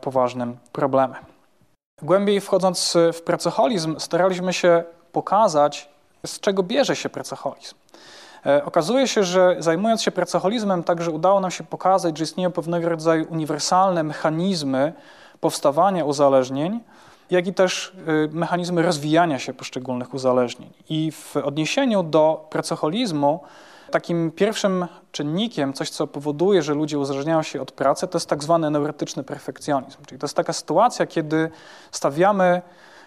poważnym 0.00 0.56
problemem. 0.72 1.22
Głębiej 2.02 2.40
wchodząc 2.40 2.96
w 3.12 3.22
pracoholizm, 3.22 3.98
staraliśmy 3.98 4.52
się 4.52 4.84
pokazać, 5.12 5.88
z 6.26 6.40
czego 6.40 6.62
bierze 6.62 6.96
się 6.96 7.08
pracoholizm. 7.08 7.74
E, 8.46 8.64
okazuje 8.64 9.08
się, 9.08 9.24
że 9.24 9.56
zajmując 9.58 10.02
się 10.02 10.10
pracoholizmem, 10.10 10.84
także 10.84 11.10
udało 11.10 11.40
nam 11.40 11.50
się 11.50 11.64
pokazać, 11.64 12.18
że 12.18 12.24
istnieją 12.24 12.52
pewnego 12.52 12.88
rodzaju 12.88 13.26
uniwersalne 13.30 14.02
mechanizmy 14.02 14.92
powstawania 15.40 16.04
uzależnień, 16.04 16.80
jak 17.30 17.46
i 17.46 17.54
też 17.54 17.92
y, 18.08 18.28
mechanizmy 18.32 18.82
rozwijania 18.82 19.38
się 19.38 19.54
poszczególnych 19.54 20.14
uzależnień. 20.14 20.70
I 20.88 21.12
w 21.12 21.36
odniesieniu 21.36 22.02
do 22.02 22.46
pracoholizmu, 22.50 23.40
takim 23.90 24.30
pierwszym 24.30 24.86
czynnikiem, 25.12 25.72
coś 25.72 25.90
co 25.90 26.06
powoduje, 26.06 26.62
że 26.62 26.74
ludzie 26.74 26.98
uzależniają 26.98 27.42
się 27.42 27.62
od 27.62 27.72
pracy, 27.72 28.08
to 28.08 28.18
jest 28.18 28.28
tak 28.28 28.42
zwany 28.42 28.70
neurotyczny 28.70 29.24
perfekcjonizm. 29.24 29.98
Czyli 30.06 30.18
to 30.18 30.24
jest 30.24 30.36
taka 30.36 30.52
sytuacja, 30.52 31.06
kiedy 31.06 31.50
stawiamy 31.90 32.62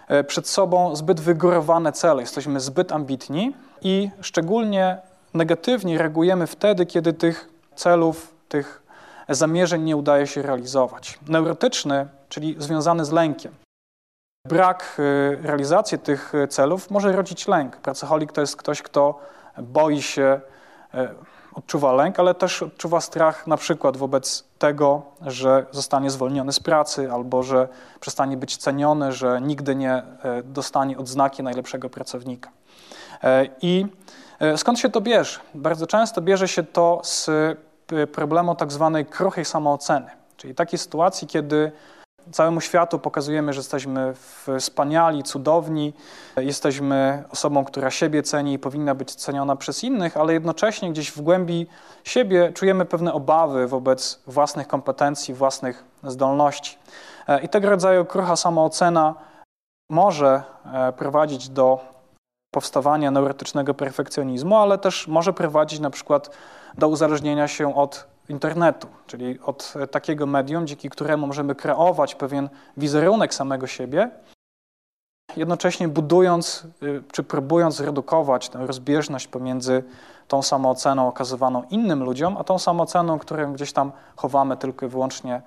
e, 0.07 0.23
przed 0.23 0.47
sobą 0.47 0.95
zbyt 0.95 1.19
wygórowane 1.19 1.91
cele, 1.91 2.21
jesteśmy 2.21 2.59
zbyt 2.59 2.91
ambitni 2.91 3.55
i 3.81 4.09
szczególnie 4.21 4.97
negatywnie 5.33 5.97
reagujemy 5.97 6.47
wtedy, 6.47 6.85
kiedy 6.85 7.13
tych 7.13 7.49
celów, 7.75 8.33
tych 8.49 8.83
zamierzeń 9.29 9.83
nie 9.83 9.97
udaje 9.97 10.27
się 10.27 10.41
realizować. 10.41 11.19
Neurotyczny, 11.27 12.07
czyli 12.29 12.55
związany 12.59 13.05
z 13.05 13.11
lękiem. 13.11 13.62
Brak 14.47 14.95
y, 14.99 15.37
realizacji 15.41 15.99
tych 15.99 16.35
y, 16.35 16.47
celów 16.47 16.91
może 16.91 17.11
rodzić 17.11 17.47
lęk. 17.47 17.77
Pracoholik 17.77 18.31
to 18.31 18.41
jest 18.41 18.55
ktoś, 18.55 18.81
kto 18.81 19.19
boi 19.57 20.01
się, 20.01 20.41
y, 20.95 20.97
odczuwa 21.53 21.93
lęk, 21.93 22.19
ale 22.19 22.35
też 22.35 22.63
odczuwa 22.63 23.01
strach 23.01 23.47
na 23.47 23.57
przykład 23.57 23.97
wobec 23.97 24.43
tego, 24.59 25.01
że 25.21 25.65
zostanie 25.71 26.09
zwolniony 26.09 26.53
z 26.53 26.59
pracy 26.59 27.11
albo 27.11 27.43
że 27.43 27.67
przestanie 27.99 28.37
być 28.37 28.57
ceniony, 28.57 29.11
że 29.11 29.41
nigdy 29.41 29.75
nie 29.75 30.03
dostanie 30.43 30.97
odznaki 30.97 31.43
najlepszego 31.43 31.89
pracownika. 31.89 32.49
I 33.61 33.85
skąd 34.55 34.79
się 34.79 34.89
to 34.89 35.01
bierze? 35.01 35.39
Bardzo 35.53 35.87
często 35.87 36.21
bierze 36.21 36.47
się 36.47 36.63
to 36.63 37.01
z 37.03 37.29
problemu 38.11 38.55
tak 38.55 38.71
zwanej 38.71 39.05
kruchej 39.05 39.45
samooceny, 39.45 40.11
czyli 40.37 40.55
takiej 40.55 40.79
sytuacji, 40.79 41.27
kiedy 41.27 41.71
Całemu 42.31 42.61
światu 42.61 42.99
pokazujemy, 42.99 43.53
że 43.53 43.59
jesteśmy 43.59 44.13
wspaniali, 44.59 45.23
cudowni, 45.23 45.93
jesteśmy 46.37 47.23
osobą, 47.29 47.65
która 47.65 47.91
siebie 47.91 48.23
ceni 48.23 48.53
i 48.53 48.59
powinna 48.59 48.95
być 48.95 49.15
ceniona 49.15 49.55
przez 49.55 49.83
innych, 49.83 50.17
ale 50.17 50.33
jednocześnie 50.33 50.91
gdzieś 50.91 51.11
w 51.11 51.21
głębi 51.21 51.67
siebie 52.03 52.51
czujemy 52.53 52.85
pewne 52.85 53.13
obawy 53.13 53.67
wobec 53.67 54.21
własnych 54.27 54.67
kompetencji, 54.67 55.33
własnych 55.33 55.83
zdolności. 56.03 56.77
E, 57.27 57.41
I 57.41 57.49
tego 57.49 57.69
rodzaju 57.69 58.05
krucha 58.05 58.35
samoocena 58.35 59.15
może 59.89 60.43
e, 60.73 60.93
prowadzić 60.93 61.49
do 61.49 61.79
powstawania 62.51 63.11
neurotycznego 63.11 63.73
perfekcjonizmu, 63.73 64.57
ale 64.57 64.77
też 64.77 65.07
może 65.07 65.33
prowadzić 65.33 65.79
na 65.79 65.89
przykład 65.89 66.29
do 66.77 66.87
uzależnienia 66.87 67.47
się 67.47 67.75
od 67.75 68.12
internetu, 68.29 68.87
czyli 69.07 69.39
od 69.39 69.73
takiego 69.91 70.25
medium, 70.25 70.67
dzięki 70.67 70.89
któremu 70.89 71.27
możemy 71.27 71.55
kreować 71.55 72.15
pewien 72.15 72.49
wizerunek 72.77 73.33
samego 73.33 73.67
siebie, 73.67 74.09
jednocześnie 75.37 75.87
budując 75.87 76.67
y, 76.83 77.03
czy 77.11 77.23
próbując 77.23 77.75
zredukować 77.75 78.49
tę 78.49 78.67
rozbieżność 78.67 79.27
pomiędzy 79.27 79.83
tą 80.27 80.41
samooceną 80.41 81.07
okazywaną 81.07 81.63
innym 81.69 82.03
ludziom, 82.03 82.37
a 82.37 82.43
tą 82.43 82.59
samooceną, 82.59 83.19
którą 83.19 83.53
gdzieś 83.53 83.73
tam 83.73 83.91
chowamy 84.15 84.57
tylko 84.57 84.85
i 84.85 84.89
wyłącznie 84.89 85.41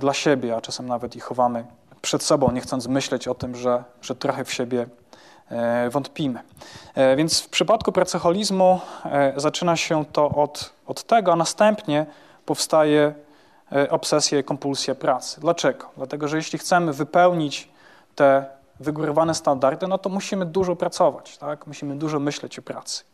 dla 0.00 0.14
siebie, 0.14 0.56
a 0.56 0.60
czasem 0.60 0.86
nawet 0.86 1.16
i 1.16 1.20
chowamy 1.20 1.64
przed 2.02 2.22
sobą, 2.22 2.52
nie 2.52 2.60
chcąc 2.60 2.86
myśleć 2.86 3.28
o 3.28 3.34
tym, 3.34 3.56
że, 3.56 3.84
że 4.02 4.14
trochę 4.14 4.44
w 4.44 4.52
siebie 4.52 4.86
E, 4.86 4.99
wątpimy. 5.90 6.40
E, 6.94 7.16
więc 7.16 7.40
w 7.40 7.48
przypadku 7.48 7.92
pracoholizmu 7.92 8.80
e, 9.04 9.32
zaczyna 9.36 9.76
się 9.76 10.04
to 10.04 10.28
od, 10.28 10.72
od 10.86 11.02
tego, 11.02 11.32
a 11.32 11.36
następnie 11.36 12.06
powstaje 12.46 13.14
obsesja 13.90 14.38
i 14.38 14.44
kompulsja 14.44 14.94
pracy. 14.94 15.40
Dlaczego? 15.40 15.90
Dlatego, 15.96 16.28
że 16.28 16.36
jeśli 16.36 16.58
chcemy 16.58 16.92
wypełnić 16.92 17.68
te 18.14 18.44
wygórowane 18.80 19.34
standardy, 19.34 19.88
no 19.88 19.98
to 19.98 20.08
musimy 20.08 20.46
dużo 20.46 20.76
pracować, 20.76 21.38
tak? 21.38 21.66
musimy 21.66 21.96
dużo 21.96 22.20
myśleć 22.20 22.58
o 22.58 22.62
pracy. 22.62 23.04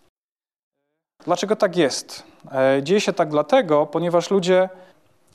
Dlaczego 1.25 1.57
tak 1.57 1.77
jest? 1.77 2.23
Dzieje 2.83 3.01
się 3.01 3.13
tak 3.13 3.29
dlatego, 3.29 3.87
ponieważ 3.87 4.31
ludzie 4.31 4.69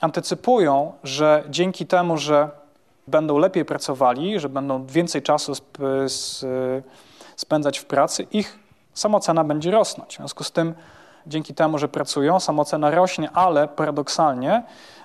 antycypują, 0.01 0.93
że 1.03 1.43
dzięki 1.49 1.85
temu, 1.85 2.17
że 2.17 2.49
będą 3.07 3.37
lepiej 3.37 3.65
pracowali, 3.65 4.39
że 4.39 4.49
będą 4.49 4.85
więcej 4.85 5.21
czasu 5.21 5.51
sp 5.59 5.71
spędzać 7.35 7.79
w 7.79 7.85
pracy, 7.85 8.27
ich 8.31 8.59
samocena 8.93 9.43
będzie 9.43 9.71
rosnąć. 9.71 10.13
W 10.13 10.17
związku 10.17 10.43
z 10.43 10.51
tym, 10.51 10.73
dzięki 11.27 11.53
temu, 11.53 11.77
że 11.77 11.87
pracują, 11.87 12.39
samocena 12.39 12.91
rośnie, 12.91 13.31
ale 13.31 13.67
paradoksalnie 13.67 14.63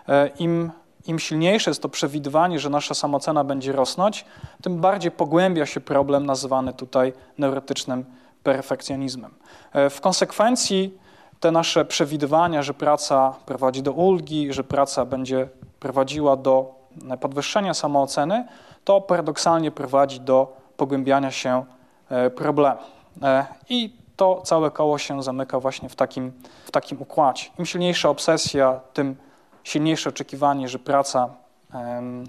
e, 0.09 0.29
im, 0.29 0.71
im 1.07 1.19
silniejsze 1.19 1.71
jest 1.71 1.83
to 1.83 1.89
przewidywanie, 1.89 2.59
że 2.59 2.71
nasza 2.71 2.95
samocena 2.95 3.45
będzie 3.45 3.73
rosnąć, 3.73 4.25
tym 4.63 4.81
bardziej 4.81 5.11
pogłębia 5.11 5.67
się 5.67 5.81
problem 5.81 6.27
nazywany 6.27 6.73
tutaj 6.73 7.13
neurotycznym 7.39 8.05
perfekcjonizmem. 8.43 9.35
E, 9.73 9.91
w 9.91 10.01
konsekwencji 10.01 10.99
te 11.41 11.51
nasze 11.51 11.85
przewidywania, 11.85 12.63
że 12.63 12.75
praca 12.75 13.35
prowadzi 13.47 13.83
do 13.83 13.93
ulgi, 13.93 14.53
że 14.53 14.65
praca 14.65 15.05
będzie 15.05 15.49
prowadziła 15.81 16.37
do 16.37 16.76
podwyższenia 17.21 17.75
samooceny, 17.75 18.47
to 18.85 19.01
paradoksalnie 19.01 19.71
prowadzi 19.71 20.21
do 20.21 20.57
pogłębiania 20.77 21.31
się 21.31 21.65
e, 22.09 22.31
problemu. 22.31 22.81
E, 23.23 23.47
I 23.69 23.97
to 24.17 24.43
całe 24.45 24.71
koło 24.71 24.99
się 24.99 25.23
zamyka 25.23 25.61
właśnie 25.61 25.89
w 25.89 25.97
takim, 25.97 26.33
w 26.65 26.71
takim 26.71 27.03
układzie. 27.03 27.45
Im 27.59 27.67
silniejsza 27.67 28.09
obsesja, 28.09 28.81
tym 28.93 29.17
silniejsze 29.65 30.11
oczekiwanie, 30.11 30.69
że 30.69 30.79
praca 30.79 31.29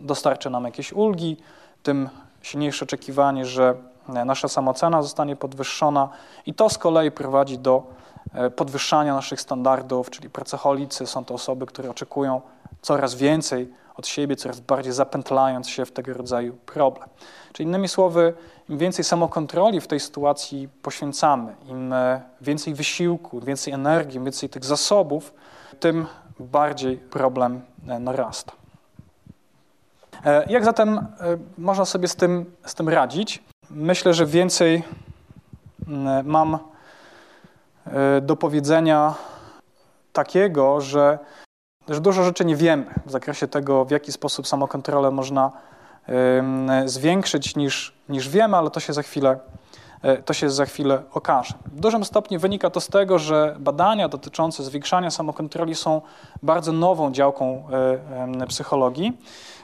dostarczy 0.01 0.49
nam 0.49 0.63
jakieś 0.63 0.93
ulgi, 0.93 1.37
tym 1.83 2.09
silniejsze 2.41 2.85
oczekiwanie, 2.85 3.45
że 3.45 3.75
nasza 4.25 4.47
samocena 4.47 5.01
zostanie 5.01 5.35
podwyższona 5.35 6.09
i 6.45 6.53
to 6.53 6.69
z 6.69 6.77
kolei 6.77 7.11
prowadzi 7.11 7.59
do 7.59 7.83
podwyższania 8.55 9.13
naszych 9.13 9.41
standardów, 9.41 10.09
czyli 10.09 10.29
pracocholicy 10.29 11.07
są 11.07 11.25
to 11.25 11.33
osoby, 11.33 11.65
które 11.65 11.89
oczekują 11.89 12.41
coraz 12.81 13.15
więcej 13.15 13.73
od 13.97 14.07
siebie, 14.07 14.35
coraz 14.35 14.59
bardziej 14.59 14.93
zapętlając 14.93 15.69
się 15.69 15.85
w 15.85 15.91
tego 15.91 16.13
rodzaju 16.13 16.57
problem. 16.65 17.09
Czyli 17.53 17.69
innymi 17.69 17.87
słowy, 17.87 18.33
im 18.69 18.77
więcej 18.77 19.05
samokontroli 19.05 19.81
w 19.81 19.87
tej 19.87 19.99
sytuacji 19.99 20.69
poświęcamy, 20.81 21.55
im 21.65 21.93
e, 21.93 22.21
więcej 22.41 22.73
wysiłku, 22.73 23.39
więcej 23.39 23.73
energii, 23.73 24.19
więcej 24.19 24.49
tych 24.49 24.65
zasobów, 24.65 25.33
tym 25.79 26.05
bardziej 26.39 26.97
problem 26.97 27.61
e, 27.87 27.99
narasta. 27.99 28.51
E, 30.25 30.45
jak 30.49 30.65
zatem 30.65 31.07
można 31.57 31.85
sobie 31.85 32.07
z 32.07 32.15
tym, 32.15 32.55
z 32.65 32.75
tym 32.75 32.89
radzić? 32.89 33.43
Myślę, 33.69 34.13
że 34.13 34.25
więcej 34.25 34.83
mam 36.23 36.57
do 38.21 38.35
powiedzenia 38.35 39.15
takiego, 40.13 40.81
że, 40.81 41.19
że 41.89 42.01
dużo 42.01 42.23
rzeczy 42.23 42.45
nie 42.45 42.55
wiemy 42.55 42.85
w 43.05 43.11
zakresie 43.11 43.47
tego, 43.47 43.85
w 43.85 43.91
jaki 43.91 44.11
sposób 44.11 44.47
samokontrolę 44.47 45.11
można 45.11 45.51
zwiększyć 46.85 47.55
niż, 47.55 47.93
niż 48.09 48.29
wiemy, 48.29 48.57
ale 48.57 48.69
to 48.69 48.79
się 48.79 48.93
za 48.93 49.03
chwilę 49.03 49.39
e, 50.01 50.17
to 50.17 50.33
się 50.33 50.49
za 50.49 50.65
chwilę 50.65 51.03
okaże. 51.13 51.53
W 51.65 51.79
dużym 51.79 52.05
stopniu 52.05 52.39
wynika 52.39 52.69
to 52.69 52.81
z 52.81 52.87
tego, 52.87 53.19
że 53.19 53.55
badania 53.59 54.09
dotyczące 54.09 54.63
zwiększania 54.63 55.11
samokontroli 55.11 55.75
są 55.75 56.01
bardzo 56.43 56.71
nową 56.71 57.11
działką 57.11 57.63
e, 58.41 58.47
psychologii 58.47 59.17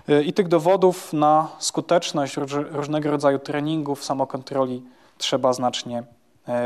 e, 0.10 0.24
i 0.24 0.34
tych 0.34 0.48
dowodów 0.48 1.14
na 1.14 1.48
skuteczność 1.60 2.38
różnego 2.72 3.12
rodzaju 3.12 3.40
treningów 3.40 4.04
samokontroli 4.04 4.84
trzeba 5.18 5.54
znacznie 5.54 6.04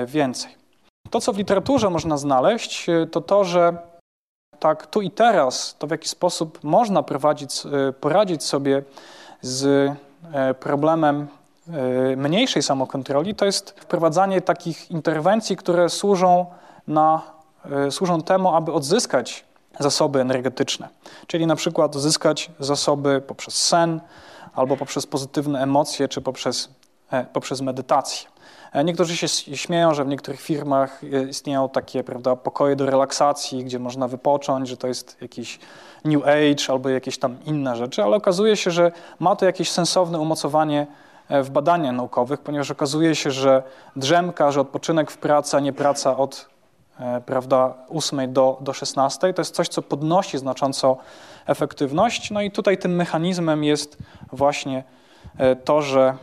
więcej. 0.08 0.52
To, 1.10 1.22
co 1.22 1.34
w 1.34 1.38
literaturze 1.38 1.90
można 1.90 2.18
znaleźć, 2.18 2.88
to 3.12 3.22
to, 3.22 3.44
że 3.44 3.78
tak 4.60 4.88
tu 4.88 5.02
i 5.02 5.12
teraz, 5.12 5.76
to 5.80 5.88
w 5.88 5.92
jaki 5.92 6.10
sposób 6.10 6.64
można 6.64 7.04
prowadzić, 7.04 7.64
poradzić 8.02 8.44
sobie 8.44 8.84
z 9.42 9.92
e, 10.34 10.54
problemem 10.54 11.28
e, 11.68 12.16
mniejszej 12.16 12.64
samokontroli, 12.64 13.36
to 13.36 13.46
jest 13.46 13.70
wprowadzanie 13.70 14.42
takich 14.42 14.92
interwencji, 14.92 15.58
które 15.58 15.90
służą, 15.90 16.46
na, 16.88 17.22
e, 17.88 17.92
służą 17.92 18.22
temu, 18.22 18.56
aby 18.56 18.74
odzyskać 18.74 19.46
zasoby 19.80 20.22
energetyczne, 20.22 20.90
czyli 21.28 21.48
na 21.48 21.56
przykład 21.56 21.96
odzyskać 21.96 22.52
zasoby 22.60 23.22
poprzez 23.22 23.54
sen, 23.56 24.02
albo 24.56 24.78
poprzez 24.78 25.08
pozytywne 25.08 25.62
emocje, 25.62 26.08
czy 26.08 26.22
poprzez, 26.22 26.70
poprzez 27.34 27.62
medytację. 27.62 28.30
Niektórzy 28.86 29.18
się 29.18 29.28
śmieją, 29.56 29.94
że 29.94 30.06
w 30.06 30.08
niektórych 30.08 30.42
firmach 30.42 31.02
istnieją 31.30 31.70
takie 31.70 32.04
prawda, 32.04 32.36
pokoje 32.36 32.76
do 32.76 32.86
relaksacji, 32.86 33.64
gdzie 33.64 33.80
można 33.80 34.08
wypocząć, 34.08 34.70
że 34.70 34.78
to 34.78 34.88
jest 34.88 35.18
jakiś 35.22 35.60
New 36.06 36.24
Age 36.24 36.74
albo 36.74 36.90
jakieś 36.90 37.18
tam 37.18 37.38
inne 37.46 37.76
rzeczy, 37.76 38.04
ale 38.04 38.16
okazuje 38.16 38.58
się, 38.58 38.72
że 38.72 38.92
ma 39.20 39.36
to 39.36 39.46
jakieś 39.46 39.72
sensowne 39.72 40.20
umocowanie 40.20 40.88
e, 41.30 41.44
w 41.44 41.50
badaniach 41.50 41.96
naukowych, 41.96 42.40
ponieważ 42.42 42.72
okazuje 42.72 43.16
się, 43.16 43.32
że 43.32 43.64
drzemka, 43.96 44.52
że 44.52 44.62
odpoczynek 44.62 45.12
w 45.12 45.18
pracy, 45.18 45.58
a 45.58 45.60
nie 45.60 45.74
praca 45.74 46.18
od 46.18 46.50
e, 47.00 47.22
prawda, 47.22 47.74
8 47.90 48.34
do, 48.34 48.58
do 48.62 48.74
16, 48.74 49.34
to 49.34 49.42
jest 49.42 49.56
coś, 49.56 49.68
co 49.68 49.82
podnosi 49.82 50.38
znacząco 50.38 50.98
efektywność. 51.46 52.32
No 52.32 52.42
i 52.42 52.52
tutaj 52.52 52.78
tym 52.78 52.96
mechanizmem 52.96 53.64
jest 53.64 53.98
właśnie 54.32 54.84
e, 55.38 55.56
to, 55.56 55.82
że 55.82 56.18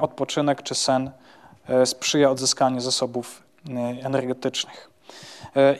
odpoczynek 0.00 0.62
czy 0.62 0.74
sen 0.74 1.10
sprzyja 1.84 2.30
odzyskaniu 2.30 2.80
zasobów 2.80 3.42
energetycznych. 4.02 4.90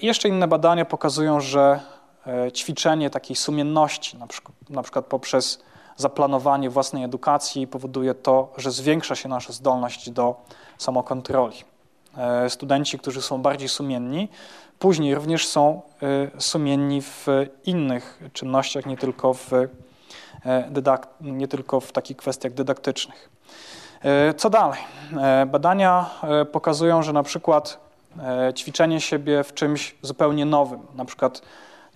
I 0.01 0.07
jeszcze 0.07 0.29
inne 0.29 0.49
badania 0.49 0.85
pokazują, 0.85 1.41
że 1.41 1.81
E, 2.27 2.53
ćwiczenie 2.53 3.11
takiej 3.11 3.37
sumienności, 3.37 4.17
na 4.17 4.27
przykład, 4.27 4.71
na 4.71 4.83
przykład 4.83 5.07
poprzez 5.07 5.63
zaplanowanie 5.97 6.71
własnej 6.71 7.05
edukacji 7.05 7.67
powoduje 7.67 8.15
to, 8.15 8.53
że 8.57 8.71
zwiększa 8.71 9.15
się 9.15 9.29
nasza 9.29 9.53
zdolność 9.53 10.11
do 10.11 10.35
samokontroli. 10.79 11.57
E, 12.17 12.51
studenci, 12.51 12.99
którzy 12.99 13.23
są 13.23 13.43
bardziej 13.43 13.69
sumienni, 13.69 14.29
później 14.79 15.15
również 15.15 15.47
są 15.47 15.83
e, 16.37 16.41
sumienni 16.41 17.03
w 17.03 17.27
innych 17.65 18.23
czynnościach, 18.33 18.87
nie 18.87 18.97
tylko 18.97 19.35
w, 19.35 19.51
nie 21.21 21.49
tylko 21.49 21.81
w 21.81 21.93
takich 21.93 22.17
kwestiach 22.17 22.53
dydaktycznych. 22.53 23.32
Co 24.37 24.51
dalej? 24.51 24.79
Badania 25.47 26.11
pokazują, 26.53 27.03
że 27.03 27.13
na 27.13 27.23
przykład 27.23 27.79
ćwiczenie 28.57 29.01
siebie 29.01 29.45
w 29.45 29.55
czymś 29.55 29.95
zupełnie 30.03 30.45
nowym, 30.45 30.81
na 30.95 31.05
przykład 31.05 31.43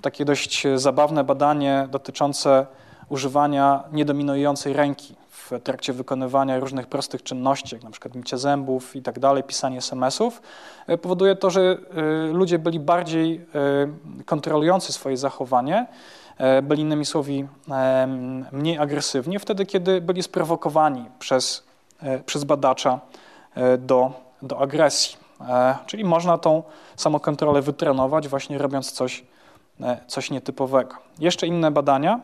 takie 0.01 0.25
dość 0.25 0.67
zabawne 0.77 1.25
badanie 1.25 1.89
dotyczące 1.91 2.67
używania 3.09 3.85
niedominującej 3.93 4.73
ręki 4.73 5.15
w 5.51 5.61
trakcie 5.63 5.93
wykonywania 5.93 6.59
różnych 6.59 6.87
prostych 6.87 7.23
czynności, 7.23 7.75
jak 7.75 7.85
na 7.85 7.91
przykład 7.91 8.15
mycie 8.15 8.39
zębów 8.39 8.97
i 8.97 9.03
tak 9.03 9.19
dalej, 9.19 9.43
pisanie 9.43 9.79
SMS-ów, 9.79 10.43
e, 10.87 10.99
powoduje 10.99 11.37
to, 11.37 11.51
że 11.51 11.61
e, 11.61 11.77
ludzie 12.33 12.59
byli 12.59 12.81
bardziej 12.81 13.35
e, 13.35 14.25
kontrolujący 14.25 14.93
swoje 14.93 15.17
zachowanie, 15.17 15.87
byli 16.63 16.83
innymi 16.83 17.05
słowy 17.05 17.33
mniej 18.53 18.79
agresywni, 18.79 19.39
wtedy 19.39 19.67
kiedy 19.67 20.01
byli 20.01 20.23
sprowokowani 20.23 21.05
przez, 21.19 21.66
przez 22.27 22.45
badacza 22.45 23.01
do, 23.79 24.13
do 24.43 24.61
agresji. 24.61 25.17
Czyli 25.87 26.05
można 26.05 26.39
tą 26.39 26.63
samokontrolę 26.97 27.63
wytrenować 27.63 28.29
właśnie 28.29 28.59
robiąc 28.59 28.93
coś 28.93 29.25
E, 29.81 30.01
coś 30.07 30.31
nietypowego. 30.31 30.95
Jeszcze 31.19 31.47
inne 31.47 31.71
badania 31.71 32.21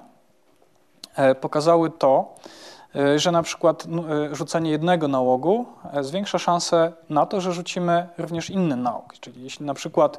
e, 1.16 1.35
pokazały 1.35 1.91
to, 1.91 2.35
e, 2.97 3.18
że 3.18 3.33
na 3.33 3.43
przykład 3.43 3.87
rzucenie 4.33 4.70
jednego 4.70 5.09
nałogu 5.09 5.66
zwiększa 6.01 6.39
szansę 6.39 6.93
na 7.11 7.27
to, 7.27 7.41
że 7.41 7.53
rzucimy 7.53 8.09
również 8.18 8.51
inny 8.51 8.77
nałóg. 8.77 9.14
Czyli 9.20 9.43
jeśli 9.43 9.66
na 9.66 9.75
przykład 9.75 10.18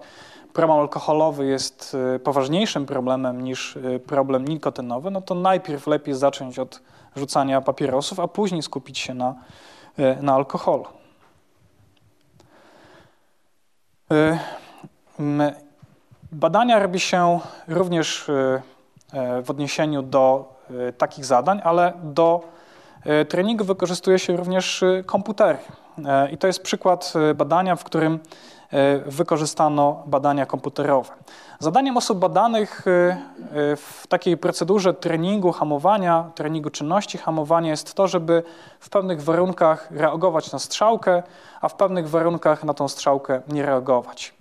problem 0.54 0.80
alkoholowy 0.80 1.45
jest 1.45 1.97
poważniejszym 2.24 2.86
problemem 2.86 3.43
niż 3.43 3.78
problem 4.08 4.47
nikotynowy, 4.47 5.12
no 5.12 5.22
to 5.22 5.36
najpierw 5.36 5.88
lepiej 5.88 6.14
zacząć 6.14 6.60
od 6.60 6.82
rzucania 7.16 7.62
papierosów, 7.62 8.20
a 8.20 8.28
później 8.28 8.62
skupić 8.64 8.99
się 8.99 9.14
na, 9.14 9.36
na 10.22 10.34
alkoholu. 10.34 10.86
Badania 16.32 16.80
robi 16.80 16.99
się 16.99 17.39
również 17.68 18.26
w 19.43 19.49
odniesieniu 19.49 20.01
do 20.01 20.54
takich 20.97 21.26
zadań, 21.26 21.62
ale 21.64 21.93
do 22.04 22.41
treningu 23.30 23.64
wykorzystuje 23.64 24.20
się 24.20 24.38
również 24.38 24.84
komputery. 25.06 25.58
I 26.32 26.38
to 26.38 26.47
jest 26.47 26.64
przykład 26.64 27.14
badania, 27.36 27.76
w 27.76 27.84
którym 27.84 28.20
wykorzystano 29.05 30.03
badania 30.05 30.45
komputerowe. 30.45 31.13
Zadaniem 31.59 31.97
osób 31.97 32.19
badanych 32.19 32.86
w 33.78 34.07
takiej 34.09 34.38
procedurze 34.38 34.93
treningu 34.93 35.51
hamowania, 35.51 36.32
treningu 36.36 36.69
czynności 36.69 37.17
hamowania 37.17 37.69
jest 37.69 37.93
to, 37.93 38.07
żeby 38.07 38.43
w 38.80 38.89
pewnych 38.89 39.24
warunkach 39.24 39.91
reagować 39.91 40.51
na 40.51 40.59
strzałkę, 40.59 41.24
a 41.61 41.69
w 41.69 41.76
pewnych 41.76 42.09
warunkach 42.09 42.63
na 42.63 42.74
tą 42.74 42.88
strzałkę 42.88 43.41
nie 43.47 43.65
reagować. 43.65 44.34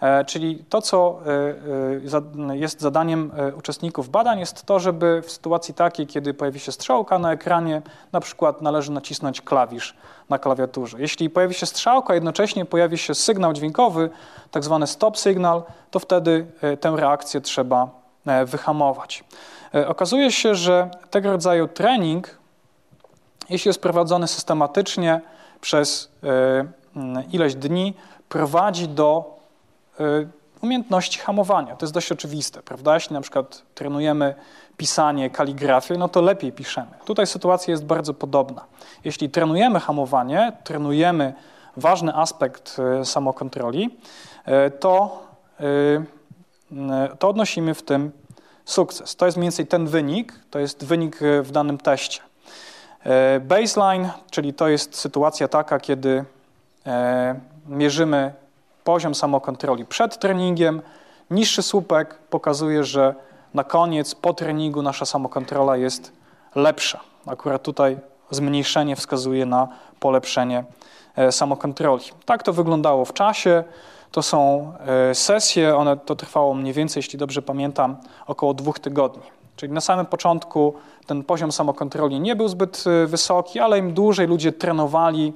E, 0.00 0.24
czyli 0.24 0.64
to, 0.68 0.82
co 0.82 1.20
e, 1.26 2.50
e, 2.50 2.56
jest 2.56 2.80
zadaniem 2.80 3.32
uczestników 3.58 4.08
badań, 4.08 4.38
jest 4.38 4.62
to, 4.62 4.80
żeby 4.80 5.22
w 5.26 5.30
sytuacji 5.32 5.74
takiej, 5.74 6.06
kiedy 6.06 6.34
pojawi 6.34 6.60
się 6.60 6.72
strzałka 6.72 7.18
na 7.18 7.32
ekranie, 7.32 7.82
na 8.12 8.20
przykład 8.20 8.62
należy 8.62 8.92
nacisnąć 8.92 9.40
klawisz 9.40 9.96
na 10.28 10.38
klawiaturze. 10.38 10.96
Jeśli 11.00 11.30
pojawi 11.30 11.54
się 11.54 11.66
strzałka, 11.66 12.14
jednocześnie 12.14 12.64
pojawi 12.64 12.98
się 12.98 13.14
sygnał 13.14 13.52
dźwiękowy, 13.52 14.10
tak 14.50 14.64
zwany 14.64 14.86
stop 14.86 15.16
signal, 15.16 15.62
to 15.90 15.98
wtedy 15.98 16.46
tę 16.80 16.92
reakcję 16.96 17.40
trzeba 17.40 17.88
wyhamować. 18.46 19.24
Okazuje 19.86 20.32
się, 20.32 20.54
że 20.54 20.90
tego 21.10 21.32
rodzaju 21.32 21.68
trening, 21.68 22.38
jeśli 23.50 23.68
jest 23.68 23.82
prowadzony 23.82 24.28
systematycznie 24.28 25.20
przez 25.60 26.12
ileś 27.32 27.54
dni, 27.54 27.94
prowadzi 28.28 28.88
do 28.88 29.34
umiejętności 30.64 31.18
hamowania. 31.18 31.76
To 31.76 31.86
jest 31.86 31.94
dość 31.94 32.12
oczywiste, 32.12 32.62
prawda? 32.62 32.94
Jeśli 32.94 33.14
na 33.14 33.20
przykład 33.20 33.62
trenujemy 33.74 34.34
pisanie, 34.76 35.30
kaligrafię, 35.30 35.98
no 35.98 36.08
to 36.08 36.22
lepiej 36.22 36.52
piszemy. 36.52 36.90
Tutaj 37.04 37.26
sytuacja 37.26 37.70
jest 37.70 37.84
bardzo 37.84 38.14
podobna. 38.14 38.64
Jeśli 39.04 39.30
trenujemy 39.30 39.80
hamowanie, 39.80 40.52
trenujemy 40.64 41.32
ważny 41.76 42.14
aspekt 42.14 42.76
y, 43.02 43.04
samokontroli, 43.04 43.98
y, 44.66 44.70
to, 44.70 45.24
to 47.18 47.28
odnosimy 47.28 47.74
w 47.74 47.82
tym 47.82 48.12
sukces. 48.64 49.16
To 49.16 49.26
jest 49.26 49.38
mniej 49.38 49.44
więcej 49.44 49.66
ten 49.66 49.86
wynik, 49.86 50.32
to 50.50 50.58
jest 50.58 50.84
wynik 50.84 51.18
w 51.42 51.50
danym 51.50 51.78
teście. 51.78 52.20
Baseline, 53.40 54.10
czyli 54.30 54.54
to 54.54 54.68
jest 54.68 54.96
sytuacja 54.96 55.48
taka, 55.48 55.80
kiedy 55.80 56.24
mierzymy 57.66 58.32
poziom 58.84 59.14
samokontroli 59.14 59.86
przed 59.86 60.18
treningiem. 60.18 60.82
Niższy 61.30 61.62
słupek 61.62 62.18
pokazuje, 62.30 62.84
że 62.84 63.14
na 63.54 63.64
koniec, 63.64 64.14
po 64.14 64.34
treningu 64.34 64.82
nasza 64.82 65.06
samokontrola 65.06 65.76
jest 65.76 66.12
lepsza. 66.54 67.00
Akurat 67.26 67.62
tutaj 67.62 67.98
zmniejszenie 68.30 68.96
wskazuje 68.96 69.46
na 69.46 69.68
polepszenie 70.00 70.64
e, 71.16 71.32
samokontroli. 71.32 72.04
Tak 72.24 72.42
to 72.42 72.52
wyglądało 72.52 73.04
w 73.04 73.12
czasie. 73.12 73.64
To 74.10 74.22
są 74.22 74.72
e, 75.10 75.14
sesje, 75.14 75.76
one 75.76 75.96
to 75.96 76.16
trwało 76.16 76.54
mniej 76.54 76.72
więcej, 76.72 77.00
jeśli 77.00 77.18
dobrze 77.18 77.42
pamiętam, 77.42 77.96
około 78.26 78.54
dwóch 78.54 78.78
tygodni. 78.78 79.22
Czyli 79.56 79.72
na 79.72 79.80
samym 79.80 80.06
początku 80.06 80.74
ten 81.06 81.24
poziom 81.24 81.52
samokontroli 81.52 82.20
nie 82.20 82.36
był 82.36 82.48
zbyt 82.48 82.84
e, 82.86 83.06
wysoki, 83.06 83.60
ale 83.60 83.78
im 83.78 83.94
dłużej 83.94 84.26
ludzie 84.26 84.52
trenowali 84.52 85.32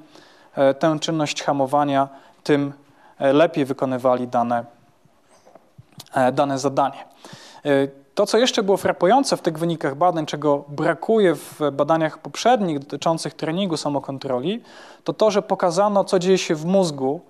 tę 0.78 0.99
czynność 1.01 1.42
hamowania, 1.42 2.09
tym 2.44 2.72
lepiej 3.21 3.64
wykonywali 3.64 4.29
dane, 4.29 4.64
dane 6.33 6.59
zadanie. 6.59 7.05
To, 8.14 8.27
co 8.27 8.39
jeszcze 8.39 8.62
było 8.62 8.77
frapujące 8.77 9.37
w 9.37 9.41
tych 9.43 9.59
wynikach 9.59 9.95
badań, 9.95 10.27
czego 10.27 10.64
brakuje 10.69 11.35
w 11.35 11.61
badaniach 11.73 12.19
poprzednich 12.19 12.79
dotyczących 12.79 13.35
treningu 13.35 13.77
samokontroli, 13.77 14.62
to 15.05 15.12
to, 15.12 15.31
że 15.31 15.43
pokazano, 15.43 16.05
co 16.05 16.19
dzieje 16.19 16.39
się 16.39 16.55
w 16.55 16.64
mózgu 16.64 17.21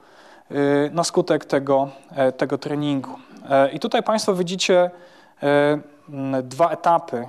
na 0.90 1.04
skutek 1.04 1.44
tego, 1.44 1.88
e, 2.10 2.32
tego 2.32 2.58
treningu. 2.58 3.10
E, 3.50 3.70
I 3.70 3.80
tutaj 3.80 4.02
Państwo 4.02 4.34
widzicie 4.34 4.90
e, 5.42 6.42
dwa 6.42 6.70
etapy 6.70 7.28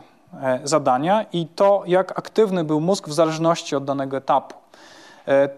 zadania 0.63 1.25
i 1.33 1.47
to, 1.47 1.83
jak 1.85 2.19
aktywny 2.19 2.63
był 2.63 2.81
mózg 2.81 3.07
w 3.07 3.13
zależności 3.13 3.75
od 3.75 3.85
danego 3.85 4.17
etapu. 4.17 4.55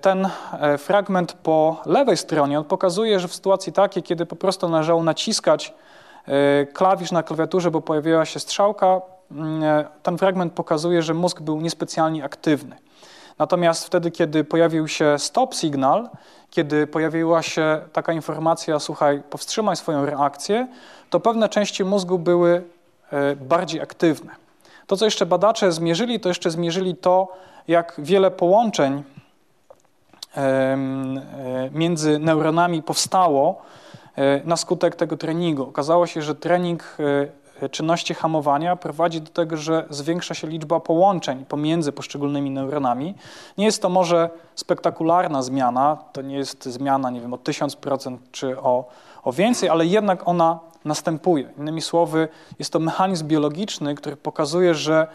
Ten 0.01 0.29
fragment 0.77 1.33
po 1.33 1.81
lewej 1.85 2.17
stronie 2.17 2.59
on 2.59 2.65
pokazuje, 2.65 3.19
że 3.19 3.27
w 3.27 3.35
sytuacji 3.35 3.73
takiej, 3.73 4.03
kiedy 4.03 4.25
po 4.25 4.35
prostu 4.35 4.69
należało 4.69 5.03
naciskać 5.03 5.73
E, 6.27 6.65
klawisz 6.65 7.11
na 7.11 7.23
klawiaturze, 7.23 7.71
bo 7.71 7.81
pojawiła 7.81 8.25
się 8.25 8.39
strzałka, 8.39 9.01
mm, 9.31 9.63
e, 9.63 9.85
ten 10.03 10.17
fragment 10.17 10.53
pokazuje, 10.53 11.01
że 11.01 11.13
mózg 11.13 11.41
był 11.41 11.61
niespecjalnie 11.61 12.23
aktywny. 12.23 12.75
Natomiast 13.39 13.85
wtedy, 13.85 14.11
kiedy 14.11 14.43
pojawił 14.43 14.87
się 14.87 15.15
stop 15.17 15.55
signal, 15.55 16.09
kiedy 16.49 16.87
pojawiła 16.87 17.41
się 17.41 17.81
taka 17.93 18.13
informacja, 18.13 18.79
słuchaj, 18.79 19.23
powstrzymaj 19.29 19.75
swoją 19.75 20.05
reakcję, 20.05 20.67
to 21.09 21.19
pewne 21.19 21.49
części 21.49 21.83
mózgu 21.83 22.19
były 22.19 22.63
e, 23.11 23.35
bardziej 23.35 23.81
aktywne. 23.81 24.31
To, 24.87 24.97
co 24.97 25.05
jeszcze 25.05 25.25
badacze 25.25 25.71
zmierzyli, 25.71 26.19
to 26.19 26.29
jeszcze 26.29 26.51
zmierzyli 26.51 26.95
to, 26.95 27.27
jak 27.67 27.93
wiele 27.97 28.31
połączeń 28.31 29.03
między 31.71 32.19
neuronami 32.19 32.83
powstało 32.83 33.61
E, 34.17 34.41
na 34.45 34.57
skutek 34.57 34.95
tego 34.95 35.17
treningu. 35.17 35.63
Okazało 35.63 36.07
się, 36.07 36.21
że 36.21 36.35
trening 36.35 36.97
e, 37.61 37.69
czynności 37.69 38.13
hamowania 38.13 38.75
prowadzi 38.75 39.21
do 39.21 39.31
tego, 39.31 39.57
że 39.57 39.85
zwiększa 39.89 40.33
się 40.33 40.47
liczba 40.47 40.79
połączeń 40.79 41.45
pomiędzy 41.45 41.91
poszczególnymi 41.91 42.51
neuronami. 42.51 43.15
Nie 43.57 43.65
jest 43.65 43.81
to 43.81 43.89
może 43.89 44.29
spektakularna 44.55 45.41
zmiana, 45.41 45.97
to 46.13 46.21
nie 46.21 46.35
jest 46.35 46.65
zmiana, 46.65 47.09
nie 47.09 47.21
wiem, 47.21 47.33
o 47.33 47.37
1000% 47.37 48.17
czy 48.31 48.59
o, 48.59 48.85
o 49.23 49.31
więcej, 49.33 49.69
ale 49.69 49.85
jednak 49.85 50.27
ona 50.27 50.59
następuje. 50.85 51.49
Innymi 51.57 51.81
słowy, 51.81 52.27
jest 52.59 52.73
to 52.73 52.79
mechanizm 52.79 53.27
biologiczny, 53.27 53.95
który 53.95 54.17
pokazuje, 54.17 54.75
że 54.75 55.07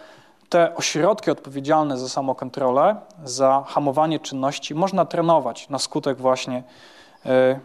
te 0.48 0.74
ośrodki 0.74 1.30
odpowiedzialne 1.30 1.98
za 1.98 2.08
samokontrolę, 2.08 2.96
za 3.24 3.64
hamowanie 3.66 4.20
czynności 4.20 4.74
można 4.74 5.04
trenować 5.04 5.68
na 5.68 5.78
skutek 5.78 6.18
właśnie 6.18 6.62
e, 7.26 7.60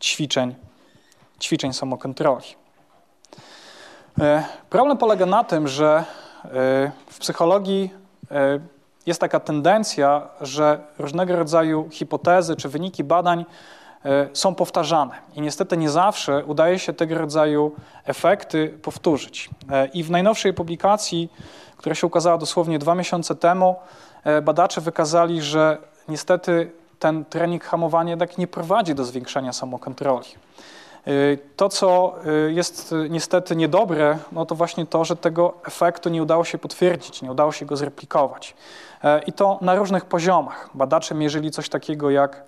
ćwiczeń, 0.00 0.54
ćwiczeń 1.40 1.72
samokontroli. 1.72 2.44
E, 4.20 4.44
problem 4.70 4.98
polega 4.98 5.26
na 5.26 5.44
tym, 5.44 5.68
że 5.68 6.04
e, 6.44 6.92
w 7.06 7.18
psychologii 7.18 8.00
jest 9.06 9.20
taka 9.20 9.40
tendencja, 9.40 10.28
że 10.40 10.80
różnego 10.98 11.36
rodzaju 11.36 11.88
hipotezy 11.90 12.56
czy 12.56 12.68
wyniki 12.68 13.04
badań 13.04 13.44
są 14.32 14.54
powtarzane. 14.54 15.14
I 15.34 15.40
niestety 15.40 15.76
nie 15.76 15.90
zawsze 15.90 16.44
udaje 16.44 16.78
się 16.78 16.92
tego 16.92 17.18
rodzaju 17.18 17.72
efekty 18.04 18.78
powtórzyć. 18.82 19.50
I 19.94 20.04
w 20.04 20.10
najnowszej 20.10 20.54
publikacji, 20.54 21.32
która 21.76 21.94
się 21.94 22.06
ukazała 22.06 22.38
dosłownie 22.38 22.78
dwa 22.78 22.94
miesiące 22.94 23.34
temu, 23.34 23.76
badacze 24.42 24.80
wykazali, 24.80 25.42
że 25.42 25.78
niestety 26.08 26.72
ten 26.98 27.24
trening 27.24 27.64
hamowania 27.64 28.10
jednak 28.10 28.38
nie 28.38 28.46
prowadzi 28.46 28.94
do 28.94 29.04
zwiększenia 29.04 29.52
samokontroli. 29.52 30.28
To, 31.56 31.68
co 31.68 32.14
jest 32.48 32.94
niestety 33.10 33.56
niedobre, 33.56 34.18
no 34.32 34.46
to 34.46 34.54
właśnie 34.54 34.86
to, 34.86 35.04
że 35.04 35.16
tego 35.16 35.54
efektu 35.66 36.08
nie 36.08 36.22
udało 36.22 36.44
się 36.44 36.58
potwierdzić, 36.58 37.22
nie 37.22 37.30
udało 37.30 37.52
się 37.52 37.66
go 37.66 37.76
zreplikować. 37.76 38.54
E, 39.04 39.22
I 39.22 39.32
to 39.32 39.58
na 39.60 39.74
różnych 39.74 40.04
poziomach. 40.04 40.70
Badacze 40.74 41.14
mierzyli 41.14 41.50
coś 41.50 41.68
takiego 41.68 42.10
jak 42.10 42.36
e, 42.36 42.42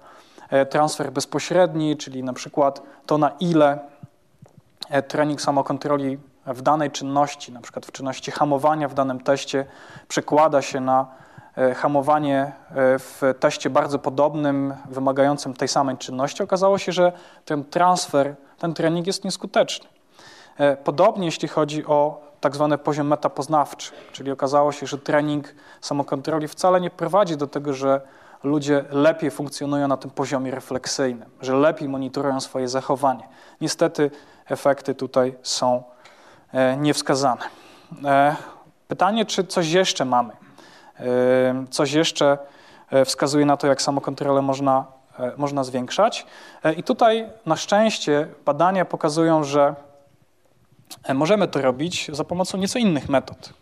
transfer 0.70 1.12
bezpośredni, 1.12 1.96
czyli 1.96 2.24
na 2.24 2.32
przykład 2.32 2.82
to, 3.06 3.18
na 3.18 3.30
ile 3.40 3.78
e, 4.90 5.02
trening 5.02 5.40
samokontroli 5.40 6.18
w 6.46 6.62
danej 6.62 6.90
czynności, 6.90 7.52
na 7.52 7.60
przykład 7.60 7.86
w 7.86 7.92
czynności 7.92 8.30
hamowania 8.30 8.88
w 8.88 8.94
danym 8.94 9.20
teście, 9.20 9.64
przekłada 10.08 10.62
się 10.62 10.80
na 10.80 11.22
E, 11.56 11.74
hamowanie 11.74 12.52
e, 12.70 12.98
w 12.98 13.22
teście 13.40 13.70
bardzo 13.70 13.98
podobnym, 13.98 14.74
wymagającym 14.88 15.54
tej 15.54 15.68
samej 15.68 15.98
czynności, 15.98 16.42
okazało 16.42 16.78
się, 16.78 16.92
że 16.92 17.12
ten 17.44 17.64
transfer, 17.64 18.34
ten 18.58 18.74
trening 18.74 19.06
jest 19.06 19.24
nieskuteczny. 19.24 19.88
E, 20.58 20.76
podobnie 20.76 21.26
jeśli 21.26 21.48
chodzi 21.48 21.86
o 21.86 22.20
tak 22.40 22.54
zwany 22.54 22.78
poziom 22.78 23.06
metapoznawczy, 23.06 23.92
czyli 24.12 24.30
okazało 24.30 24.72
się, 24.72 24.86
że 24.86 24.98
trening 24.98 25.54
samokontroli 25.80 26.48
wcale 26.48 26.80
nie 26.80 26.90
prowadzi 26.90 27.36
do 27.36 27.46
tego, 27.46 27.72
że 27.72 28.00
ludzie 28.42 28.84
lepiej 28.90 29.30
funkcjonują 29.30 29.88
na 29.88 29.96
tym 29.96 30.10
poziomie 30.10 30.50
refleksyjnym, 30.50 31.30
że 31.40 31.56
lepiej 31.56 31.88
monitorują 31.88 32.40
swoje 32.40 32.68
zachowanie. 32.68 33.28
Niestety 33.60 34.10
efekty 34.48 34.94
tutaj 34.94 35.34
są 35.42 35.82
niewskazane. 36.78 37.42
Pytanie, 38.88 39.24
czy 39.26 39.44
coś 39.44 39.70
jeszcze 39.70 40.04
mamy? 40.04 40.32
Coś 41.70 41.92
jeszcze 41.92 42.38
e, 42.90 43.04
wskazuje 43.04 43.46
na 43.46 43.56
to, 43.56 43.66
jak 43.66 43.82
samokontrolę 43.82 44.42
można, 44.42 44.84
e, 45.18 45.32
można 45.36 45.64
zwiększać. 45.64 46.26
E, 46.64 46.72
I 46.72 46.82
tutaj 46.82 47.30
na 47.46 47.56
szczęście 47.56 48.28
badania 48.44 48.84
pokazują, 48.84 49.44
że 49.44 49.74
możemy 51.14 51.48
to 51.48 51.62
robić 51.62 52.10
za 52.12 52.24
pomocą 52.24 52.58
nieco 52.58 52.78
innych 52.78 53.08
metod. 53.08 53.52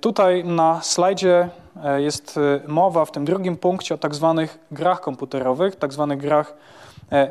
Tutaj 0.00 0.44
na 0.44 0.82
slajdzie 0.82 1.48
jest 1.96 2.40
mowa 2.66 3.04
w 3.04 3.10
tym 3.10 3.24
drugim 3.24 3.56
punkcie 3.56 3.94
o 3.94 3.98
tak 3.98 4.14
zwanych 4.14 4.58
grach 4.70 5.00
komputerowych, 5.00 5.76
tak 5.76 5.92
zwanych 5.92 6.18
grach 6.18 6.54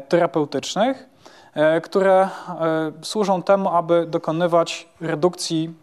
terapeutycznych, 0.10 1.10
które 1.84 2.30
służą 3.02 3.44
temu, 3.44 3.70
aby 3.70 4.06
dokonywać 4.06 4.88
redukcji 5.02 5.74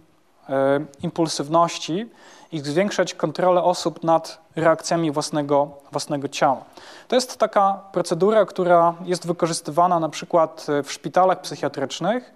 impulsywności 1.02 2.11
i 2.52 2.61
zwiększać 2.61 3.15
kontrolę 3.15 3.62
osób 3.62 4.05
nad 4.05 4.39
reakcjami 4.56 5.11
własnego, 5.11 5.70
własnego 5.93 6.28
ciała. 6.28 6.65
To 7.09 7.16
jest 7.16 7.39
taka 7.39 7.81
procedura, 7.93 8.44
która 8.44 8.94
jest 9.05 9.27
wykorzystywana 9.27 10.01
na 10.01 10.09
przykład 10.09 10.66
w 10.85 10.93
szpitalach 10.93 11.40
psychiatrycznych 11.40 12.35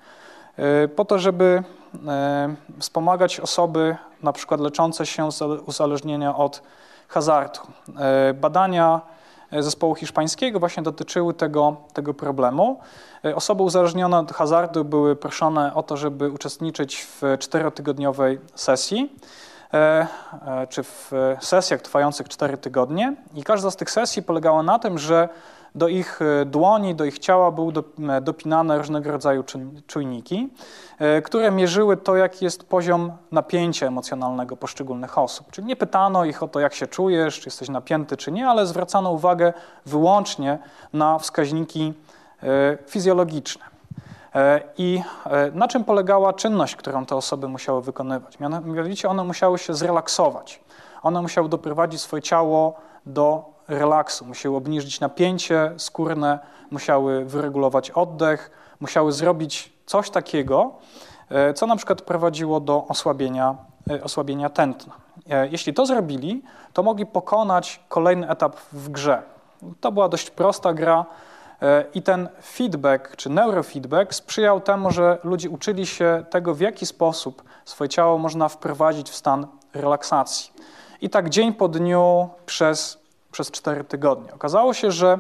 e, 0.56 0.88
po 0.88 1.04
to, 1.04 1.18
żeby 1.18 1.44
e, 1.44 1.77
wspomagać 2.78 3.40
osoby 3.40 3.96
na 4.22 4.32
przykład 4.32 4.60
leczące 4.60 5.06
się 5.06 5.32
z 5.32 5.42
uzależnienia 5.42 6.36
od 6.36 6.62
hazardu. 7.08 7.60
E, 7.98 8.34
badania 8.34 9.00
zespołu 9.52 9.94
hiszpańskiego 9.94 10.58
właśnie 10.58 10.82
dotyczyły 10.82 11.34
tego, 11.34 11.76
tego 11.92 12.14
problemu. 12.14 12.80
Osoby 13.34 13.62
uzależnione 13.62 14.18
od 14.18 14.32
hazardu 14.32 14.84
były 14.84 15.16
proszone 15.16 15.74
o 15.74 15.82
to, 15.82 15.96
żeby 15.96 16.30
uczestniczyć 16.30 17.06
w 17.20 17.22
czterotygodniowej 17.38 18.38
sesji. 18.54 19.12
E, 19.74 20.06
e, 20.46 20.66
czy 20.66 20.82
w 20.82 21.12
sesjach 21.40 21.82
trwających 21.82 22.28
4 22.28 22.58
tygodnie 22.58 23.14
i 23.34 23.42
każda 23.42 23.70
z 23.70 23.76
tych 23.76 23.90
sesji 23.90 24.22
polegała 24.22 24.62
na 24.62 24.78
tym, 24.78 24.98
że 24.98 25.28
do 25.78 25.88
ich 25.88 26.22
e, 26.22 26.44
dłoni, 26.44 26.94
do 26.94 27.04
ich 27.04 27.18
ciała 27.18 27.50
były 27.50 27.72
dopinane 28.22 28.78
różnego 28.78 29.12
rodzaju 29.12 29.44
czujniki, 29.86 30.48
które 31.24 31.50
mierzyły 31.50 31.96
to, 31.96 32.16
jaki 32.16 32.44
jest 32.44 32.64
poziom 32.68 33.12
napięcia 33.32 33.86
emocjonalnego 33.86 34.56
poszczególnych 34.56 35.18
osób. 35.18 35.50
Czyli 35.50 35.66
nie 35.66 35.76
pytano 35.76 36.24
ich 36.24 36.42
o 36.42 36.48
to, 36.48 36.60
jak 36.60 36.74
się 36.74 36.86
czujesz, 36.86 37.40
czy 37.40 37.48
jesteś 37.48 37.68
napięty, 37.68 38.16
czy 38.16 38.32
nie, 38.32 38.48
ale 38.48 38.66
zwracano 38.66 39.12
uwagę 39.12 39.52
wyłącznie 39.86 40.58
na 40.92 41.18
wskaźniki 41.18 41.94
fizjologiczne. 42.86 43.64
I 44.78 45.02
na 45.54 45.68
czym 45.68 45.84
polegała 45.84 46.32
czynność, 46.32 46.76
którą 46.76 47.06
te 47.06 47.16
osoby 47.16 47.48
musiały 47.48 47.82
wykonywać? 47.82 48.40
Mianowicie 48.40 49.08
one 49.08 49.24
musiały 49.24 49.58
się 49.58 49.74
zrelaksować. 49.74 50.60
One 51.02 51.22
musiały 51.22 51.48
doprowadzić 51.48 52.00
swoje 52.00 52.22
ciało 52.22 52.74
do 53.06 53.57
relaksu, 53.68 54.24
musiały 54.24 54.56
obniżyć 54.56 55.00
napięcie 55.00 55.72
skórne, 55.76 56.38
musiały 56.70 57.24
wyregulować 57.24 57.90
oddech, 57.90 58.50
musiały 58.80 59.12
zrobić 59.12 59.72
coś 59.86 60.10
takiego, 60.10 60.72
e, 61.30 61.54
co 61.54 61.66
na 61.66 61.76
przykład 61.76 62.02
prowadziło 62.02 62.60
do 62.60 62.86
osłabienia, 62.86 63.56
e, 63.90 64.04
osłabienia 64.04 64.50
tętna. 64.50 64.94
E, 65.30 65.48
jeśli 65.48 65.74
to 65.74 65.86
zrobili, 65.86 66.42
to 66.72 66.82
mogli 66.82 67.06
pokonać 67.06 67.80
kolejny 67.88 68.30
etap 68.30 68.56
w 68.72 68.88
grze. 68.88 69.22
To 69.80 69.92
była 69.92 70.08
dość 70.08 70.30
prosta 70.30 70.74
gra 70.74 71.06
i 71.94 72.02
ten 72.02 72.28
feedback, 72.42 73.16
czy 73.16 73.30
neurofeedback 73.30 74.14
sprzyjał 74.14 74.60
temu, 74.60 74.90
że 74.90 75.18
ludzie 75.24 75.50
uczyli 75.50 75.86
się 75.86 76.24
tego, 76.30 76.54
w 76.54 76.60
jaki 76.60 76.86
sposób 76.86 77.42
swoje 77.64 77.88
ciało 77.88 78.18
można 78.18 78.48
wprowadzić 78.48 79.10
w 79.10 79.16
stan 79.16 79.46
relaksacji. 79.74 80.52
I 81.00 81.10
tak 81.10 81.28
dzień 81.28 81.52
po 81.52 81.68
dniu 81.68 82.28
przez, 82.46 82.98
przez 83.38 83.50
cztery 83.50 83.84
tygodnie. 83.84 84.34
Okazało 84.34 84.74
się, 84.74 84.90
że 84.90 85.18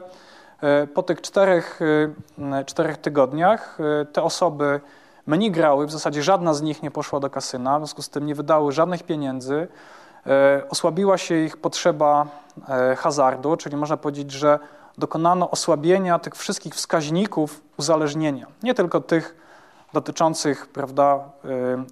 e, 0.60 0.86
po 0.86 1.02
tych 1.02 1.20
czterech, 1.20 1.80
e, 2.38 2.64
czterech 2.64 2.96
tygodniach 2.96 3.78
e, 3.80 4.04
te 4.04 4.22
osoby 4.22 4.80
mniej 5.26 5.50
grały, 5.50 5.86
w 5.86 5.90
zasadzie 5.90 6.22
żadna 6.22 6.54
z 6.54 6.62
nich 6.62 6.82
nie 6.82 6.90
poszła 6.90 7.20
do 7.20 7.30
kasyna, 7.30 7.78
w 7.78 7.80
związku 7.80 8.02
z 8.02 8.08
tym 8.08 8.26
nie 8.26 8.34
wydały 8.34 8.72
żadnych 8.72 9.02
pieniędzy, 9.02 9.68
osłabiła 10.70 11.18
się 11.18 11.34
ich 11.34 11.56
potrzeba 11.56 12.26
hazardu, 12.96 13.56
czyli 13.56 13.76
można 13.76 13.96
powiedzieć, 13.96 14.30
że 14.30 14.58
dokonano 14.98 15.50
osłabienia 15.50 16.18
tych 16.18 16.34
wszystkich 16.34 16.74
wskaźników 16.74 17.60
uzależnienia. 17.76 18.46
Nie 18.62 18.74
tylko 18.74 19.00
tych 19.00 19.36
dotyczących 19.92 20.68
prawda, 20.68 21.30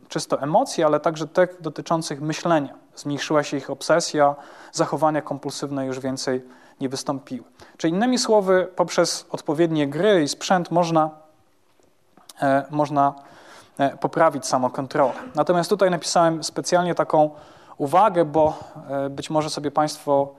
czysto 0.08 0.42
emocji, 0.42 0.84
ale 0.84 1.00
także 1.00 1.26
tych 1.26 1.56
dotyczących 1.60 2.20
myślenia. 2.20 2.74
Zmniejszyła 2.96 3.42
się 3.42 3.56
ich 3.56 3.70
obsesja, 3.70 4.34
zachowania 4.72 5.22
kompulsywne 5.22 5.86
już 5.86 6.00
więcej 6.00 6.42
nie 6.80 6.88
wystąpiły. 6.88 7.44
Czyli 7.76 7.94
innymi 7.94 8.18
słowy, 8.18 8.68
poprzez 8.76 9.26
odpowiednie 9.30 9.88
gry 9.88 10.22
i 10.22 10.28
sprzęt 10.28 10.70
można, 10.70 11.10
e, 12.42 12.64
można 12.70 13.14
e, 13.78 13.96
poprawić 13.96 14.46
samokontrolę. 14.46 15.12
Natomiast 15.34 15.70
tutaj 15.70 15.90
napisałem 15.90 16.44
specjalnie 16.44 16.94
taką 16.94 17.30
uwagę, 17.78 18.24
bo 18.24 18.58
e, 18.90 19.10
być 19.10 19.30
może 19.30 19.50
sobie 19.50 19.70
Państwo 19.70 20.34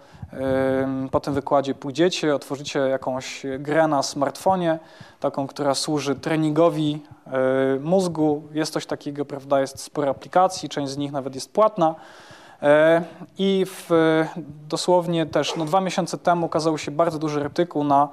po 1.11 1.19
tym 1.19 1.33
wykładzie 1.33 1.75
pójdziecie, 1.75 2.35
otworzycie 2.35 2.79
jakąś 2.79 3.45
grę 3.59 3.87
na 3.87 4.03
smartfonie, 4.03 4.79
taką, 5.19 5.47
która 5.47 5.75
służy 5.75 6.15
treningowi 6.15 7.01
mózgu. 7.79 8.43
Jest 8.51 8.73
coś 8.73 8.85
takiego, 8.85 9.25
prawda, 9.25 9.61
jest 9.61 9.79
sporo 9.79 10.11
aplikacji, 10.11 10.69
część 10.69 10.91
z 10.91 10.97
nich 10.97 11.11
nawet 11.11 11.35
jest 11.35 11.53
płatna. 11.53 11.95
E, 12.61 13.03
I 13.37 13.65
w, 13.65 13.89
dosłownie 14.69 15.25
też 15.25 15.55
no, 15.55 15.65
dwa 15.65 15.81
miesiące 15.81 16.17
temu 16.17 16.45
ukazał 16.45 16.77
się 16.77 16.91
bardzo 16.91 17.19
duży 17.19 17.41
artykuł 17.41 17.83
na 17.83 18.09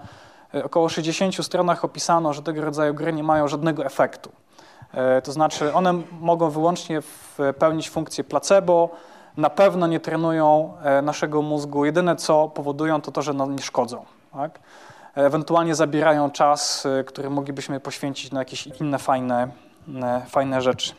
e, 0.55 0.65
około 0.65 0.89
60 0.89 1.45
stronach 1.45 1.85
opisano, 1.85 2.32
że 2.32 2.43
tego 2.43 2.61
rodzaju 2.65 2.95
gry 2.95 3.12
nie 3.12 3.23
mają 3.23 3.49
żadnego 3.49 3.85
efektu. 3.85 4.31
To 5.24 5.32
znaczy 5.32 5.74
one 5.74 5.95
mogą 6.20 6.51
wyłącznie 6.51 7.01
pełnić 7.59 7.91
funkcję 7.91 8.24
placebo, 8.24 8.91
na 9.36 9.51
pewno 9.51 9.86
nie 9.86 10.01
trenują 10.01 10.74
naszego 11.02 11.43
mózgu. 11.43 11.85
Jedyne 11.85 12.16
co 12.16 12.48
powodują 12.48 13.01
to 13.01 13.12
to, 13.12 13.23
że 13.23 13.32
nam 13.32 13.56
nie 13.56 13.62
szkodzą. 13.62 14.05
Tak? 14.32 14.59
Ewentualnie 15.15 15.74
zabierają 15.74 16.31
czas, 16.31 16.86
który 17.06 17.31
moglibyśmy 17.31 17.81
poświęcić 17.81 18.32
na 18.32 18.39
jakieś 18.40 18.66
inne 18.66 18.98
fajne, 18.98 19.48
fajne 20.28 20.62
rzeczy. 20.62 20.93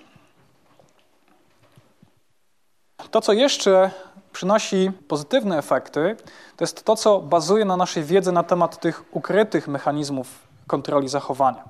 To, 3.12 3.22
co 3.22 3.34
jeszcze 3.34 3.92
przynosi 4.32 4.92
pozytywne 5.08 5.58
efekty, 5.58 6.16
to 6.56 6.64
jest 6.64 6.84
to, 6.84 6.96
co 6.96 7.20
bazuje 7.20 7.66
na 7.66 7.78
naszej 7.78 8.04
wiedzy 8.04 8.32
na 8.32 8.44
temat 8.44 8.80
tych 8.80 9.04
ukrytych 9.12 9.68
mechanizmów 9.68 10.28
kontroli 10.68 11.08
zachowania. 11.08 11.64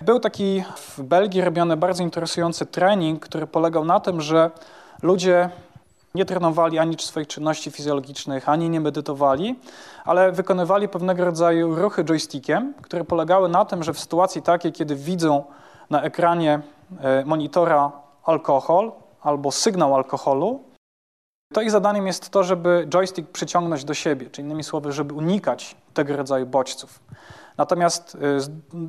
Był 0.00 0.20
taki 0.20 0.64
w 0.76 1.02
Belgii 1.02 1.40
robiony 1.40 1.76
bardzo 1.76 2.02
interesujący 2.02 2.66
trening, 2.66 3.20
który 3.20 3.46
polegał 3.46 3.84
na 3.84 4.00
tym, 4.00 4.20
że 4.20 4.50
ludzie 5.02 5.50
nie 6.14 6.24
trenowali 6.24 6.78
ani 6.78 6.96
swoich 6.98 7.26
czynności 7.26 7.70
fizjologicznych, 7.70 8.48
ani 8.48 8.70
nie 8.70 8.80
medytowali, 8.80 9.60
ale 10.04 10.32
wykonywali 10.32 10.88
pewnego 10.88 11.24
rodzaju 11.24 11.74
ruchy 11.74 12.04
joystickiem, 12.04 12.74
które 12.82 13.04
polegały 13.04 13.48
na 13.48 13.64
tym, 13.64 13.82
że 13.82 13.92
w 13.92 14.00
sytuacji 14.00 14.42
takiej, 14.42 14.72
kiedy 14.72 14.96
widzą 14.96 15.44
na 15.90 16.02
ekranie 16.02 16.60
e, 17.00 17.24
monitora 17.24 17.92
alkohol 18.24 18.92
albo 19.22 19.50
sygnał 19.50 19.94
alkoholu, 19.94 20.60
to 21.52 21.62
ich 21.62 21.70
zadaniem 21.70 22.06
jest 22.06 22.30
to, 22.30 22.42
żeby 22.42 22.86
joystick 22.88 23.30
przyciągnąć 23.30 23.84
do 23.84 23.94
siebie, 23.94 24.30
czyli 24.30 24.46
innymi 24.46 24.64
słowy, 24.64 24.92
żeby 24.92 25.14
unikać 25.14 25.76
tego 25.94 26.16
rodzaju 26.16 26.46
bodźców. 26.46 27.00
Natomiast 27.56 28.14
y, 28.14 28.18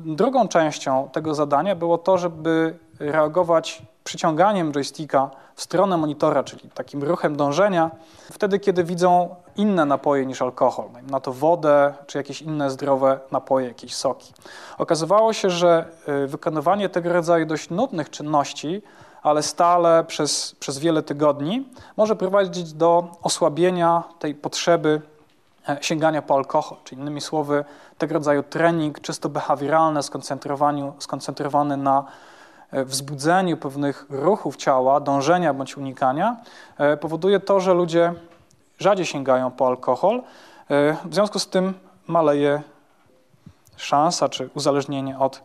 drugą 0.06 0.48
częścią 0.48 1.08
tego 1.12 1.34
zadania 1.34 1.76
było 1.76 1.98
to, 1.98 2.18
żeby 2.18 2.78
reagować 2.98 3.82
przyciąganiem 4.04 4.72
joysticka 4.72 5.30
w 5.54 5.62
stronę 5.62 5.96
monitora, 5.96 6.44
czyli 6.44 6.70
takim 6.70 7.02
ruchem 7.02 7.36
dążenia, 7.36 7.90
wtedy, 8.32 8.58
kiedy 8.58 8.84
widzą 8.84 9.34
inne 9.56 9.84
napoje 9.84 10.26
niż 10.26 10.42
alkohol, 10.42 10.86
na 11.10 11.20
to 11.20 11.32
wodę, 11.32 11.94
czy 12.06 12.18
jakieś 12.18 12.42
inne 12.42 12.70
zdrowe 12.70 13.20
napoje, 13.30 13.68
jakieś 13.68 13.94
soki. 13.94 14.32
Okazywało 14.78 15.32
się, 15.32 15.50
że 15.50 15.84
y, 16.24 16.26
wykonywanie 16.26 16.88
tego 16.88 17.12
rodzaju 17.12 17.46
dość 17.46 17.70
nudnych 17.70 18.10
czynności 18.10 18.82
ale 19.24 19.42
stale 19.42 20.04
przez, 20.04 20.54
przez 20.60 20.78
wiele 20.78 21.02
tygodni 21.02 21.68
może 21.96 22.16
prowadzić 22.16 22.72
do 22.72 23.08
osłabienia 23.22 24.02
tej 24.18 24.34
potrzeby 24.34 25.02
e, 25.68 25.78
sięgania 25.80 26.22
po 26.22 26.34
alkohol, 26.34 26.78
czyli 26.84 27.00
innymi 27.00 27.20
słowy 27.20 27.64
tego 27.98 28.14
rodzaju 28.14 28.42
trening 28.42 29.00
czysto 29.00 29.28
behawioralny, 29.28 30.00
skoncentrowany 30.98 31.76
na 31.76 32.04
wzbudzeniu 32.74 33.56
pewnych 33.56 34.06
ruchów 34.10 34.56
ciała, 34.56 35.00
dążenia 35.00 35.54
bądź 35.54 35.76
unikania, 35.76 36.36
e, 36.78 36.96
powoduje 36.96 37.40
to, 37.40 37.60
że 37.60 37.74
ludzie 37.74 38.14
rzadziej 38.78 39.06
sięgają 39.06 39.50
po 39.50 39.66
alkohol. 39.66 40.22
W 41.04 41.14
związku 41.14 41.38
z 41.38 41.46
tym 41.46 41.74
maleje 42.06 42.62
szansa 43.76 44.28
czy 44.28 44.50
uzależnienie 44.54 45.18
od, 45.18 45.42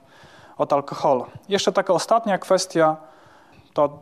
od 0.57 0.73
alkoholu. 0.73 1.26
Jeszcze 1.49 1.72
taka 1.72 1.93
ostatnia 1.93 2.38
kwestia 2.38 2.97
to, 3.73 3.99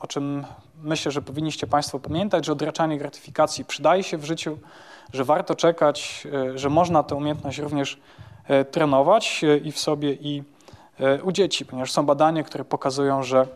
o 0.00 0.06
czym 0.06 0.44
myślę, 0.82 1.12
że 1.12 1.22
powinniście 1.22 1.66
Państwo 1.66 2.00
pamiętać, 2.00 2.46
że 2.46 2.52
odraczanie 2.52 2.98
gratyfikacji 2.98 3.64
przydaje 3.64 4.02
się 4.02 4.18
w 4.18 4.24
życiu, 4.24 4.58
że 5.12 5.24
warto 5.24 5.54
czekać, 5.54 6.26
e, 6.54 6.58
że 6.58 6.70
można 6.70 7.02
tę 7.02 7.14
umiejętność 7.14 7.58
również 7.58 8.00
e, 8.48 8.64
trenować 8.64 9.44
e, 9.44 9.56
i 9.56 9.72
w 9.72 9.78
sobie, 9.78 10.12
i 10.12 10.42
u 11.22 11.32
dzieci, 11.32 11.66
ponieważ 11.66 11.92
są 11.92 12.06
badania, 12.06 12.42
które 12.42 12.64
pokazują, 12.64 13.22
że 13.22 13.46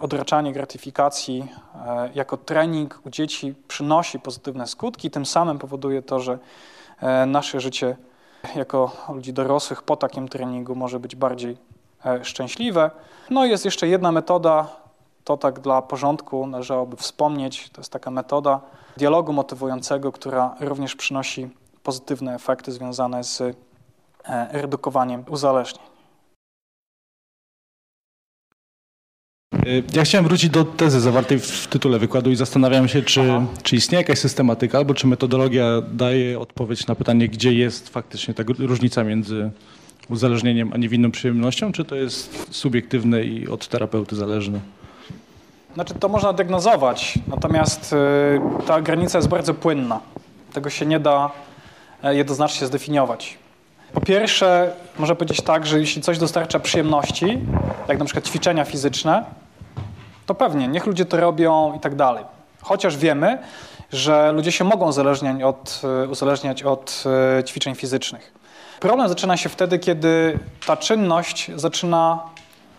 odraczanie 0.00 0.52
gratyfikacji 0.52 1.48
jako 2.14 2.36
trening 2.36 3.00
u 3.06 3.10
dzieci 3.10 3.54
przynosi 3.68 4.20
pozytywne 4.20 4.66
skutki, 4.66 5.10
tym 5.10 5.26
samym 5.26 5.58
powoduje 5.58 6.02
to, 6.02 6.20
że 6.20 6.38
nasze 7.26 7.60
życie 7.60 7.96
jako 8.56 8.92
ludzi 9.08 9.32
dorosłych 9.32 9.82
po 9.82 9.96
takim 9.96 10.28
treningu 10.28 10.74
może 10.74 11.00
być 11.00 11.16
bardziej 11.16 11.56
E, 12.06 12.24
szczęśliwe. 12.24 12.90
No 13.30 13.44
i 13.44 13.50
jest 13.50 13.64
jeszcze 13.64 13.88
jedna 13.88 14.12
metoda, 14.12 14.66
to 15.24 15.36
tak 15.36 15.60
dla 15.60 15.82
porządku 15.82 16.46
należałoby 16.46 16.96
wspomnieć, 16.96 17.70
to 17.70 17.80
jest 17.80 17.92
taka 17.92 18.10
metoda 18.10 18.60
dialogu 18.96 19.32
motywującego, 19.32 20.12
która 20.12 20.54
również 20.60 20.96
przynosi 20.96 21.50
pozytywne 21.82 22.34
efekty 22.34 22.72
związane 22.72 23.24
z 23.24 23.40
e, 23.40 23.52
redukowaniem 24.52 25.24
uzależnień. 25.28 25.89
Ja 29.92 30.02
chciałem 30.04 30.24
wrócić 30.24 30.50
do 30.50 30.64
tezy 30.64 31.00
zawartej 31.00 31.38
w 31.38 31.66
tytule 31.66 31.98
wykładu 31.98 32.30
i 32.30 32.36
zastanawiam 32.36 32.88
się, 32.88 33.02
czy, 33.02 33.22
czy 33.62 33.76
istnieje 33.76 34.02
jakaś 34.02 34.18
systematyka, 34.18 34.78
albo 34.78 34.94
czy 34.94 35.06
metodologia 35.06 35.64
daje 35.92 36.38
odpowiedź 36.38 36.86
na 36.86 36.94
pytanie, 36.94 37.28
gdzie 37.28 37.52
jest 37.52 37.88
faktycznie 37.88 38.34
ta 38.34 38.42
różnica 38.58 39.04
między 39.04 39.50
uzależnieniem, 40.08 40.70
a 40.72 40.76
niewinną 40.76 41.10
przyjemnością, 41.10 41.72
czy 41.72 41.84
to 41.84 41.94
jest 41.94 42.46
subiektywne 42.50 43.24
i 43.24 43.48
od 43.48 43.68
terapeuty 43.68 44.16
zależne? 44.16 44.60
Znaczy, 45.74 45.94
to 45.94 46.08
można 46.08 46.32
diagnozować, 46.32 47.14
natomiast 47.28 47.92
y, 47.92 48.66
ta 48.66 48.80
granica 48.80 49.18
jest 49.18 49.28
bardzo 49.28 49.54
płynna. 49.54 50.00
Tego 50.52 50.70
się 50.70 50.86
nie 50.86 51.00
da 51.00 51.30
e, 52.02 52.14
jednoznacznie 52.16 52.66
zdefiniować. 52.66 53.38
Po 53.92 54.00
pierwsze, 54.00 54.72
można 54.98 55.14
powiedzieć 55.14 55.40
tak, 55.40 55.66
że 55.66 55.80
jeśli 55.80 56.02
coś 56.02 56.18
dostarcza 56.18 56.60
przyjemności, 56.60 57.38
jak 57.88 57.98
na 57.98 58.04
przykład 58.04 58.26
ćwiczenia 58.26 58.64
fizyczne, 58.64 59.24
to 60.30 60.34
pewnie, 60.34 60.68
niech 60.68 60.86
ludzie 60.86 61.04
to 61.04 61.16
robią 61.16 61.74
i 61.76 61.80
tak 61.80 61.94
dalej. 61.94 62.24
Chociaż 62.62 62.96
wiemy, 62.96 63.38
że 63.92 64.32
ludzie 64.32 64.52
się 64.52 64.64
mogą 64.64 64.88
uzależniać 64.88 65.42
od, 65.42 65.82
y, 66.04 66.08
uzależniać 66.08 66.62
od 66.62 67.04
y, 67.40 67.44
ćwiczeń 67.44 67.74
fizycznych. 67.74 68.32
Problem 68.80 69.08
zaczyna 69.08 69.36
się 69.36 69.48
wtedy, 69.48 69.78
kiedy 69.78 70.38
ta 70.66 70.76
czynność 70.76 71.50
zaczyna 71.56 72.22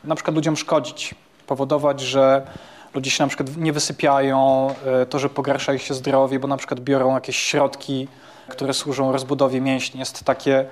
na 0.03 0.15
przykład 0.15 0.35
ludziom 0.35 0.57
szkodzić, 0.57 1.15
powodować, 1.47 2.01
że 2.01 2.41
ludzie 2.93 3.11
się 3.11 3.23
na 3.23 3.27
przykład 3.27 3.57
nie 3.57 3.73
wysypiają, 3.73 4.67
e, 4.85 5.05
to, 5.05 5.19
że 5.19 5.29
pogarsza 5.29 5.73
ich 5.73 5.81
się 5.81 5.93
zdrowie, 5.93 6.39
bo 6.39 6.47
na 6.47 6.57
przykład 6.57 6.79
biorą 6.79 7.13
jakieś 7.13 7.37
środki, 7.37 8.07
które 8.47 8.73
służą 8.73 9.11
rozbudowie 9.11 9.61
mięśni. 9.61 9.99
Jest 9.99 10.23
takie, 10.23 10.59
e, 10.59 10.65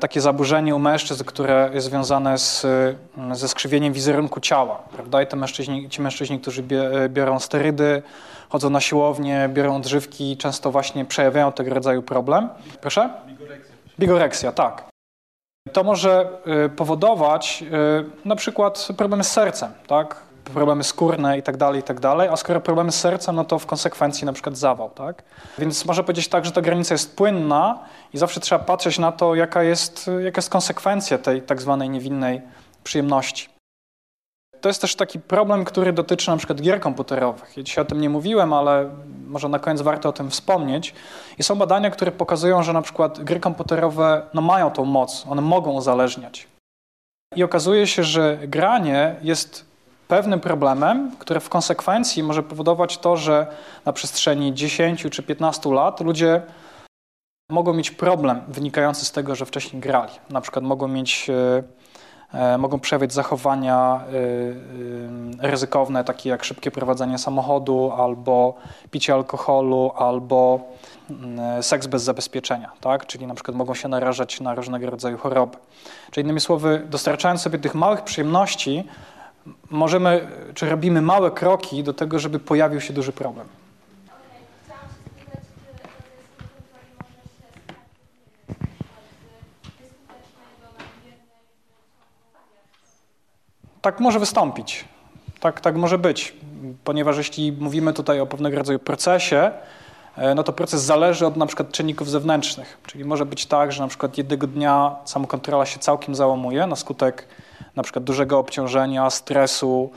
takie 0.00 0.20
zaburzenie 0.20 0.74
u 0.74 0.78
mężczyzn, 0.78 1.24
które 1.24 1.70
jest 1.74 1.86
związane 1.86 2.38
z, 2.38 2.64
e, 2.64 3.34
ze 3.34 3.48
skrzywieniem 3.48 3.92
wizerunku 3.92 4.40
ciała. 4.40 4.82
Prawda? 4.92 5.22
I 5.22 5.26
te 5.26 5.36
mężczyźni, 5.36 5.88
ci 5.88 6.02
mężczyźni, 6.02 6.40
którzy 6.40 6.62
biorą 7.08 7.40
sterydy, 7.40 8.02
chodzą 8.48 8.70
na 8.70 8.80
siłownię, 8.80 9.48
biorą 9.52 9.76
odżywki, 9.76 10.36
często 10.36 10.70
właśnie 10.70 11.04
przejawiają 11.04 11.52
tego 11.52 11.74
rodzaju 11.74 12.02
problem. 12.02 12.48
Proszę? 12.80 13.10
Bigoreksja. 13.26 13.74
Bigoreksja, 13.98 14.52
tak. 14.52 14.84
To 15.72 15.84
może 15.84 16.28
powodować 16.76 17.64
na 18.24 18.36
przykład 18.36 18.88
problemy 18.96 19.24
z 19.24 19.32
sercem, 19.32 19.72
tak? 19.86 20.22
Problemy 20.50 20.84
skórne 20.84 21.38
i 21.38 21.42
tak 21.42 21.56
dalej, 21.56 21.80
i 21.80 21.82
tak 21.82 22.00
dalej, 22.00 22.28
a 22.28 22.36
skoro 22.36 22.60
problemy 22.60 22.92
z 22.92 23.00
sercem, 23.00 23.36
no 23.36 23.44
to 23.44 23.58
w 23.58 23.66
konsekwencji 23.66 24.26
na 24.26 24.32
przykład 24.32 24.56
zawał, 24.56 24.90
tak? 24.90 25.22
Więc 25.58 25.84
można 25.84 26.02
powiedzieć 26.02 26.28
tak, 26.28 26.44
że 26.44 26.52
ta 26.52 26.62
granica 26.62 26.94
jest 26.94 27.16
płynna 27.16 27.78
i 28.12 28.18
zawsze 28.18 28.40
trzeba 28.40 28.64
patrzeć 28.64 28.98
na 28.98 29.12
to, 29.12 29.34
jaka 29.34 29.62
jest, 29.62 30.10
jaka 30.24 30.38
jest 30.38 30.50
konsekwencja 30.50 31.18
tej 31.18 31.42
tak 31.42 31.60
zwanej 31.60 31.90
niewinnej 31.90 32.42
przyjemności. 32.84 33.54
To 34.60 34.68
jest 34.68 34.80
też 34.80 34.96
taki 34.96 35.20
problem, 35.20 35.64
który 35.64 35.92
dotyczy 35.92 36.30
na 36.30 36.36
przykład 36.36 36.60
gier 36.60 36.80
komputerowych. 36.80 37.56
Ja 37.56 37.62
dzisiaj 37.62 37.82
o 37.82 37.84
tym 37.84 38.00
nie 38.00 38.10
mówiłem, 38.10 38.52
ale 38.52 38.90
może 39.26 39.48
na 39.48 39.58
koniec 39.58 39.82
warto 39.82 40.08
o 40.08 40.12
tym 40.12 40.30
wspomnieć. 40.30 40.94
I 41.38 41.42
są 41.42 41.54
badania, 41.56 41.90
które 41.90 42.12
pokazują, 42.12 42.62
że 42.62 42.72
na 42.72 42.82
przykład 42.82 43.24
gry 43.24 43.40
komputerowe 43.40 44.22
no, 44.34 44.40
mają 44.40 44.70
tą 44.70 44.84
moc, 44.84 45.26
one 45.30 45.42
mogą 45.42 45.72
uzależniać. 45.72 46.46
I 47.36 47.42
okazuje 47.42 47.86
się, 47.86 48.04
że 48.04 48.38
granie 48.42 49.16
jest 49.22 49.73
pewnym 50.14 50.40
problemem, 50.40 51.10
który 51.18 51.40
w 51.40 51.48
konsekwencji 51.48 52.22
może 52.22 52.42
powodować 52.42 52.98
to, 52.98 53.16
że 53.16 53.46
na 53.84 53.92
przestrzeni 53.92 54.54
10 54.54 55.06
czy 55.10 55.22
15 55.22 55.70
lat 55.70 56.00
ludzie 56.00 56.42
mogą 57.50 57.74
mieć 57.74 57.90
problem 57.90 58.40
wynikający 58.48 59.04
z 59.04 59.12
tego, 59.12 59.34
że 59.34 59.46
wcześniej 59.46 59.82
grali. 59.82 60.12
Na 60.30 60.40
przykład 60.40 60.64
mogą 60.64 60.88
mieć, 60.88 61.30
e, 61.30 61.62
e, 62.32 62.58
mogą 62.58 62.80
przejawiać 62.80 63.12
zachowania 63.12 64.00
e, 65.40 65.48
ryzykowne, 65.50 66.04
takie 66.04 66.30
jak 66.30 66.44
szybkie 66.44 66.70
prowadzenie 66.70 67.18
samochodu, 67.18 67.92
albo 67.96 68.54
picie 68.90 69.14
alkoholu, 69.14 69.92
albo 69.96 70.60
mm, 71.10 71.62
seks 71.62 71.86
bez 71.86 72.02
zabezpieczenia, 72.02 72.70
tak? 72.80 73.06
czyli 73.06 73.26
na 73.26 73.34
przykład 73.34 73.56
mogą 73.56 73.74
się 73.74 73.88
narażać 73.88 74.40
na 74.40 74.54
różnego 74.54 74.90
rodzaju 74.90 75.18
choroby. 75.18 75.56
Czyli 76.10 76.24
innymi 76.24 76.40
słowy, 76.40 76.82
dostarczając 76.90 77.40
sobie 77.40 77.58
tych 77.58 77.74
małych 77.74 78.02
przyjemności, 78.02 78.84
możemy, 79.70 80.28
czy 80.54 80.70
robimy 80.70 81.02
małe 81.02 81.30
kroki 81.30 81.82
do 81.82 81.94
tego, 81.94 82.18
żeby 82.18 82.38
pojawił 82.38 82.80
się 82.80 82.92
duży 82.92 83.12
problem. 83.12 83.46
Tak 93.82 94.00
może 94.00 94.18
wystąpić. 94.18 94.84
Tak, 95.40 95.60
tak 95.60 95.76
może 95.76 95.98
być, 95.98 96.34
ponieważ 96.84 97.16
jeśli 97.16 97.52
mówimy 97.52 97.92
tutaj 97.92 98.20
o 98.20 98.26
pewnego 98.26 98.56
rodzaju 98.58 98.78
procesie, 98.78 99.50
e, 100.16 100.34
no 100.34 100.42
to 100.42 100.52
proces 100.52 100.82
zależy 100.82 101.26
od 101.26 101.36
na 101.36 101.46
przykład 101.46 101.72
czynników 101.72 102.10
zewnętrznych. 102.10 102.78
Czyli 102.86 103.04
może 103.04 103.26
być 103.26 103.46
tak, 103.46 103.72
że 103.72 103.82
na 103.82 103.88
przykład 103.88 104.18
jednego 104.18 104.46
dnia 104.46 104.96
samokontrola 105.04 105.66
się 105.66 105.78
całkiem 105.78 106.14
załamuje 106.14 106.66
na 106.66 106.76
skutek 106.76 107.26
na 107.76 107.82
przykład 107.82 108.04
dużego 108.04 108.38
obciążenia, 108.38 109.10
stresu, 109.10 109.90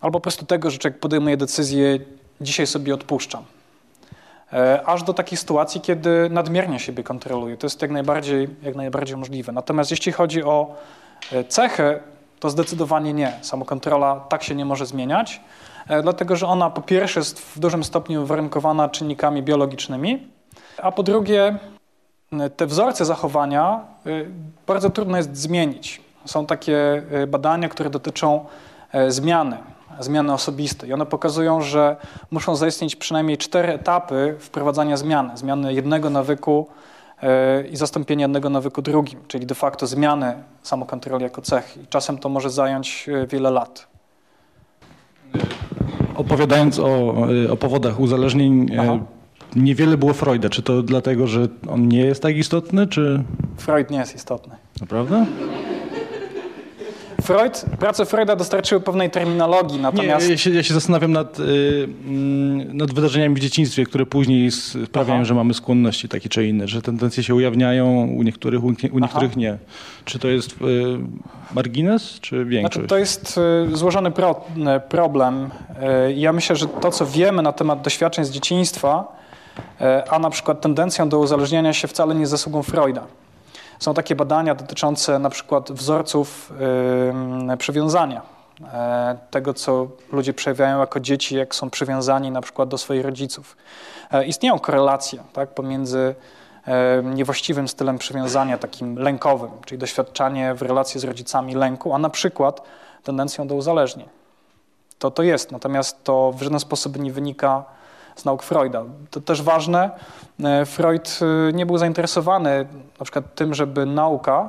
albo 0.00 0.18
po 0.18 0.22
prostu 0.22 0.46
tego, 0.46 0.70
że 0.70 0.78
człowiek 0.78 1.00
podejmuje 1.00 1.36
decyzję, 1.36 1.98
dzisiaj 2.40 2.66
sobie 2.66 2.94
odpuszczam. 2.94 3.44
E, 4.52 4.82
aż 4.86 5.02
do 5.02 5.14
takiej 5.14 5.38
sytuacji, 5.38 5.80
kiedy 5.80 6.30
nadmiernie 6.30 6.78
siebie 6.78 7.02
kontroluje. 7.02 7.56
To 7.56 7.66
jest 7.66 7.82
jak 7.82 7.90
najbardziej, 7.90 8.48
jak 8.62 8.76
najbardziej 8.76 9.16
możliwe. 9.16 9.52
Natomiast 9.52 9.90
jeśli 9.90 10.12
chodzi 10.12 10.44
o 10.44 10.76
e, 11.32 11.44
cechę, 11.44 12.00
to 12.40 12.50
zdecydowanie 12.50 13.12
nie. 13.12 13.32
Samokontrola 13.42 14.20
tak 14.20 14.42
się 14.42 14.54
nie 14.54 14.64
może 14.64 14.86
zmieniać, 14.86 15.40
e, 15.88 16.02
dlatego 16.02 16.36
że 16.36 16.46
ona 16.46 16.70
po 16.70 16.82
pierwsze 16.82 17.20
jest 17.20 17.40
w 17.40 17.58
dużym 17.58 17.84
stopniu 17.84 18.26
warunkowana 18.26 18.88
czynnikami 18.88 19.42
biologicznymi, 19.42 20.28
a 20.82 20.92
po 20.92 21.02
drugie 21.02 21.58
te 22.56 22.66
wzorce 22.66 23.04
zachowania 23.04 23.80
bardzo 24.66 24.90
trudno 24.90 25.16
jest 25.16 25.36
zmienić. 25.36 26.00
Są 26.24 26.46
takie 26.46 27.02
e, 27.10 27.26
badania, 27.26 27.68
które 27.68 27.90
dotyczą 27.90 28.44
e, 28.92 29.10
zmiany, 29.10 29.56
zmiany 30.00 30.32
osobistej. 30.32 30.90
I 30.90 30.92
one 30.92 31.06
pokazują, 31.06 31.60
że 31.60 31.96
muszą 32.30 32.56
zaistnieć 32.56 32.96
przynajmniej 32.96 33.38
cztery 33.38 33.72
etapy 33.72 34.36
wprowadzania 34.38 34.96
zmiany. 34.96 35.36
Zmiany 35.36 35.74
jednego 35.74 36.10
nawyku 36.10 36.66
e, 37.22 37.62
i 37.66 37.76
zastąpienia 37.76 38.24
jednego 38.24 38.50
nawyku 38.50 38.82
drugim, 38.82 39.20
czyli 39.28 39.46
de 39.46 39.54
facto 39.54 39.86
zmiany 39.86 40.34
samokontroli 40.62 41.22
jako 41.22 41.42
cechy. 41.42 41.80
I 41.80 41.86
czasem 41.86 42.18
to 42.18 42.28
może 42.28 42.50
zająć 42.50 43.06
wiele 43.28 43.50
lat. 43.50 43.86
Opowiadając 46.14 46.78
o, 46.78 47.14
o 47.50 47.56
powodach 47.56 48.00
uzależnień, 48.00 48.70
Aha. 48.80 48.98
niewiele 49.56 49.96
było 49.96 50.12
Freuda. 50.12 50.48
Czy 50.48 50.62
to 50.62 50.82
dlatego, 50.82 51.26
że 51.26 51.48
on 51.70 51.88
nie 51.88 52.00
jest 52.00 52.22
tak 52.22 52.36
istotny, 52.36 52.86
czy... 52.86 53.24
Freud 53.56 53.90
nie 53.90 53.98
jest 53.98 54.14
istotny. 54.14 54.54
Naprawdę? 54.80 55.26
Freud, 57.22 57.64
prace 57.78 58.06
Freuda 58.06 58.36
dostarczyły 58.36 58.80
pewnej 58.80 59.10
terminologii, 59.10 59.80
natomiast... 59.80 60.26
Nie, 60.26 60.32
ja 60.32 60.38
się, 60.38 60.50
ja 60.50 60.62
się 60.62 60.74
zastanawiam 60.74 61.12
nad, 61.12 61.40
y, 61.40 61.42
mm, 62.06 62.76
nad 62.76 62.94
wydarzeniami 62.94 63.34
w 63.34 63.38
dzieciństwie, 63.38 63.84
które 63.84 64.06
później 64.06 64.50
sprawiają, 64.50 65.18
Aha. 65.18 65.24
że 65.24 65.34
mamy 65.34 65.54
skłonności 65.54 66.08
takie 66.08 66.28
czy 66.28 66.46
inne, 66.46 66.68
że 66.68 66.82
tendencje 66.82 67.22
się 67.22 67.34
ujawniają 67.34 68.06
u 68.06 68.22
niektórych, 68.22 68.64
u 68.64 68.98
niektórych 68.98 69.36
nie. 69.36 69.58
Czy 70.04 70.18
to 70.18 70.28
jest 70.28 70.52
y, 70.52 70.54
margines, 71.54 72.20
czy 72.20 72.44
większość? 72.44 72.74
Znaczy, 72.74 72.88
to 72.88 72.98
jest 72.98 73.40
y, 73.72 73.76
złożony 73.76 74.10
pro, 74.10 74.44
problem. 74.88 75.50
Ja 76.14 76.32
myślę, 76.32 76.56
że 76.56 76.66
to, 76.66 76.90
co 76.90 77.06
wiemy 77.06 77.42
na 77.42 77.52
temat 77.52 77.82
doświadczeń 77.82 78.24
z 78.24 78.30
dzieciństwa, 78.30 79.20
a 80.10 80.18
na 80.18 80.30
przykład 80.30 80.60
tendencją 80.60 81.08
do 81.08 81.18
uzależniania 81.18 81.72
się 81.72 81.88
wcale 81.88 82.14
nie 82.14 82.20
jest 82.20 82.30
zasługą 82.30 82.62
Freuda. 82.62 83.06
Są 83.80 83.94
takie 83.94 84.14
badania 84.16 84.54
dotyczące 84.54 85.18
na 85.18 85.30
przykład 85.30 85.72
wzorców 85.72 86.52
przywiązania, 87.58 88.22
e, 88.72 89.18
tego, 89.30 89.54
co 89.54 89.86
ludzie 90.12 90.34
przejawiają 90.34 90.80
jako 90.80 91.00
dzieci, 91.00 91.36
jak 91.36 91.54
są 91.54 91.70
przywiązani 91.70 92.30
na 92.30 92.40
przykład 92.40 92.68
do 92.68 92.78
swoich 92.78 93.04
rodziców. 93.04 93.56
E, 94.10 94.24
istnieją 94.24 94.58
korelacje 94.58 95.22
tak, 95.32 95.54
pomiędzy 95.54 96.14
e, 96.66 97.02
niewłaściwym 97.02 97.68
stylem 97.68 97.98
przywiązania, 97.98 98.58
takim 98.58 98.98
lękowym, 98.98 99.50
czyli 99.66 99.78
doświadczanie 99.78 100.54
w 100.54 100.62
relacji 100.62 101.00
z 101.00 101.04
rodzicami 101.04 101.54
lęku, 101.54 101.94
a 101.94 101.98
na 101.98 102.10
przykład 102.10 102.62
tendencją 103.04 103.46
do 103.46 103.54
uzależnień. 103.54 104.08
To 104.98 105.10
to 105.10 105.22
jest, 105.22 105.52
natomiast 105.52 106.04
to 106.04 106.32
w 106.32 106.42
żaden 106.42 106.60
sposób 106.60 106.98
nie 106.98 107.12
wynika 107.12 107.64
z 108.20 108.24
nauk 108.24 108.42
Freuda. 108.42 108.84
To 109.10 109.20
też 109.20 109.42
ważne, 109.42 109.90
e, 110.44 110.66
Freud 110.66 111.20
e, 111.22 111.52
nie 111.52 111.66
był 111.66 111.78
zainteresowany 111.78 112.66
na 112.98 113.04
przykład 113.04 113.34
tym, 113.34 113.54
żeby 113.54 113.86
nauka, 113.86 114.48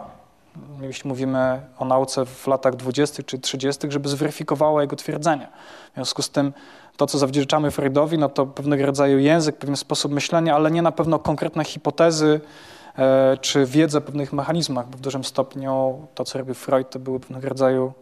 jeśli 0.81 1.07
mówimy 1.07 1.61
o 1.77 1.85
nauce 1.85 2.25
w 2.25 2.47
latach 2.47 2.75
20. 2.75 3.23
czy 3.23 3.39
30., 3.39 3.91
żeby 3.91 4.09
zweryfikowała 4.09 4.81
jego 4.81 4.95
twierdzenia. 4.95 5.47
W 5.91 5.95
związku 5.95 6.21
z 6.21 6.29
tym 6.29 6.53
to, 6.97 7.07
co 7.07 7.17
zawdzięczamy 7.17 7.71
Freudowi, 7.71 8.17
no 8.17 8.29
to 8.29 8.45
pewnego 8.45 8.85
rodzaju 8.85 9.19
język, 9.19 9.57
pewien 9.57 9.75
sposób 9.75 10.11
myślenia, 10.11 10.55
ale 10.55 10.71
nie 10.71 10.81
na 10.81 10.91
pewno 10.91 11.19
konkretne 11.19 11.63
hipotezy 11.63 12.41
e, 12.97 13.37
czy 13.41 13.65
wiedzę 13.65 13.97
o 13.97 14.01
pewnych 14.01 14.33
mechanizmach, 14.33 14.89
bo 14.89 14.97
w 14.97 15.01
dużym 15.01 15.23
stopniu 15.23 16.07
to, 16.15 16.23
co 16.23 16.37
robił 16.37 16.53
Freud, 16.53 16.89
to 16.89 16.99
były 16.99 17.19
pewnego 17.19 17.49
rodzaju 17.49 17.93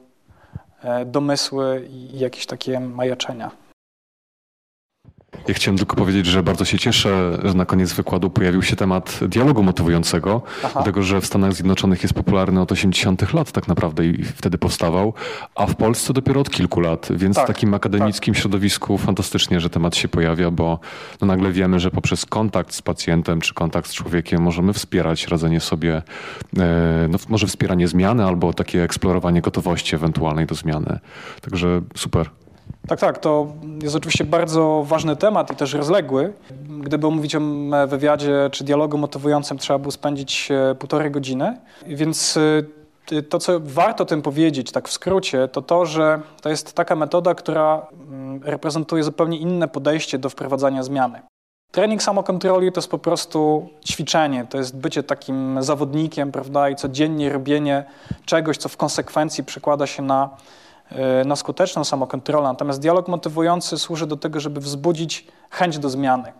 domysły 1.06 1.88
i 1.90 2.20
jakieś 2.20 2.46
takie 2.46 2.80
majaczenia. 2.80 3.52
Ja 5.48 5.54
chciałem 5.54 5.78
tylko 5.78 5.96
powiedzieć, 5.96 6.26
że 6.26 6.44
bardzo 6.44 6.66
się 6.66 6.80
cieszę, 6.80 7.40
że 7.44 7.54
na 7.54 7.66
koniec 7.66 7.94
wykładu 7.94 8.30
pojawił 8.30 8.62
się 8.64 8.76
temat 8.76 9.20
dialogu 9.22 9.64
motywującego, 9.64 10.42
Aha. 10.58 10.70
dlatego 10.74 11.04
że 11.04 11.22
w 11.22 11.26
Stanach 11.26 11.54
Zjednoczonych 11.54 12.04
jest 12.04 12.14
popularny 12.14 12.62
od 12.62 12.72
80. 12.72 13.34
lat 13.34 13.52
tak 13.52 13.68
naprawdę 13.68 14.06
i 14.06 14.24
wtedy 14.24 14.58
powstawał, 14.58 15.14
a 15.56 15.66
w 15.66 15.76
Polsce 15.76 16.14
dopiero 16.14 16.42
od 16.42 16.50
kilku 16.50 16.80
lat, 16.80 17.08
więc 17.12 17.36
tak, 17.36 17.46
w 17.46 17.48
takim 17.48 17.74
akademickim 17.74 18.34
tak. 18.34 18.42
środowisku 18.42 18.98
fantastycznie, 18.98 19.60
że 19.60 19.70
temat 19.70 19.96
się 19.96 20.08
pojawia, 20.08 20.52
bo 20.52 20.80
no 21.22 21.28
nagle 21.28 21.52
wiemy, 21.52 21.80
że 21.80 21.92
poprzez 21.92 22.26
kontakt 22.26 22.74
z 22.74 22.82
pacjentem 22.82 23.42
czy 23.42 23.54
kontakt 23.54 23.90
z 23.90 23.94
człowiekiem 23.94 24.42
możemy 24.42 24.74
wspierać 24.74 25.28
radzenie 25.28 25.60
sobie, 25.60 26.02
e, 26.58 27.08
no 27.10 27.18
może 27.30 27.48
wspieranie 27.48 27.88
zmiany 27.88 28.26
albo 28.26 28.54
takie 28.54 28.84
eksplorowanie 28.84 29.42
gotowości 29.42 29.96
ewentualnej 29.96 30.46
do 30.46 30.56
zmiany. 30.56 31.00
Także 31.42 31.82
super. 31.96 32.30
Tak, 32.88 33.00
tak, 33.00 33.18
to 33.18 33.48
jest 33.82 33.96
oczywiście 33.96 34.24
bardzo 34.24 34.84
ważny 34.88 35.16
temat 35.16 35.52
i 35.52 35.56
też 35.56 35.74
rozległy. 35.74 36.34
Gdyby 36.80 37.08
omówić 37.08 37.36
o 37.36 37.40
wywiadzie 37.88 38.50
czy 38.52 38.64
dialogu 38.64 38.98
motywującym, 38.98 39.58
trzeba 39.58 39.80
było 39.80 39.92
spędzić 39.92 40.52
e, 40.52 40.76
półtorej 40.76 41.12
godziny. 41.12 41.58
Więc 41.88 42.38
e, 42.38 43.22
to, 43.22 43.40
co 43.40 43.60
warto 43.60 44.06
tym 44.06 44.22
powiedzieć, 44.22 44.72
tak 44.72 44.88
w 44.88 44.92
skrócie, 44.92 45.48
to 45.48 45.62
to, 45.62 45.86
że 45.86 46.22
to 46.42 46.50
jest 46.50 46.74
taka 46.74 46.96
metoda, 46.96 47.36
która 47.36 47.88
mm, 48.10 48.44
reprezentuje 48.44 49.04
zupełnie 49.04 49.38
inne 49.38 49.68
podejście 49.68 50.20
do 50.20 50.30
wprowadzania 50.30 50.84
zmiany. 50.84 51.22
Trening 51.72 52.04
samokontroli 52.04 52.72
to 52.72 52.80
jest 52.80 52.92
po 52.92 52.98
prostu 52.98 53.70
ćwiczenie, 53.86 54.46
to 54.50 54.58
jest 54.58 54.78
bycie 54.78 55.04
takim 55.04 55.64
zawodnikiem, 55.64 56.32
prawda, 56.32 56.70
i 56.70 56.76
codziennie 56.76 57.34
robienie 57.34 57.84
czegoś, 58.26 58.58
co 58.58 58.70
w 58.70 58.78
konsekwencji 58.78 59.44
przekłada 59.44 59.88
się 59.88 60.04
na 60.04 60.30
na 61.26 61.36
skuteczną 61.36 61.84
samokontrolę. 61.84 62.48
Natomiast 62.48 62.80
dialog 62.80 63.08
motywujący 63.08 63.78
służy 63.78 64.08
do 64.08 64.18
tego, 64.18 64.40
żeby 64.40 64.60
wzbudzić 64.60 65.28
chęć 65.50 65.80
do 65.80 65.90
zmiany. 65.90 66.34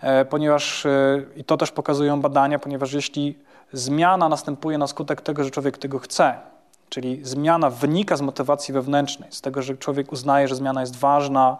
E, 0.00 0.24
ponieważ, 0.24 0.86
e, 0.86 1.22
i 1.36 1.44
to 1.44 1.56
też 1.56 1.70
pokazują 1.70 2.20
badania, 2.20 2.58
ponieważ 2.58 2.92
jeśli 2.92 3.38
zmiana 3.72 4.28
następuje 4.28 4.78
na 4.78 4.86
skutek 4.86 5.20
tego, 5.20 5.44
że 5.44 5.50
człowiek 5.50 5.78
tego 5.78 5.98
chce, 5.98 6.34
czyli 6.88 7.24
zmiana 7.24 7.70
wynika 7.70 8.16
z 8.16 8.20
motywacji 8.20 8.74
wewnętrznej, 8.74 9.32
z 9.32 9.40
tego, 9.40 9.62
że 9.62 9.76
człowiek 9.76 10.12
uznaje, 10.12 10.48
że 10.48 10.56
zmiana 10.56 10.80
jest 10.80 10.96
ważna, 10.96 11.56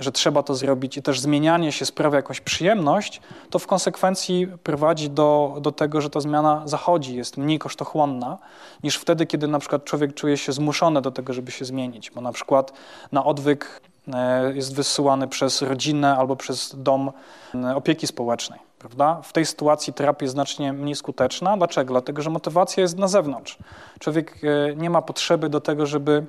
że 0.00 0.12
trzeba 0.12 0.42
to 0.42 0.54
zrobić 0.54 0.96
i 0.96 1.02
też 1.02 1.20
zmienianie 1.20 1.72
się 1.72 1.86
sprawia 1.86 2.16
jakąś 2.16 2.40
przyjemność, 2.40 3.20
to 3.50 3.58
w 3.58 3.66
konsekwencji 3.66 4.46
prowadzi 4.62 5.10
do, 5.10 5.56
do 5.60 5.72
tego, 5.72 6.00
że 6.00 6.10
ta 6.10 6.20
zmiana 6.20 6.62
zachodzi, 6.64 7.16
jest 7.16 7.36
mniej 7.36 7.58
kosztochłonna 7.58 8.38
niż 8.82 8.96
wtedy, 8.96 9.26
kiedy 9.26 9.48
na 9.48 9.58
przykład 9.58 9.84
człowiek 9.84 10.14
czuje 10.14 10.36
się 10.36 10.52
zmuszony 10.52 11.02
do 11.02 11.10
tego, 11.10 11.32
żeby 11.32 11.50
się 11.50 11.64
zmienić, 11.64 12.10
bo 12.10 12.20
na 12.20 12.32
przykład 12.32 12.72
na 13.12 13.24
odwyk 13.24 13.80
e, 14.14 14.54
jest 14.54 14.74
wysyłany 14.74 15.28
przez 15.28 15.62
rodzinę 15.62 16.16
albo 16.16 16.36
przez 16.36 16.74
dom 16.82 17.12
e, 17.54 17.76
opieki 17.76 18.06
społecznej. 18.06 18.60
Prawda? 18.78 19.20
W 19.22 19.32
tej 19.32 19.46
sytuacji 19.46 19.92
terapia 19.92 20.24
jest 20.24 20.34
znacznie 20.34 20.72
mniej 20.72 20.94
skuteczna. 20.94 21.56
Dlaczego? 21.56 21.92
Dlatego, 21.92 22.22
że 22.22 22.30
motywacja 22.30 22.82
jest 22.82 22.98
na 22.98 23.08
zewnątrz. 23.08 23.58
Człowiek 23.98 24.40
nie 24.76 24.90
ma 24.90 25.02
potrzeby 25.02 25.48
do 25.48 25.60
tego, 25.60 25.86
żeby 25.86 26.26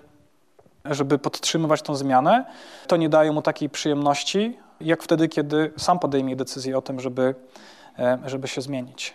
żeby 0.85 1.19
podtrzymywać 1.19 1.81
tą 1.81 1.95
zmianę, 1.95 2.45
to 2.87 2.97
nie 2.97 3.09
daje 3.09 3.31
mu 3.31 3.41
takiej 3.41 3.69
przyjemności, 3.69 4.57
jak 4.81 5.03
wtedy, 5.03 5.27
kiedy 5.27 5.73
sam 5.77 5.99
podejmie 5.99 6.35
decyzję 6.35 6.77
o 6.77 6.81
tym, 6.81 6.99
żeby, 6.99 7.35
e, 7.99 8.19
żeby 8.25 8.47
się 8.47 8.61
zmienić. 8.61 9.13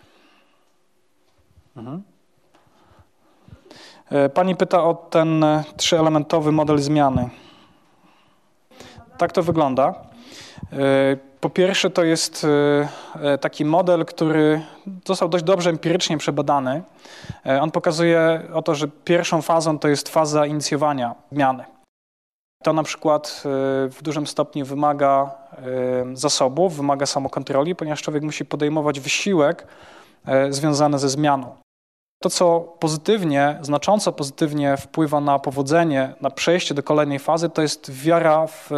Mhm. 1.76 2.02
E, 4.10 4.28
pani 4.28 4.56
pyta 4.56 4.84
o 4.84 4.94
ten 4.94 5.44
trzyelementowy 5.76 6.52
model 6.52 6.78
zmiany. 6.78 7.30
Tak 9.18 9.32
to 9.32 9.43
wygląda. 9.43 9.94
Po 11.47 11.51
pierwsze, 11.51 11.90
to 11.90 12.05
jest 12.05 12.44
e, 12.44 12.89
e, 13.32 13.39
taki 13.39 13.64
model, 13.64 14.05
który 14.05 14.62
został 15.06 15.28
dość 15.28 15.44
dobrze 15.44 15.70
empirycznie 15.70 16.18
przebadany. 16.18 16.82
E, 17.47 17.62
on 17.62 17.70
pokazuje 17.70 18.43
o 18.55 18.62
to, 18.62 18.74
że 18.74 18.89
pierwszą 18.89 19.43
fazą 19.43 19.78
to 19.78 19.89
jest 19.89 20.09
faza 20.09 20.47
inicjowania 20.47 21.14
zmiany. 21.32 21.64
To 22.62 22.73
na 22.73 22.82
przykład 22.82 23.43
w 23.89 23.98
dużym 24.02 24.27
stopniu 24.27 24.64
wymaga 24.64 25.31
zasobów, 26.14 26.77
wymaga 26.77 27.06
samokontroli, 27.06 27.74
ponieważ 27.74 28.02
człowiek 28.02 28.23
musi 28.23 28.44
podejmować 28.44 29.01
wysiłek 29.01 29.66
związany 30.51 30.98
ze 30.98 31.09
zmianą. 31.09 31.56
To, 32.23 32.31
co 32.31 32.60
pozytywnie, 32.60 33.59
znacząco 33.62 34.12
pozytywnie 34.12 34.77
wpływa 34.77 35.20
na 35.20 35.39
powodzenie, 35.39 36.14
na 36.20 36.31
przejście 36.31 36.74
do 36.74 36.82
kolejnej 36.82 37.18
fazy, 37.18 37.51
to 37.51 37.62
jest 37.62 37.90
wiara 37.90 38.47
w 38.47 38.70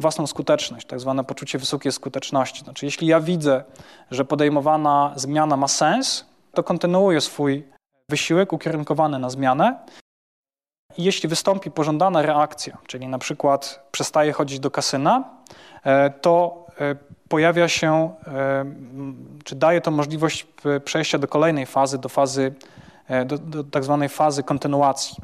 własną 0.00 0.26
skuteczność, 0.26 0.86
tak 0.86 1.00
zwane 1.00 1.24
poczucie 1.24 1.58
wysokiej 1.58 1.92
skuteczności. 1.92 2.64
Znaczy, 2.64 2.86
jeśli 2.86 3.06
ja 3.06 3.20
widzę, 3.20 3.64
że 4.10 4.24
podejmowana 4.24 5.12
zmiana 5.16 5.56
ma 5.56 5.68
sens, 5.68 6.26
to 6.54 6.62
kontynuuję 6.62 7.20
swój 7.20 7.66
wysiłek 8.08 8.52
ukierunkowany 8.52 9.18
na 9.18 9.30
zmianę. 9.30 9.78
I 10.98 11.04
jeśli 11.04 11.28
wystąpi 11.28 11.70
pożądana 11.70 12.22
reakcja, 12.22 12.78
czyli 12.86 13.08
na 13.08 13.18
przykład 13.18 13.88
przestaje 13.92 14.32
chodzić 14.32 14.60
do 14.60 14.70
kasyna, 14.70 15.24
e, 15.84 16.10
to 16.10 16.66
e, 16.80 16.96
pojawia 17.28 17.68
się, 17.68 18.14
e, 18.26 18.64
czy 19.44 19.56
daje 19.56 19.80
to 19.80 19.90
możliwość 19.90 20.46
przejścia 20.84 21.18
do 21.18 21.28
kolejnej 21.28 21.66
fazy, 21.66 21.98
do 21.98 22.08
fazy 22.08 22.54
do, 23.26 23.38
do, 23.38 23.64
tak 23.64 23.84
zwanej 23.84 24.08
fazy 24.08 24.42
kontynuacji. 24.42 25.16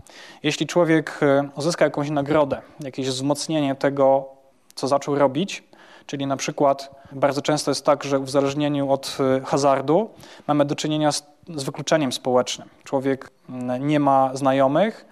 Jeśli 0.43 0.67
człowiek 0.67 1.21
uzyska 1.57 1.85
jakąś 1.85 2.11
nagrodę, 2.11 2.63
jakieś 2.81 3.09
wzmocnienie 3.09 3.75
tego, 3.75 4.36
co 4.77 4.89
zaczął 4.89 5.15
robić. 5.15 5.65
Czyli 6.07 6.27
na 6.27 6.37
przykład 6.37 6.91
bardzo 7.13 7.43
często 7.43 7.71
jest 7.71 7.85
tak, 7.85 8.05
że 8.05 8.19
w 8.19 8.23
uzależnieniu 8.23 8.91
od 8.91 9.19
y, 9.39 9.45
hazardu 9.45 10.11
mamy 10.47 10.65
do 10.65 10.75
czynienia 10.75 11.13
z, 11.13 11.27
z 11.55 11.65
wykluczeniem 11.65 12.13
społecznym. 12.13 12.69
Człowiek 12.85 13.31
mm, 13.49 13.87
nie 13.87 14.01
ma 14.01 14.31
znajomych, 14.35 15.07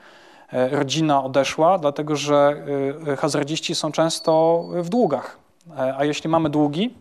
y, 0.53 0.69
rodzina 0.69 1.25
odeszła, 1.25 1.79
dlatego 1.79 2.17
że 2.17 2.57
y, 3.09 3.17
hazardziści 3.17 3.75
są 3.75 3.93
często 3.93 4.65
w 4.73 4.89
długach. 4.89 5.45
E, 5.79 5.95
a 5.97 6.05
jeśli 6.05 6.31
mamy 6.31 6.51
długi, 6.51 6.95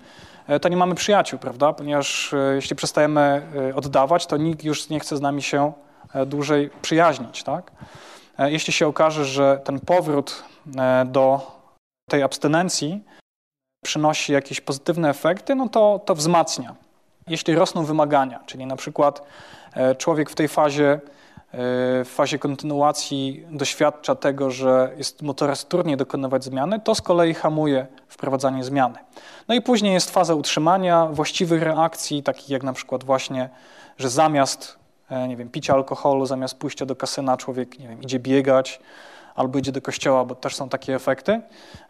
e, 0.48 0.60
to 0.60 0.69
nie 0.69 0.77
mamy 0.77 0.95
przyjaciół, 0.95 1.40
prawda? 1.40 1.73
Ponieważ 1.73 2.35
jeśli 2.56 2.76
przestajemy 2.76 3.41
oddawać, 3.76 4.26
to 4.26 4.38
nikt 4.38 4.64
już 4.64 4.90
nie 4.90 4.99
chce 4.99 5.18
z 5.18 5.22
nami 5.22 5.41
się 5.41 5.73
e, 6.14 6.26
dłużej 6.26 6.69
przyjaźnić, 6.81 7.44
tak? 7.44 7.72
Jeśli 8.40 8.73
się 8.73 8.88
okaże, 8.88 9.26
że 9.26 9.61
ten 9.64 9.80
powrót 9.80 10.44
do 11.06 11.52
tej 12.10 12.24
abstynencji 12.24 13.04
przynosi 13.84 14.34
jakieś 14.34 14.62
pozytywne 14.62 15.10
efekty, 15.10 15.56
no 15.56 15.70
to 15.70 16.00
to 16.06 16.16
wzmacnia. 16.16 16.76
Jeśli 17.28 17.56
rosną 17.56 17.86
wymagania, 17.86 18.40
czyli 18.46 18.66
na 18.66 18.76
przykład 18.76 19.24
e, 19.74 19.96
człowiek 19.96 20.30
w 20.30 20.36
tej 20.36 20.48
fazie, 20.48 20.92
e, 20.92 21.00
w 22.04 22.10
fazie 22.10 22.40
kontynuacji 22.40 23.46
doświadcza 23.52 24.16
tego, 24.16 24.52
że 24.52 24.92
jest 24.98 25.22
mu 25.22 25.34
coraz 25.34 25.66
trudniej 25.66 25.98
dokonywać 25.98 26.44
zmiany, 26.44 26.80
to 26.80 26.96
z 26.96 27.02
kolei 27.02 27.34
hamuje 27.34 27.88
wprowadzanie 28.08 28.64
zmiany. 28.64 29.00
No 29.48 29.56
i 29.56 29.62
później 29.62 29.94
jest 29.94 30.12
faza 30.12 30.36
utrzymania 30.36 31.06
właściwych 31.06 31.62
reakcji, 31.62 32.24
takich 32.24 32.50
jak 32.50 32.64
na 32.64 32.74
przykład 32.74 33.04
właśnie, 33.04 33.50
że 33.98 34.10
zamiast 34.10 34.78
e, 35.10 35.28
nie 35.28 35.38
wiem, 35.38 35.50
picia 35.50 35.74
alkoholu, 35.74 36.26
zamiast 36.26 36.58
pójścia 36.58 36.86
do 36.86 36.96
kasyna, 36.96 37.38
człowiek 37.38 37.80
nie 37.80 37.88
wiem, 37.88 38.02
idzie 38.02 38.20
biegać, 38.20 38.80
albo 39.36 39.60
idzie 39.60 39.72
do 39.72 39.82
kościoła, 39.82 40.26
bo 40.26 40.36
też 40.36 40.56
są 40.56 40.70
takie 40.70 40.96
efekty, 40.96 41.42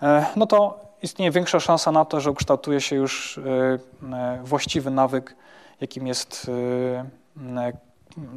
e, 0.02 0.26
no 0.36 0.48
to 0.48 0.80
istnieje 1.02 1.32
większa 1.32 1.60
szansa 1.60 1.91
na 1.91 2.06
to, 2.06 2.22
że 2.22 2.32
ukształtuje 2.32 2.82
się 2.82 2.95
już 2.95 3.38
e, 3.38 3.41
e, 4.15 4.41
właściwy 4.44 4.91
nawyk, 4.91 5.36
jakim 5.82 6.07
jest, 6.07 6.52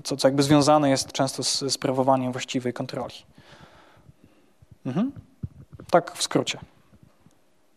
co, 0.04 0.16
co 0.16 0.28
jakby 0.28 0.42
związane 0.42 0.90
jest 0.90 1.12
często 1.12 1.42
z 1.42 1.72
sprawowaniem 1.72 2.32
właściwej 2.32 2.72
kontroli. 2.72 3.14
Mhm. 4.86 5.12
Tak 5.90 6.12
w 6.12 6.22
skrócie. 6.22 6.58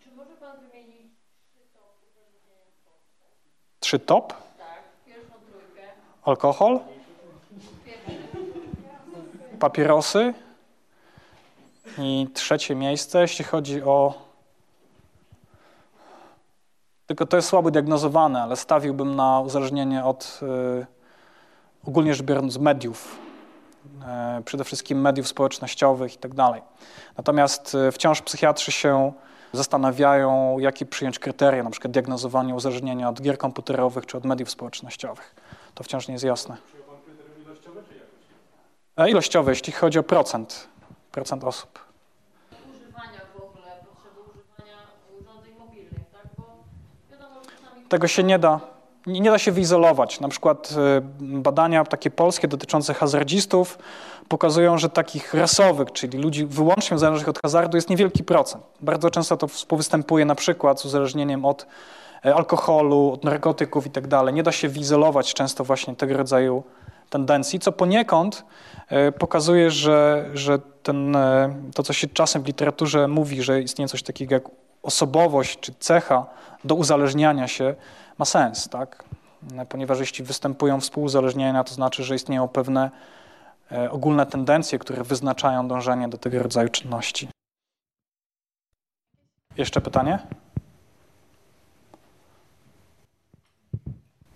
Czy 0.04 0.12
może 0.16 0.32
Pan 0.40 0.58
wymienić 0.60 1.12
trzy 3.80 4.00
top? 4.00 4.34
Tak, 4.34 4.84
pierwszą 5.06 5.34
trójkę. 5.52 5.82
Alkohol? 6.24 6.80
Papierosy? 9.60 10.34
I 12.02 12.28
trzecie 12.34 12.76
miejsce, 12.76 13.22
jeśli 13.22 13.46
chodzi 13.46 13.84
o. 13.84 14.14
Tylko 17.08 17.26
to 17.26 17.38
jest 17.38 17.50
słabo 17.50 17.72
diagnozowane, 17.72 18.42
ale 18.42 18.56
stawiłbym 18.56 19.16
na 19.16 19.40
uzależnienie 19.40 20.06
od, 20.06 20.40
y, 20.82 20.86
ogólnie 21.88 22.14
rzecz 22.14 22.26
biorąc, 22.26 22.58
mediów. 22.58 23.20
Y, 24.40 24.44
przede 24.44 24.64
wszystkim 24.64 25.02
mediów 25.02 25.28
społecznościowych 25.28 26.16
i 26.16 26.18
tak 26.18 26.34
dalej. 26.34 26.62
Natomiast 27.18 27.76
y, 27.76 27.92
wciąż 27.92 28.22
psychiatrzy 28.22 28.72
się 28.72 29.14
zastanawiają, 29.54 30.60
jakie 30.60 30.86
przyjąć 30.86 31.20
kryteria, 31.20 31.64
na 31.64 31.70
przykład 31.70 31.92
diagnozowania 31.92 32.56
uzależnienia 32.56 33.10
od 33.10 33.22
gier 33.22 33.38
komputerowych 33.38 34.06
czy 34.06 34.18
od 34.18 34.26
mediów 34.26 34.50
społecznościowych. 34.50 35.36
To 35.76 35.84
wciąż 35.84 36.08
nie 36.08 36.14
jest 36.14 36.26
jasne. 36.26 36.58
E, 38.98 39.10
ilościowe, 39.10 39.52
jeśli 39.52 39.74
chodzi 39.74 40.00
o 40.00 40.04
procent, 40.04 40.68
procent 41.12 41.44
osób. 41.44 41.89
Tego 47.90 48.08
się 48.08 48.24
nie 48.24 48.40
da, 48.40 48.60
nie 49.08 49.32
da 49.32 49.38
się 49.38 49.52
wyizolować. 49.52 50.20
Na 50.20 50.30
przykład 50.30 50.72
y, 50.72 51.02
badania 51.22 51.84
takie 51.84 52.12
polskie 52.12 52.48
dotyczące 52.48 52.94
hazardzistów 52.94 53.78
pokazują, 54.28 54.78
że 54.78 54.90
takich 54.90 55.34
rasowych, 55.34 55.92
czyli 55.92 56.18
ludzi 56.18 56.46
wyłącznie 56.46 56.98
zależnych 56.98 57.30
od 57.30 57.40
hazardu 57.42 57.78
jest 57.78 57.90
niewielki 57.90 58.24
procent. 58.24 58.64
Bardzo 58.82 59.10
często 59.10 59.38
to 59.38 59.48
współwystępuje 59.48 60.26
na 60.26 60.36
przykład 60.36 60.80
z 60.80 60.86
uzależnieniem 60.86 61.46
od 61.46 61.66
e, 62.26 62.36
alkoholu, 62.36 63.12
od 63.14 63.24
narkotyków 63.24 63.88
i 63.88 63.90
tak 63.90 64.08
dalej. 64.08 64.34
Nie 64.34 64.44
da 64.44 64.52
się 64.52 64.70
wyizolować 64.70 65.34
często 65.34 65.64
właśnie 65.64 65.96
tego 65.96 66.18
rodzaju, 66.18 66.64
tendencji, 67.10 67.60
co 67.60 67.72
poniekąd 67.72 68.46
e, 68.88 69.12
pokazuje, 69.12 69.72
że, 69.72 70.30
że 70.34 70.60
ten, 70.84 71.16
e, 71.16 71.56
to, 71.76 71.84
co 71.84 71.94
się 71.94 72.08
czasem 72.08 72.44
w 72.44 72.48
literaturze 72.48 73.08
mówi, 73.08 73.44
że 73.44 73.62
istnieje 73.62 73.88
coś 73.88 74.04
takiego 74.04 74.36
jak 74.36 74.44
osobowość 74.84 75.60
czy 75.60 75.74
cecha 75.80 76.26
do 76.64 76.76
uzależniania 76.76 77.48
się, 77.48 77.76
ma 78.18 78.26
sens, 78.26 78.70
tak? 78.70 79.04
Ponieważ 79.70 80.00
jeśli 80.00 80.26
występują 80.26 80.80
współuzależnienia, 80.80 81.64
to 81.64 81.74
znaczy, 81.74 82.04
że 82.04 82.16
istnieją 82.16 82.48
pewne 82.48 82.92
e, 83.72 83.92
ogólne 83.92 84.26
tendencje, 84.26 84.80
które 84.80 85.04
wyznaczają 85.04 85.68
dążenie 85.68 86.08
do 86.08 86.18
tego 86.18 86.44
rodzaju 86.44 86.70
czynności. 86.70 87.30
Jeszcze 89.58 89.82
pytanie? 89.82 90.20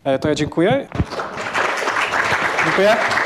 E, 0.04 0.20
To 0.20 0.30
ja 0.30 0.36
dziękuję. 0.36 0.88
Dziękuję. 2.66 3.23